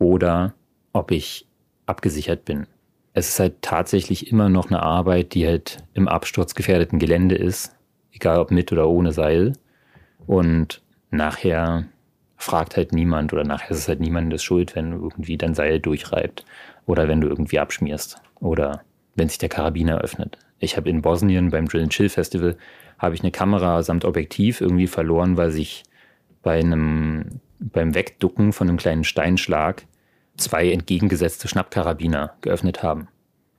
oder 0.00 0.52
ob 0.92 1.12
ich 1.12 1.46
abgesichert 1.86 2.44
bin. 2.44 2.66
Es 3.12 3.28
ist 3.28 3.38
halt 3.38 3.62
tatsächlich 3.62 4.32
immer 4.32 4.48
noch 4.48 4.66
eine 4.66 4.82
Arbeit, 4.82 5.34
die 5.34 5.46
halt 5.46 5.84
im 5.94 6.08
absturzgefährdeten 6.08 6.98
Gelände 6.98 7.36
ist, 7.36 7.72
egal 8.12 8.40
ob 8.40 8.50
mit 8.50 8.72
oder 8.72 8.88
ohne 8.88 9.12
Seil. 9.12 9.52
Und 10.26 10.82
nachher 11.12 11.86
fragt 12.40 12.76
halt 12.76 12.92
niemand 12.92 13.32
oder 13.32 13.44
nachher 13.44 13.70
ist 13.70 13.78
es 13.78 13.88
halt 13.88 14.00
niemandes 14.00 14.42
Schuld, 14.42 14.74
wenn 14.74 14.92
irgendwie 14.92 15.36
dein 15.36 15.54
Seil 15.54 15.78
durchreibt 15.78 16.46
oder 16.86 17.06
wenn 17.06 17.20
du 17.20 17.28
irgendwie 17.28 17.58
abschmierst 17.58 18.16
oder 18.40 18.82
wenn 19.14 19.28
sich 19.28 19.38
der 19.38 19.50
Karabiner 19.50 20.00
öffnet. 20.00 20.38
Ich 20.58 20.76
habe 20.76 20.88
in 20.88 21.02
Bosnien 21.02 21.50
beim 21.50 21.68
Drill 21.68 21.82
and 21.82 21.92
Chill 21.92 22.08
Festival 22.08 22.56
habe 22.98 23.14
ich 23.14 23.20
eine 23.20 23.30
Kamera 23.30 23.82
samt 23.82 24.04
Objektiv 24.04 24.60
irgendwie 24.62 24.86
verloren, 24.86 25.36
weil 25.36 25.50
sich 25.50 25.82
bei 26.42 26.58
einem 26.58 27.40
beim 27.58 27.94
Wegducken 27.94 28.54
von 28.54 28.68
einem 28.68 28.78
kleinen 28.78 29.04
Steinschlag 29.04 29.84
zwei 30.38 30.70
entgegengesetzte 30.70 31.46
Schnappkarabiner 31.46 32.36
geöffnet 32.40 32.82
haben. 32.82 33.08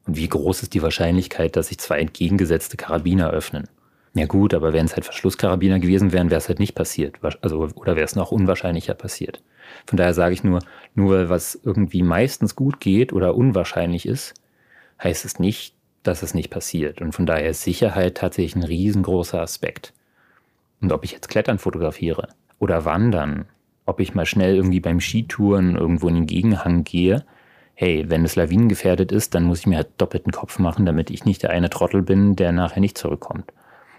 Und 0.07 0.17
wie 0.17 0.27
groß 0.27 0.63
ist 0.63 0.73
die 0.73 0.81
Wahrscheinlichkeit, 0.81 1.55
dass 1.55 1.67
sich 1.67 1.77
zwei 1.77 1.99
entgegengesetzte 1.99 2.77
Karabiner 2.77 3.29
öffnen? 3.29 3.67
Ja 4.13 4.25
gut, 4.25 4.53
aber 4.53 4.73
wenn 4.73 4.85
es 4.85 4.93
halt 4.93 5.05
Verschlusskarabiner 5.05 5.79
gewesen 5.79 6.11
wären, 6.11 6.29
wäre 6.29 6.39
es 6.39 6.49
halt 6.49 6.59
nicht 6.59 6.75
passiert. 6.75 7.15
Also, 7.41 7.69
oder 7.75 7.95
wäre 7.95 8.05
es 8.05 8.15
noch 8.15 8.31
unwahrscheinlicher 8.31 8.93
passiert. 8.93 9.41
Von 9.85 9.97
daher 9.97 10.13
sage 10.13 10.33
ich 10.33 10.43
nur, 10.43 10.59
nur 10.95 11.15
weil 11.15 11.29
was 11.29 11.55
irgendwie 11.63 12.03
meistens 12.03 12.55
gut 12.55 12.81
geht 12.81 13.13
oder 13.13 13.35
unwahrscheinlich 13.35 14.05
ist, 14.05 14.33
heißt 15.01 15.23
es 15.23 15.39
nicht, 15.39 15.75
dass 16.03 16.23
es 16.23 16.33
nicht 16.33 16.49
passiert. 16.49 16.99
Und 16.99 17.13
von 17.13 17.25
daher 17.25 17.49
ist 17.49 17.63
Sicherheit 17.63 18.17
tatsächlich 18.17 18.55
ein 18.55 18.63
riesengroßer 18.63 19.41
Aspekt. 19.41 19.93
Und 20.81 20.91
ob 20.91 21.05
ich 21.05 21.13
jetzt 21.13 21.29
Klettern 21.29 21.59
fotografiere 21.59 22.27
oder 22.59 22.83
Wandern 22.83 23.45
ob 23.85 23.99
ich 23.99 24.13
mal 24.13 24.25
schnell 24.25 24.55
irgendwie 24.55 24.79
beim 24.79 24.99
Skitouren 24.99 25.75
irgendwo 25.75 26.07
in 26.07 26.15
den 26.15 26.27
Gegenhang 26.27 26.83
gehe, 26.83 27.25
hey, 27.73 28.05
wenn 28.07 28.23
es 28.23 28.35
lawinengefährdet 28.35 29.11
ist, 29.11 29.33
dann 29.33 29.43
muss 29.43 29.59
ich 29.59 29.67
mir 29.67 29.77
halt 29.77 29.89
doppelten 29.97 30.31
Kopf 30.31 30.59
machen, 30.59 30.85
damit 30.85 31.09
ich 31.09 31.25
nicht 31.25 31.43
der 31.43 31.49
eine 31.49 31.69
Trottel 31.69 32.01
bin, 32.01 32.35
der 32.35 32.51
nachher 32.51 32.79
nicht 32.79 32.97
zurückkommt. 32.97 33.51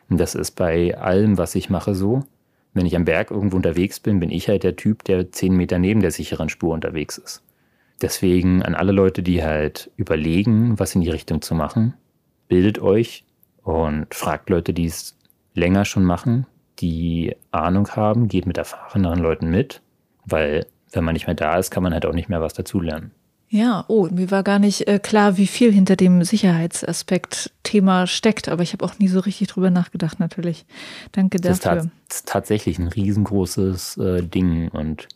Und 0.08 0.18
das 0.18 0.34
ist 0.34 0.52
bei 0.52 0.96
allem, 0.98 1.38
was 1.38 1.54
ich 1.54 1.70
mache, 1.70 1.94
so. 1.94 2.24
Wenn 2.74 2.86
ich 2.86 2.96
am 2.96 3.04
Berg 3.04 3.30
irgendwo 3.30 3.56
unterwegs 3.56 4.00
bin, 4.00 4.20
bin 4.20 4.30
ich 4.30 4.48
halt 4.48 4.62
der 4.62 4.76
Typ, 4.76 5.04
der 5.04 5.30
zehn 5.30 5.54
Meter 5.54 5.78
neben 5.78 6.00
der 6.00 6.10
sicheren 6.10 6.48
Spur 6.48 6.72
unterwegs 6.72 7.18
ist. 7.18 7.42
Deswegen 8.00 8.62
an 8.62 8.74
alle 8.74 8.92
Leute, 8.92 9.22
die 9.22 9.42
halt 9.42 9.90
überlegen, 9.96 10.78
was 10.78 10.94
in 10.94 11.02
die 11.02 11.10
Richtung 11.10 11.42
zu 11.42 11.54
machen, 11.54 11.94
bildet 12.48 12.80
euch 12.80 13.24
und 13.62 14.12
fragt 14.12 14.50
Leute, 14.50 14.72
die 14.72 14.86
es 14.86 15.16
länger 15.54 15.84
schon 15.84 16.04
machen, 16.04 16.46
die 16.80 17.36
Ahnung 17.50 17.88
haben, 17.90 18.28
geht 18.28 18.46
mit 18.46 18.58
erfahreneren 18.58 19.20
Leuten 19.20 19.50
mit, 19.50 19.82
weil 20.24 20.66
wenn 20.92 21.04
man 21.04 21.12
nicht 21.14 21.26
mehr 21.26 21.36
da 21.36 21.56
ist, 21.58 21.70
kann 21.70 21.82
man 21.82 21.92
halt 21.92 22.06
auch 22.06 22.14
nicht 22.14 22.28
mehr 22.28 22.40
was 22.40 22.54
dazulernen. 22.54 23.12
Ja, 23.54 23.84
oh, 23.88 24.08
mir 24.10 24.30
war 24.30 24.42
gar 24.42 24.58
nicht 24.58 24.88
äh, 24.88 24.98
klar, 24.98 25.36
wie 25.36 25.46
viel 25.46 25.72
hinter 25.72 25.94
dem 25.94 26.24
Sicherheitsaspekt-Thema 26.24 28.06
steckt, 28.06 28.48
aber 28.48 28.62
ich 28.62 28.72
habe 28.72 28.82
auch 28.82 28.98
nie 28.98 29.08
so 29.08 29.20
richtig 29.20 29.48
drüber 29.48 29.68
nachgedacht, 29.68 30.18
natürlich. 30.18 30.64
Danke 31.12 31.36
dafür. 31.36 31.50
Das 31.50 31.84
ist, 31.84 31.90
das 32.08 32.16
ist 32.16 32.28
tatsächlich 32.28 32.78
ein 32.78 32.88
riesengroßes 32.88 33.98
äh, 33.98 34.22
Ding 34.22 34.70
und 34.70 35.06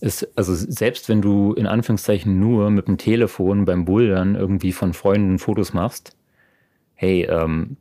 ist, 0.00 0.28
also 0.36 0.54
selbst 0.54 1.08
wenn 1.08 1.22
du 1.22 1.52
in 1.54 1.66
Anführungszeichen 1.66 2.38
nur 2.38 2.70
mit 2.70 2.86
dem 2.86 2.98
Telefon 2.98 3.64
beim 3.64 3.84
Bouldern 3.84 4.36
irgendwie 4.36 4.70
von 4.70 4.92
Freunden 4.92 5.40
Fotos 5.40 5.72
machst, 5.72 6.12
hey, 6.94 7.24
ähm, 7.24 7.76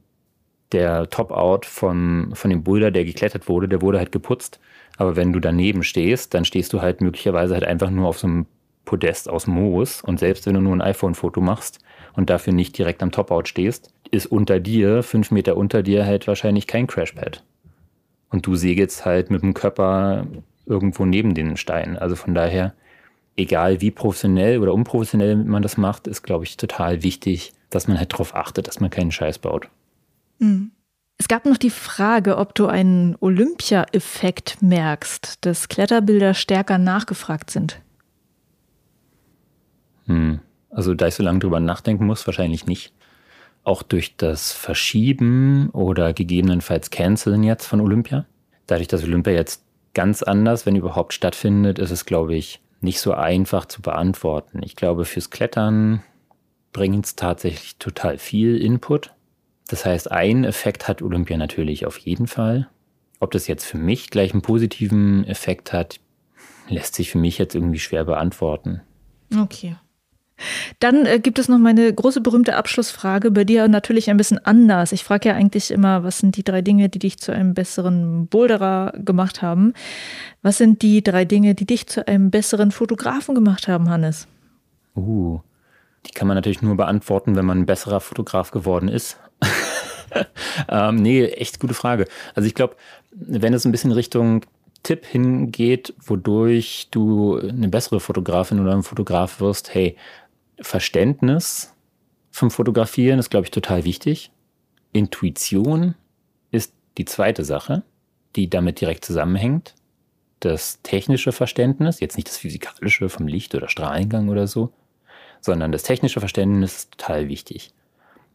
der 0.72 1.12
Top-Out 1.12 1.68
von, 1.68 2.32
von 2.34 2.50
dem 2.50 2.64
Boulder, 2.64 2.90
der 2.90 3.06
geklettert 3.06 3.48
wurde, 3.48 3.68
der 3.68 3.84
wurde 3.84 4.00
halt 4.00 4.12
geputzt. 4.12 4.60
Aber 4.98 5.16
wenn 5.16 5.32
du 5.32 5.40
daneben 5.40 5.84
stehst, 5.84 6.34
dann 6.34 6.44
stehst 6.44 6.74
du 6.74 6.82
halt 6.82 7.02
möglicherweise 7.02 7.54
halt 7.54 7.66
einfach 7.66 7.92
nur 7.92 8.08
auf 8.08 8.18
so 8.18 8.26
einem 8.26 8.48
Podest 8.90 9.30
aus 9.30 9.46
Moos. 9.46 10.02
Und 10.02 10.20
selbst 10.20 10.48
wenn 10.48 10.56
du 10.56 10.62
nur 10.62 10.76
ein 10.76 10.82
iPhone-Foto 10.82 11.42
machst 11.42 11.78
und 12.14 12.32
dafür 12.32 12.54
nicht 12.54 12.76
direkt 12.76 13.04
am 13.04 13.12
Top-Out 13.12 13.48
stehst, 13.48 13.94
ist 14.10 14.26
unter 14.26 14.60
dir, 14.60 15.04
fünf 15.04 15.30
Meter 15.30 15.58
unter 15.58 15.84
dir, 15.84 16.08
halt 16.08 16.26
wahrscheinlich 16.26 16.66
kein 16.66 16.88
Crashpad. 16.88 17.44
Und 18.32 18.48
du 18.48 18.56
segelst 18.56 19.06
halt 19.06 19.30
mit 19.30 19.44
dem 19.44 19.54
Körper 19.54 20.26
irgendwo 20.66 21.06
neben 21.06 21.36
den 21.36 21.56
Steinen. 21.56 21.98
Also 22.00 22.16
von 22.16 22.34
daher, 22.34 22.74
egal 23.38 23.80
wie 23.80 23.92
professionell 23.92 24.58
oder 24.58 24.74
unprofessionell 24.74 25.36
man 25.36 25.62
das 25.62 25.78
macht, 25.78 26.08
ist, 26.08 26.24
glaube 26.24 26.46
ich, 26.46 26.58
total 26.58 27.04
wichtig, 27.04 27.54
dass 27.70 27.88
man 27.88 28.00
halt 28.00 28.12
darauf 28.12 28.36
achtet, 28.36 28.68
dass 28.68 28.80
man 28.80 28.90
keinen 28.90 29.12
Scheiß 29.12 29.38
baut. 29.38 29.70
Mhm. 30.40 30.72
Es 31.20 31.28
gab 31.28 31.46
noch 31.46 31.58
die 31.58 31.70
Frage, 31.70 32.38
ob 32.38 32.56
du 32.56 32.66
einen 32.66 33.18
Olympia-Effekt 33.20 34.64
merkst, 34.64 35.46
dass 35.46 35.70
Kletterbilder 35.70 36.34
stärker 36.34 36.80
nachgefragt 36.80 37.52
sind. 37.52 37.82
Hm. 40.10 40.40
Also 40.70 40.94
da 40.94 41.08
ich 41.08 41.16
so 41.16 41.24
lange 41.24 41.40
drüber 41.40 41.60
nachdenken 41.60 42.06
muss, 42.06 42.28
wahrscheinlich 42.28 42.66
nicht. 42.66 42.94
Auch 43.64 43.84
durch 43.84 44.18
das 44.18 44.52
Verschieben 44.52 45.70
oder 45.72 46.14
gegebenenfalls 46.14 46.90
Canceln 46.90 47.44
jetzt 47.44 47.66
von 47.66 47.82
Olympia. 47.82 48.26
Dadurch, 48.68 48.88
dass 48.88 49.04
Olympia 49.04 49.34
jetzt 49.34 49.64
ganz 49.94 50.22
anders, 50.22 50.66
wenn 50.66 50.76
überhaupt 50.76 51.14
stattfindet, 51.14 51.80
ist 51.80 51.92
es, 51.92 52.06
glaube 52.06 52.36
ich, 52.36 52.62
nicht 52.82 53.00
so 53.00 53.14
einfach 53.14 53.66
zu 53.66 53.82
beantworten. 53.82 54.62
Ich 54.64 54.76
glaube, 54.76 55.06
fürs 55.06 55.30
Klettern 55.30 56.04
bringt 56.72 57.06
es 57.06 57.16
tatsächlich 57.16 57.78
total 57.78 58.18
viel 58.18 58.58
Input 58.58 59.12
das 59.70 59.86
heißt, 59.86 60.12
ein 60.12 60.44
Effekt 60.46 60.88
hat 60.88 61.04
Olympia 61.04 61.38
natürlich 61.38 61.86
auf 61.86 61.98
jeden 62.00 62.26
Fall. 62.26 62.68
Ob 63.20 63.32
das 63.32 63.48
jetzt 63.48 63.66
für 63.66 63.78
mich 63.78 64.10
gleich 64.10 64.34
einen 64.34 64.42
positiven 64.42 65.24
Effekt 65.26 65.72
hat, 65.74 66.00
lässt 66.68 66.96
sich 66.96 67.12
für 67.12 67.20
mich 67.20 67.38
jetzt 67.38 67.54
irgendwie 67.54 67.80
schwer 67.80 68.04
beantworten. 68.04 68.82
Okay. 69.40 69.76
Dann 70.80 71.06
äh, 71.06 71.20
gibt 71.20 71.40
es 71.40 71.48
noch 71.48 71.58
meine 71.58 71.94
große 71.94 72.22
berühmte 72.22 72.56
Abschlussfrage, 72.56 73.32
bei 73.32 73.44
dir 73.44 73.68
natürlich 73.68 74.10
ein 74.10 74.18
bisschen 74.18 74.44
anders. 74.46 74.92
Ich 74.92 75.04
frage 75.04 75.30
ja 75.30 75.36
eigentlich 75.36 75.72
immer, 75.72 76.04
was 76.04 76.20
sind 76.20 76.36
die 76.36 76.44
drei 76.44 76.62
Dinge, 76.62 76.90
die 76.90 77.00
dich 77.00 77.18
zu 77.20 77.32
einem 77.32 77.54
besseren 77.54 78.28
Boulderer 78.28 78.94
gemacht 78.98 79.42
haben? 79.42 79.74
Was 80.42 80.58
sind 80.58 80.82
die 80.82 81.04
drei 81.04 81.26
Dinge, 81.26 81.56
die 81.56 81.66
dich 81.66 81.88
zu 81.88 82.08
einem 82.08 82.32
besseren 82.32 82.72
Fotografen 82.72 83.36
gemacht 83.36 83.68
haben, 83.68 83.90
Hannes? 83.90 84.28
Uh, 84.96 85.40
die 86.06 86.12
kann 86.12 86.28
man 86.28 86.36
natürlich 86.36 86.62
nur 86.62 86.78
beantworten, 86.78 87.36
wenn 87.36 87.46
man 87.46 87.60
ein 87.60 87.66
besserer 87.66 88.00
Fotograf 88.00 88.52
geworden 88.52 88.88
ist. 88.88 89.18
ähm, 90.70 90.96
nee, 90.96 91.26
echt 91.26 91.60
gute 91.60 91.74
Frage. 91.74 92.06
Also 92.36 92.48
ich 92.48 92.56
glaube, 92.56 92.76
wenn 93.12 93.54
es 93.54 93.66
ein 93.66 93.72
bisschen 93.72 93.92
Richtung 93.92 94.46
Tipp 94.84 95.06
hingeht, 95.06 95.94
wodurch 96.00 96.88
du 96.92 97.38
eine 97.38 97.68
bessere 97.68 98.00
Fotografin 98.00 98.60
oder 98.60 98.74
ein 98.74 98.84
Fotograf 98.84 99.42
wirst, 99.42 99.74
hey, 99.74 99.98
Verständnis 100.62 101.74
vom 102.32 102.52
Fotografieren 102.52 103.20
ist, 103.20 103.30
glaube 103.30 103.46
ich, 103.46 103.52
total 103.52 103.86
wichtig. 103.86 104.32
Intuition 104.92 105.96
ist 106.52 106.74
die 106.98 107.06
zweite 107.06 107.44
Sache, 107.44 107.84
die 108.36 108.50
damit 108.50 108.82
direkt 108.82 109.06
zusammenhängt. 109.06 109.76
Das 110.40 110.82
technische 110.84 111.32
Verständnis, 111.32 112.00
jetzt 112.00 112.16
nicht 112.16 112.30
das 112.30 112.38
physikalische 112.38 113.10
vom 113.10 113.28
Licht 113.28 113.56
oder 113.56 113.68
Strahlengang 113.68 114.30
oder 114.30 114.48
so, 114.48 114.72
sondern 115.42 115.72
das 115.72 115.84
technische 115.84 116.20
Verständnis 116.20 116.76
ist 116.76 116.92
total 116.92 117.28
wichtig 117.28 117.74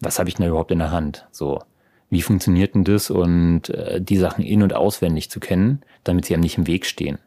was 0.00 0.18
habe 0.18 0.28
ich 0.28 0.36
denn 0.36 0.48
überhaupt 0.48 0.70
in 0.70 0.78
der 0.78 0.90
Hand? 0.90 1.26
So, 1.30 1.62
wie 2.10 2.22
funktioniert 2.22 2.74
denn 2.74 2.84
das 2.84 3.10
und 3.10 3.70
äh, 3.70 4.00
die 4.00 4.16
Sachen 4.16 4.44
in- 4.44 4.62
und 4.62 4.74
auswendig 4.74 5.30
zu 5.30 5.40
kennen, 5.40 5.82
damit 6.04 6.26
sie 6.26 6.34
einem 6.34 6.42
nicht 6.42 6.58
im 6.58 6.66
Weg 6.66 6.86
stehen. 6.86 7.18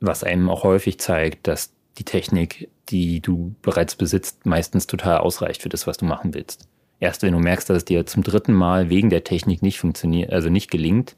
Was 0.00 0.24
einem 0.24 0.48
auch 0.48 0.64
häufig 0.64 0.98
zeigt, 0.98 1.46
dass 1.46 1.72
die 2.00 2.04
Technik, 2.04 2.68
die 2.88 3.20
du 3.20 3.54
bereits 3.62 3.94
besitzt, 3.94 4.46
meistens 4.46 4.86
total 4.86 5.18
ausreicht 5.18 5.62
für 5.62 5.68
das, 5.68 5.86
was 5.86 5.98
du 5.98 6.06
machen 6.06 6.34
willst. 6.34 6.66
Erst 6.98 7.22
wenn 7.22 7.32
du 7.32 7.38
merkst, 7.38 7.68
dass 7.68 7.78
es 7.78 7.84
dir 7.84 8.06
zum 8.06 8.22
dritten 8.22 8.54
Mal 8.54 8.88
wegen 8.88 9.10
der 9.10 9.22
Technik 9.22 9.62
nicht 9.62 9.78
funktioniert, 9.78 10.32
also 10.32 10.48
nicht 10.48 10.70
gelingt, 10.70 11.16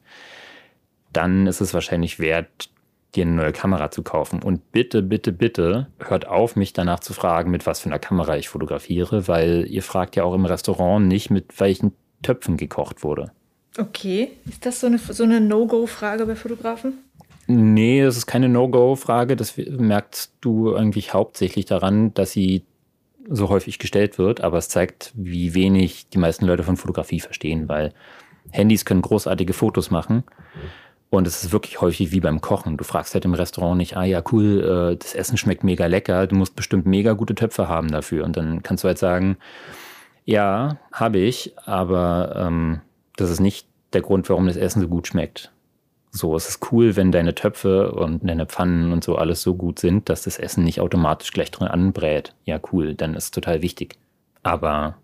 dann 1.13 1.47
ist 1.47 1.61
es 1.61 1.73
wahrscheinlich 1.73 2.19
wert, 2.19 2.71
dir 3.15 3.23
eine 3.23 3.33
neue 3.33 3.53
Kamera 3.53 3.91
zu 3.91 4.03
kaufen. 4.03 4.43
Und 4.43 4.73
bitte, 4.73 5.03
bitte, 5.03 5.33
bitte 5.33 5.89
hört 5.99 6.27
auf, 6.27 6.57
mich 6.57 6.73
danach 6.73 7.01
zu 7.01 7.13
fragen, 7.13 7.51
mit 7.51 7.65
was 7.65 7.81
für 7.81 7.87
einer 7.87 7.99
Kamera 7.99 8.37
ich 8.37 8.49
fotografiere, 8.49 9.29
weil 9.29 9.67
ihr 9.69 9.83
fragt 9.83 10.17
ja 10.17 10.25
auch 10.25 10.35
im 10.35 10.47
Restaurant 10.47 11.07
nicht, 11.07 11.31
mit 11.31 11.61
welchen 11.61 11.93
Töpfen 12.23 12.57
gekocht 12.57 13.05
wurde. 13.05 13.31
Okay, 13.79 14.33
ist 14.49 14.67
das 14.67 14.81
so 14.81 14.87
eine, 14.87 14.99
so 14.99 15.23
eine 15.23 15.41
No-Go-Frage 15.41 16.27
bei 16.27 16.37
Fotografen? 16.37 16.99
Nee, 17.47 18.03
das 18.03 18.17
ist 18.17 18.27
keine 18.27 18.49
No-Go-Frage. 18.49 19.37
Das 19.37 19.57
merkst 19.57 20.33
du 20.41 20.75
eigentlich 20.75 21.13
hauptsächlich 21.13 21.67
daran, 21.67 22.15
dass 22.15 22.33
sie 22.33 22.65
so 23.29 23.49
häufig 23.49 23.79
gestellt 23.79 24.19
wird, 24.19 24.41
aber 24.41 24.59
es 24.59 24.69
zeigt, 24.69 25.13
wie 25.15 25.55
wenig 25.55 26.09
die 26.09 26.19
meisten 26.19 26.47
Leute 26.47 26.63
von 26.63 26.77
Fotografie 26.77 27.21
verstehen, 27.21 27.69
weil 27.69 27.93
Handys 28.51 28.85
können 28.85 29.03
großartige 29.03 29.53
Fotos 29.53 29.91
machen. 29.91 30.25
Und 31.11 31.27
es 31.27 31.45
ist 31.45 31.53
wirklich 31.53 31.81
häufig 31.81 32.11
wie 32.13 32.21
beim 32.21 32.41
Kochen. 32.41 32.79
Du 32.79 32.85
fragst 32.85 33.13
halt 33.13 33.27
im 33.27 33.35
Restaurant 33.35 33.77
nicht, 33.77 33.97
ah 33.97 34.05
ja, 34.05 34.23
cool, 34.33 34.93
äh, 34.93 34.97
das 34.97 35.15
Essen 35.15 35.37
schmeckt 35.37 35.63
mega 35.63 35.87
lecker, 35.87 36.27
du 36.27 36.35
musst 36.35 36.57
bestimmt 36.57 36.87
mega 36.87 37.13
gute 37.13 37.35
Töpfe 37.35 37.69
haben 37.69 37.89
dafür. 37.89 38.25
Und 38.25 38.37
dann 38.37 38.63
kannst 38.63 38.83
du 38.83 38.89
halt 38.89 38.99
sagen, 38.99 39.37
ja, 40.25 40.79
habe 40.91 41.19
ich, 41.19 41.53
aber 41.67 42.35
ähm, 42.37 42.81
das 43.17 43.31
ist 43.31 43.41
nicht 43.41 43.67
der 43.93 44.01
Grund, 44.01 44.29
warum 44.31 44.47
das 44.47 44.57
Essen 44.57 44.81
so 44.81 44.89
gut 44.89 45.07
schmeckt. 45.07 45.53
So, 46.15 46.37
es 46.37 46.47
ist 46.47 46.71
cool, 46.71 46.95
wenn 46.97 47.11
deine 47.11 47.35
Töpfe 47.35 47.93
und 47.93 48.29
deine 48.29 48.45
Pfannen 48.45 48.93
und 48.93 49.03
so 49.03 49.17
alles 49.17 49.41
so 49.41 49.55
gut 49.55 49.79
sind, 49.79 50.11
dass 50.11 50.25
das 50.25 50.39
Essen 50.39 50.63
nicht 50.63 50.79
automatisch 50.79 51.33
gleich 51.33 51.51
drin 51.51 51.69
anbrät. 51.69 52.35
Ja, 52.45 52.61
cool, 52.71 52.95
dann 52.95 53.15
ist 53.15 53.25
es 53.25 53.31
total 53.31 53.63
wichtig. 53.63 53.97
Aber 54.43 54.97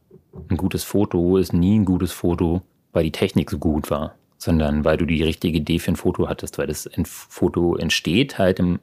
ein 0.51 0.59
gutes 0.59 0.85
Foto 0.85 1.39
ist 1.39 1.55
nie 1.55 1.79
ein 1.79 1.87
gutes 1.87 2.13
Foto, 2.13 2.61
weil 2.93 3.05
die 3.05 3.13
Technik 3.13 3.51
so 3.51 3.57
gut 3.57 3.91
war, 3.91 4.17
sondern 4.37 4.85
weil 4.85 4.99
du 4.99 5.07
die 5.07 5.23
richtige 5.23 5.57
Idee 5.57 5.79
für 5.79 5.93
ein 5.93 5.97
Foto 5.97 6.29
hattest, 6.29 6.59
weil 6.59 6.67
das 6.67 6.91
Foto 7.05 7.77
entsteht 7.77 8.37
halt 8.37 8.59
im 8.59 8.79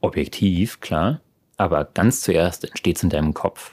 Objektiv, 0.00 0.80
klar, 0.80 1.20
aber 1.58 1.84
ganz 1.84 2.22
zuerst 2.22 2.64
entsteht 2.64 2.96
es 2.96 3.02
in 3.02 3.10
deinem 3.10 3.34
Kopf. 3.34 3.72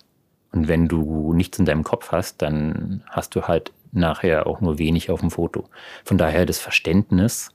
Und 0.52 0.68
wenn 0.68 0.90
du 0.90 1.32
nichts 1.34 1.58
in 1.58 1.66
deinem 1.66 1.84
Kopf 1.86 2.12
hast, 2.12 2.42
dann 2.42 3.04
hast 3.10 3.34
du 3.36 3.44
halt 3.44 3.72
nachher 3.94 4.46
auch 4.46 4.60
nur 4.60 4.78
wenig 4.78 5.10
auf 5.10 5.22
dem 5.22 5.32
Foto. 5.32 5.70
Von 6.04 6.18
daher 6.18 6.46
das 6.46 6.60
Verständnis 6.60 7.53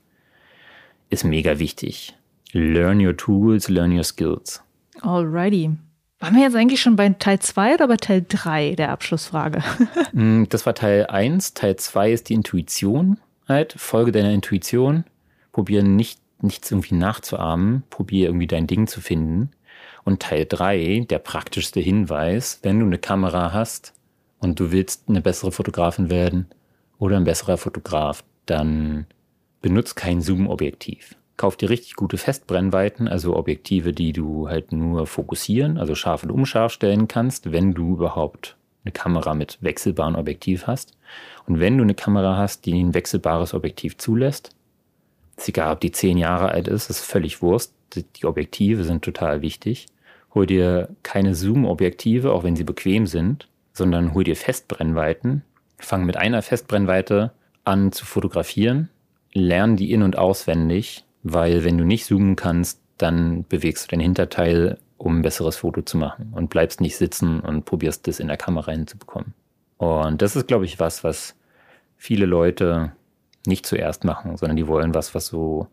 ist 1.10 1.24
mega 1.24 1.58
wichtig. 1.58 2.14
Learn 2.52 3.04
your 3.04 3.16
tools, 3.16 3.68
learn 3.68 3.96
your 3.96 4.04
skills. 4.04 4.62
Alrighty. 5.00 5.70
Waren 6.20 6.34
wir 6.34 6.42
jetzt 6.42 6.56
eigentlich 6.56 6.80
schon 6.80 6.96
bei 6.96 7.08
Teil 7.10 7.38
2 7.38 7.74
oder 7.74 7.86
bei 7.88 7.96
Teil 7.96 8.24
3 8.28 8.74
der 8.74 8.90
Abschlussfrage? 8.90 9.62
Mm, 10.12 10.44
das 10.48 10.64
war 10.64 10.74
Teil 10.74 11.06
1. 11.06 11.54
Teil 11.54 11.76
2 11.76 12.12
ist 12.12 12.28
die 12.28 12.34
Intuition. 12.34 13.18
Halt, 13.46 13.74
folge 13.76 14.10
deiner 14.10 14.32
Intuition. 14.32 15.04
Probier 15.52 15.82
nicht, 15.82 16.18
nichts 16.40 16.70
irgendwie 16.70 16.94
nachzuahmen. 16.94 17.82
Probier 17.90 18.26
irgendwie 18.26 18.46
dein 18.46 18.66
Ding 18.66 18.86
zu 18.86 19.00
finden. 19.00 19.50
Und 20.04 20.22
Teil 20.22 20.46
3, 20.48 21.06
der 21.08 21.18
praktischste 21.18 21.80
Hinweis, 21.80 22.60
wenn 22.62 22.80
du 22.80 22.86
eine 22.86 22.98
Kamera 22.98 23.52
hast 23.52 23.92
und 24.38 24.58
du 24.58 24.72
willst 24.72 25.08
eine 25.08 25.20
bessere 25.20 25.52
Fotografin 25.52 26.10
werden 26.10 26.46
oder 26.98 27.16
ein 27.16 27.24
besserer 27.24 27.58
Fotograf, 27.58 28.24
dann 28.46 29.06
benutzt 29.60 29.96
kein 29.96 30.20
Zoom-Objektiv. 30.20 31.16
Kauf 31.36 31.56
dir 31.56 31.70
richtig 31.70 31.94
gute 31.94 32.18
Festbrennweiten, 32.18 33.06
also 33.06 33.36
Objektive, 33.36 33.92
die 33.92 34.12
du 34.12 34.48
halt 34.48 34.72
nur 34.72 35.06
fokussieren, 35.06 35.78
also 35.78 35.94
scharf 35.94 36.24
und 36.24 36.32
unscharf 36.32 36.72
stellen 36.72 37.06
kannst, 37.06 37.52
wenn 37.52 37.74
du 37.74 37.92
überhaupt 37.92 38.56
eine 38.84 38.92
Kamera 38.92 39.34
mit 39.34 39.58
wechselbarem 39.60 40.16
Objektiv 40.16 40.66
hast. 40.66 40.96
Und 41.46 41.60
wenn 41.60 41.76
du 41.76 41.84
eine 41.84 41.94
Kamera 41.94 42.36
hast, 42.36 42.66
die 42.66 42.82
ein 42.82 42.94
wechselbares 42.94 43.54
Objektiv 43.54 43.98
zulässt, 43.98 44.50
ist 45.36 45.48
egal, 45.48 45.72
ob 45.72 45.80
die 45.80 45.92
zehn 45.92 46.18
Jahre 46.18 46.48
alt 46.48 46.66
ist, 46.66 46.90
ist 46.90 47.00
völlig 47.00 47.40
Wurst. 47.40 47.72
Die 47.94 48.26
Objektive 48.26 48.82
sind 48.82 49.04
total 49.04 49.40
wichtig. 49.40 49.86
Hol 50.34 50.46
dir 50.46 50.88
keine 51.04 51.34
Zoom-Objektive, 51.34 52.32
auch 52.32 52.42
wenn 52.42 52.56
sie 52.56 52.64
bequem 52.64 53.06
sind, 53.06 53.48
sondern 53.72 54.12
hol 54.12 54.24
dir 54.24 54.36
Festbrennweiten. 54.36 55.42
Fang 55.78 56.04
mit 56.04 56.16
einer 56.16 56.42
Festbrennweite 56.42 57.32
an 57.64 57.92
zu 57.92 58.04
fotografieren 58.04 58.90
lern 59.32 59.76
die 59.76 59.92
in- 59.92 60.02
und 60.02 60.16
auswendig, 60.16 61.04
weil 61.22 61.64
wenn 61.64 61.78
du 61.78 61.84
nicht 61.84 62.04
zoomen 62.04 62.36
kannst, 62.36 62.80
dann 62.96 63.44
bewegst 63.48 63.86
du 63.86 63.88
den 63.90 64.00
Hinterteil, 64.00 64.78
um 64.96 65.18
ein 65.18 65.22
besseres 65.22 65.56
Foto 65.56 65.82
zu 65.82 65.96
machen 65.96 66.32
und 66.34 66.50
bleibst 66.50 66.80
nicht 66.80 66.96
sitzen 66.96 67.40
und 67.40 67.64
probierst 67.64 68.06
das 68.06 68.20
in 68.20 68.28
der 68.28 68.36
Kamera 68.36 68.72
hinzubekommen. 68.72 69.34
Und 69.76 70.22
das 70.22 70.34
ist, 70.34 70.48
glaube 70.48 70.64
ich, 70.64 70.80
was, 70.80 71.04
was 71.04 71.36
viele 71.96 72.26
Leute 72.26 72.92
nicht 73.46 73.64
zuerst 73.64 74.04
machen, 74.04 74.36
sondern 74.36 74.56
die 74.56 74.66
wollen 74.66 74.94
was, 74.94 75.14
was 75.14 75.26
so 75.26 75.68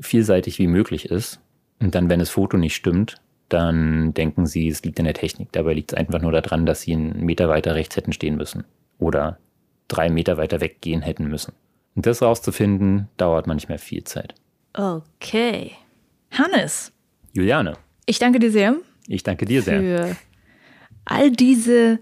vielseitig 0.00 0.58
wie 0.58 0.66
möglich 0.66 1.10
ist. 1.10 1.40
Und 1.80 1.94
dann, 1.94 2.08
wenn 2.08 2.20
das 2.20 2.30
Foto 2.30 2.56
nicht 2.56 2.74
stimmt, 2.74 3.16
dann 3.48 4.14
denken 4.14 4.46
sie, 4.46 4.68
es 4.68 4.82
liegt 4.82 4.98
in 4.98 5.04
der 5.04 5.14
Technik. 5.14 5.52
Dabei 5.52 5.74
liegt 5.74 5.92
es 5.92 5.98
einfach 5.98 6.20
nur 6.20 6.32
daran, 6.32 6.64
dass 6.64 6.82
sie 6.82 6.92
einen 6.92 7.24
Meter 7.24 7.48
weiter 7.48 7.74
rechts 7.74 7.96
hätten 7.96 8.12
stehen 8.12 8.36
müssen 8.36 8.64
oder 8.98 9.38
drei 9.88 10.08
Meter 10.08 10.38
weiter 10.38 10.60
weggehen 10.60 11.02
hätten 11.02 11.28
müssen. 11.28 11.52
Und 11.94 12.06
das 12.06 12.22
rauszufinden, 12.22 13.08
dauert 13.16 13.46
manchmal 13.46 13.78
viel 13.78 14.04
Zeit. 14.04 14.34
Okay. 14.74 15.72
Hannes. 16.30 16.92
Juliane. 17.32 17.74
Ich 18.06 18.18
danke 18.18 18.38
dir 18.38 18.50
sehr. 18.50 18.76
Ich 19.06 19.22
danke 19.22 19.44
dir 19.44 19.62
sehr. 19.62 19.80
Für 19.80 20.16
all 21.04 21.30
diese 21.30 21.98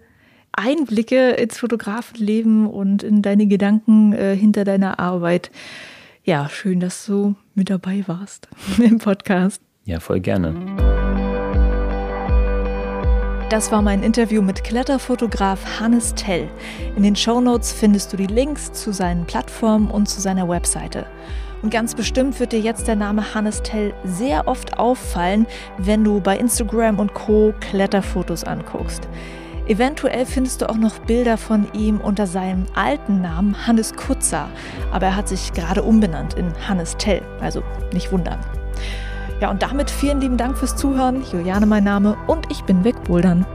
Einblicke 0.53 1.30
ins 1.30 1.59
Fotografenleben 1.59 2.66
und 2.66 3.03
in 3.03 3.22
deine 3.22 3.47
Gedanken 3.47 4.12
äh, 4.12 4.36
hinter 4.36 4.64
deiner 4.64 4.99
Arbeit. 4.99 5.51
Ja, 6.24 6.49
schön, 6.49 6.80
dass 6.80 7.07
du 7.07 7.34
mit 7.55 7.70
dabei 7.70 8.05
warst 8.07 8.49
im 8.78 8.99
Podcast. 8.99 9.62
Ja, 9.84 10.01
voll 10.01 10.20
gerne. 10.20 10.55
Das 13.51 13.72
war 13.72 13.82
mein 13.82 14.05
Interview 14.05 14.42
mit 14.42 14.62
Kletterfotograf 14.62 15.80
Hannes 15.80 16.14
Tell. 16.14 16.48
In 16.94 17.03
den 17.03 17.16
Shownotes 17.16 17.72
findest 17.72 18.12
du 18.12 18.16
die 18.16 18.28
Links 18.28 18.72
zu 18.72 18.92
seinen 18.92 19.26
Plattformen 19.26 19.90
und 19.90 20.09
zu 20.09 20.20
seiner 20.20 20.48
Webseite. 20.48 21.05
Und 21.61 21.70
ganz 21.70 21.96
bestimmt 21.96 22.38
wird 22.38 22.53
dir 22.53 22.61
jetzt 22.61 22.86
der 22.86 22.94
Name 22.94 23.34
Hannes 23.34 23.61
Tell 23.64 23.92
sehr 24.05 24.46
oft 24.46 24.78
auffallen, 24.78 25.48
wenn 25.78 26.05
du 26.05 26.20
bei 26.20 26.38
Instagram 26.38 27.01
und 27.01 27.12
Co. 27.12 27.53
Kletterfotos 27.59 28.44
anguckst. 28.44 29.09
Eventuell 29.66 30.26
findest 30.26 30.62
du 30.62 30.70
auch 30.70 30.78
noch 30.78 31.01
Bilder 31.01 31.36
von 31.36 31.66
ihm 31.72 32.01
unter 32.01 32.28
seinem 32.28 32.66
alten 32.76 33.20
Namen 33.20 33.66
Hannes 33.66 33.94
Kutzer, 33.94 34.48
aber 34.92 35.07
er 35.07 35.16
hat 35.16 35.28
sich 35.28 35.53
gerade 35.55 35.82
umbenannt 35.82 36.34
in 36.34 36.53
Hannes 36.68 36.96
Tell, 36.98 37.22
also 37.40 37.64
nicht 37.92 38.12
wundern. 38.12 38.38
Ja, 39.41 39.51
und 39.51 39.62
damit 39.62 39.91
vielen 39.91 40.20
lieben 40.20 40.36
Dank 40.36 40.59
fürs 40.59 40.76
Zuhören. 40.76 41.24
Juliane 41.32 41.66
mein 41.66 41.84
Name 41.84 42.16
und 42.26 42.47
ich 42.51 42.62
bin 42.64 42.84
wegbouldern. 42.84 43.47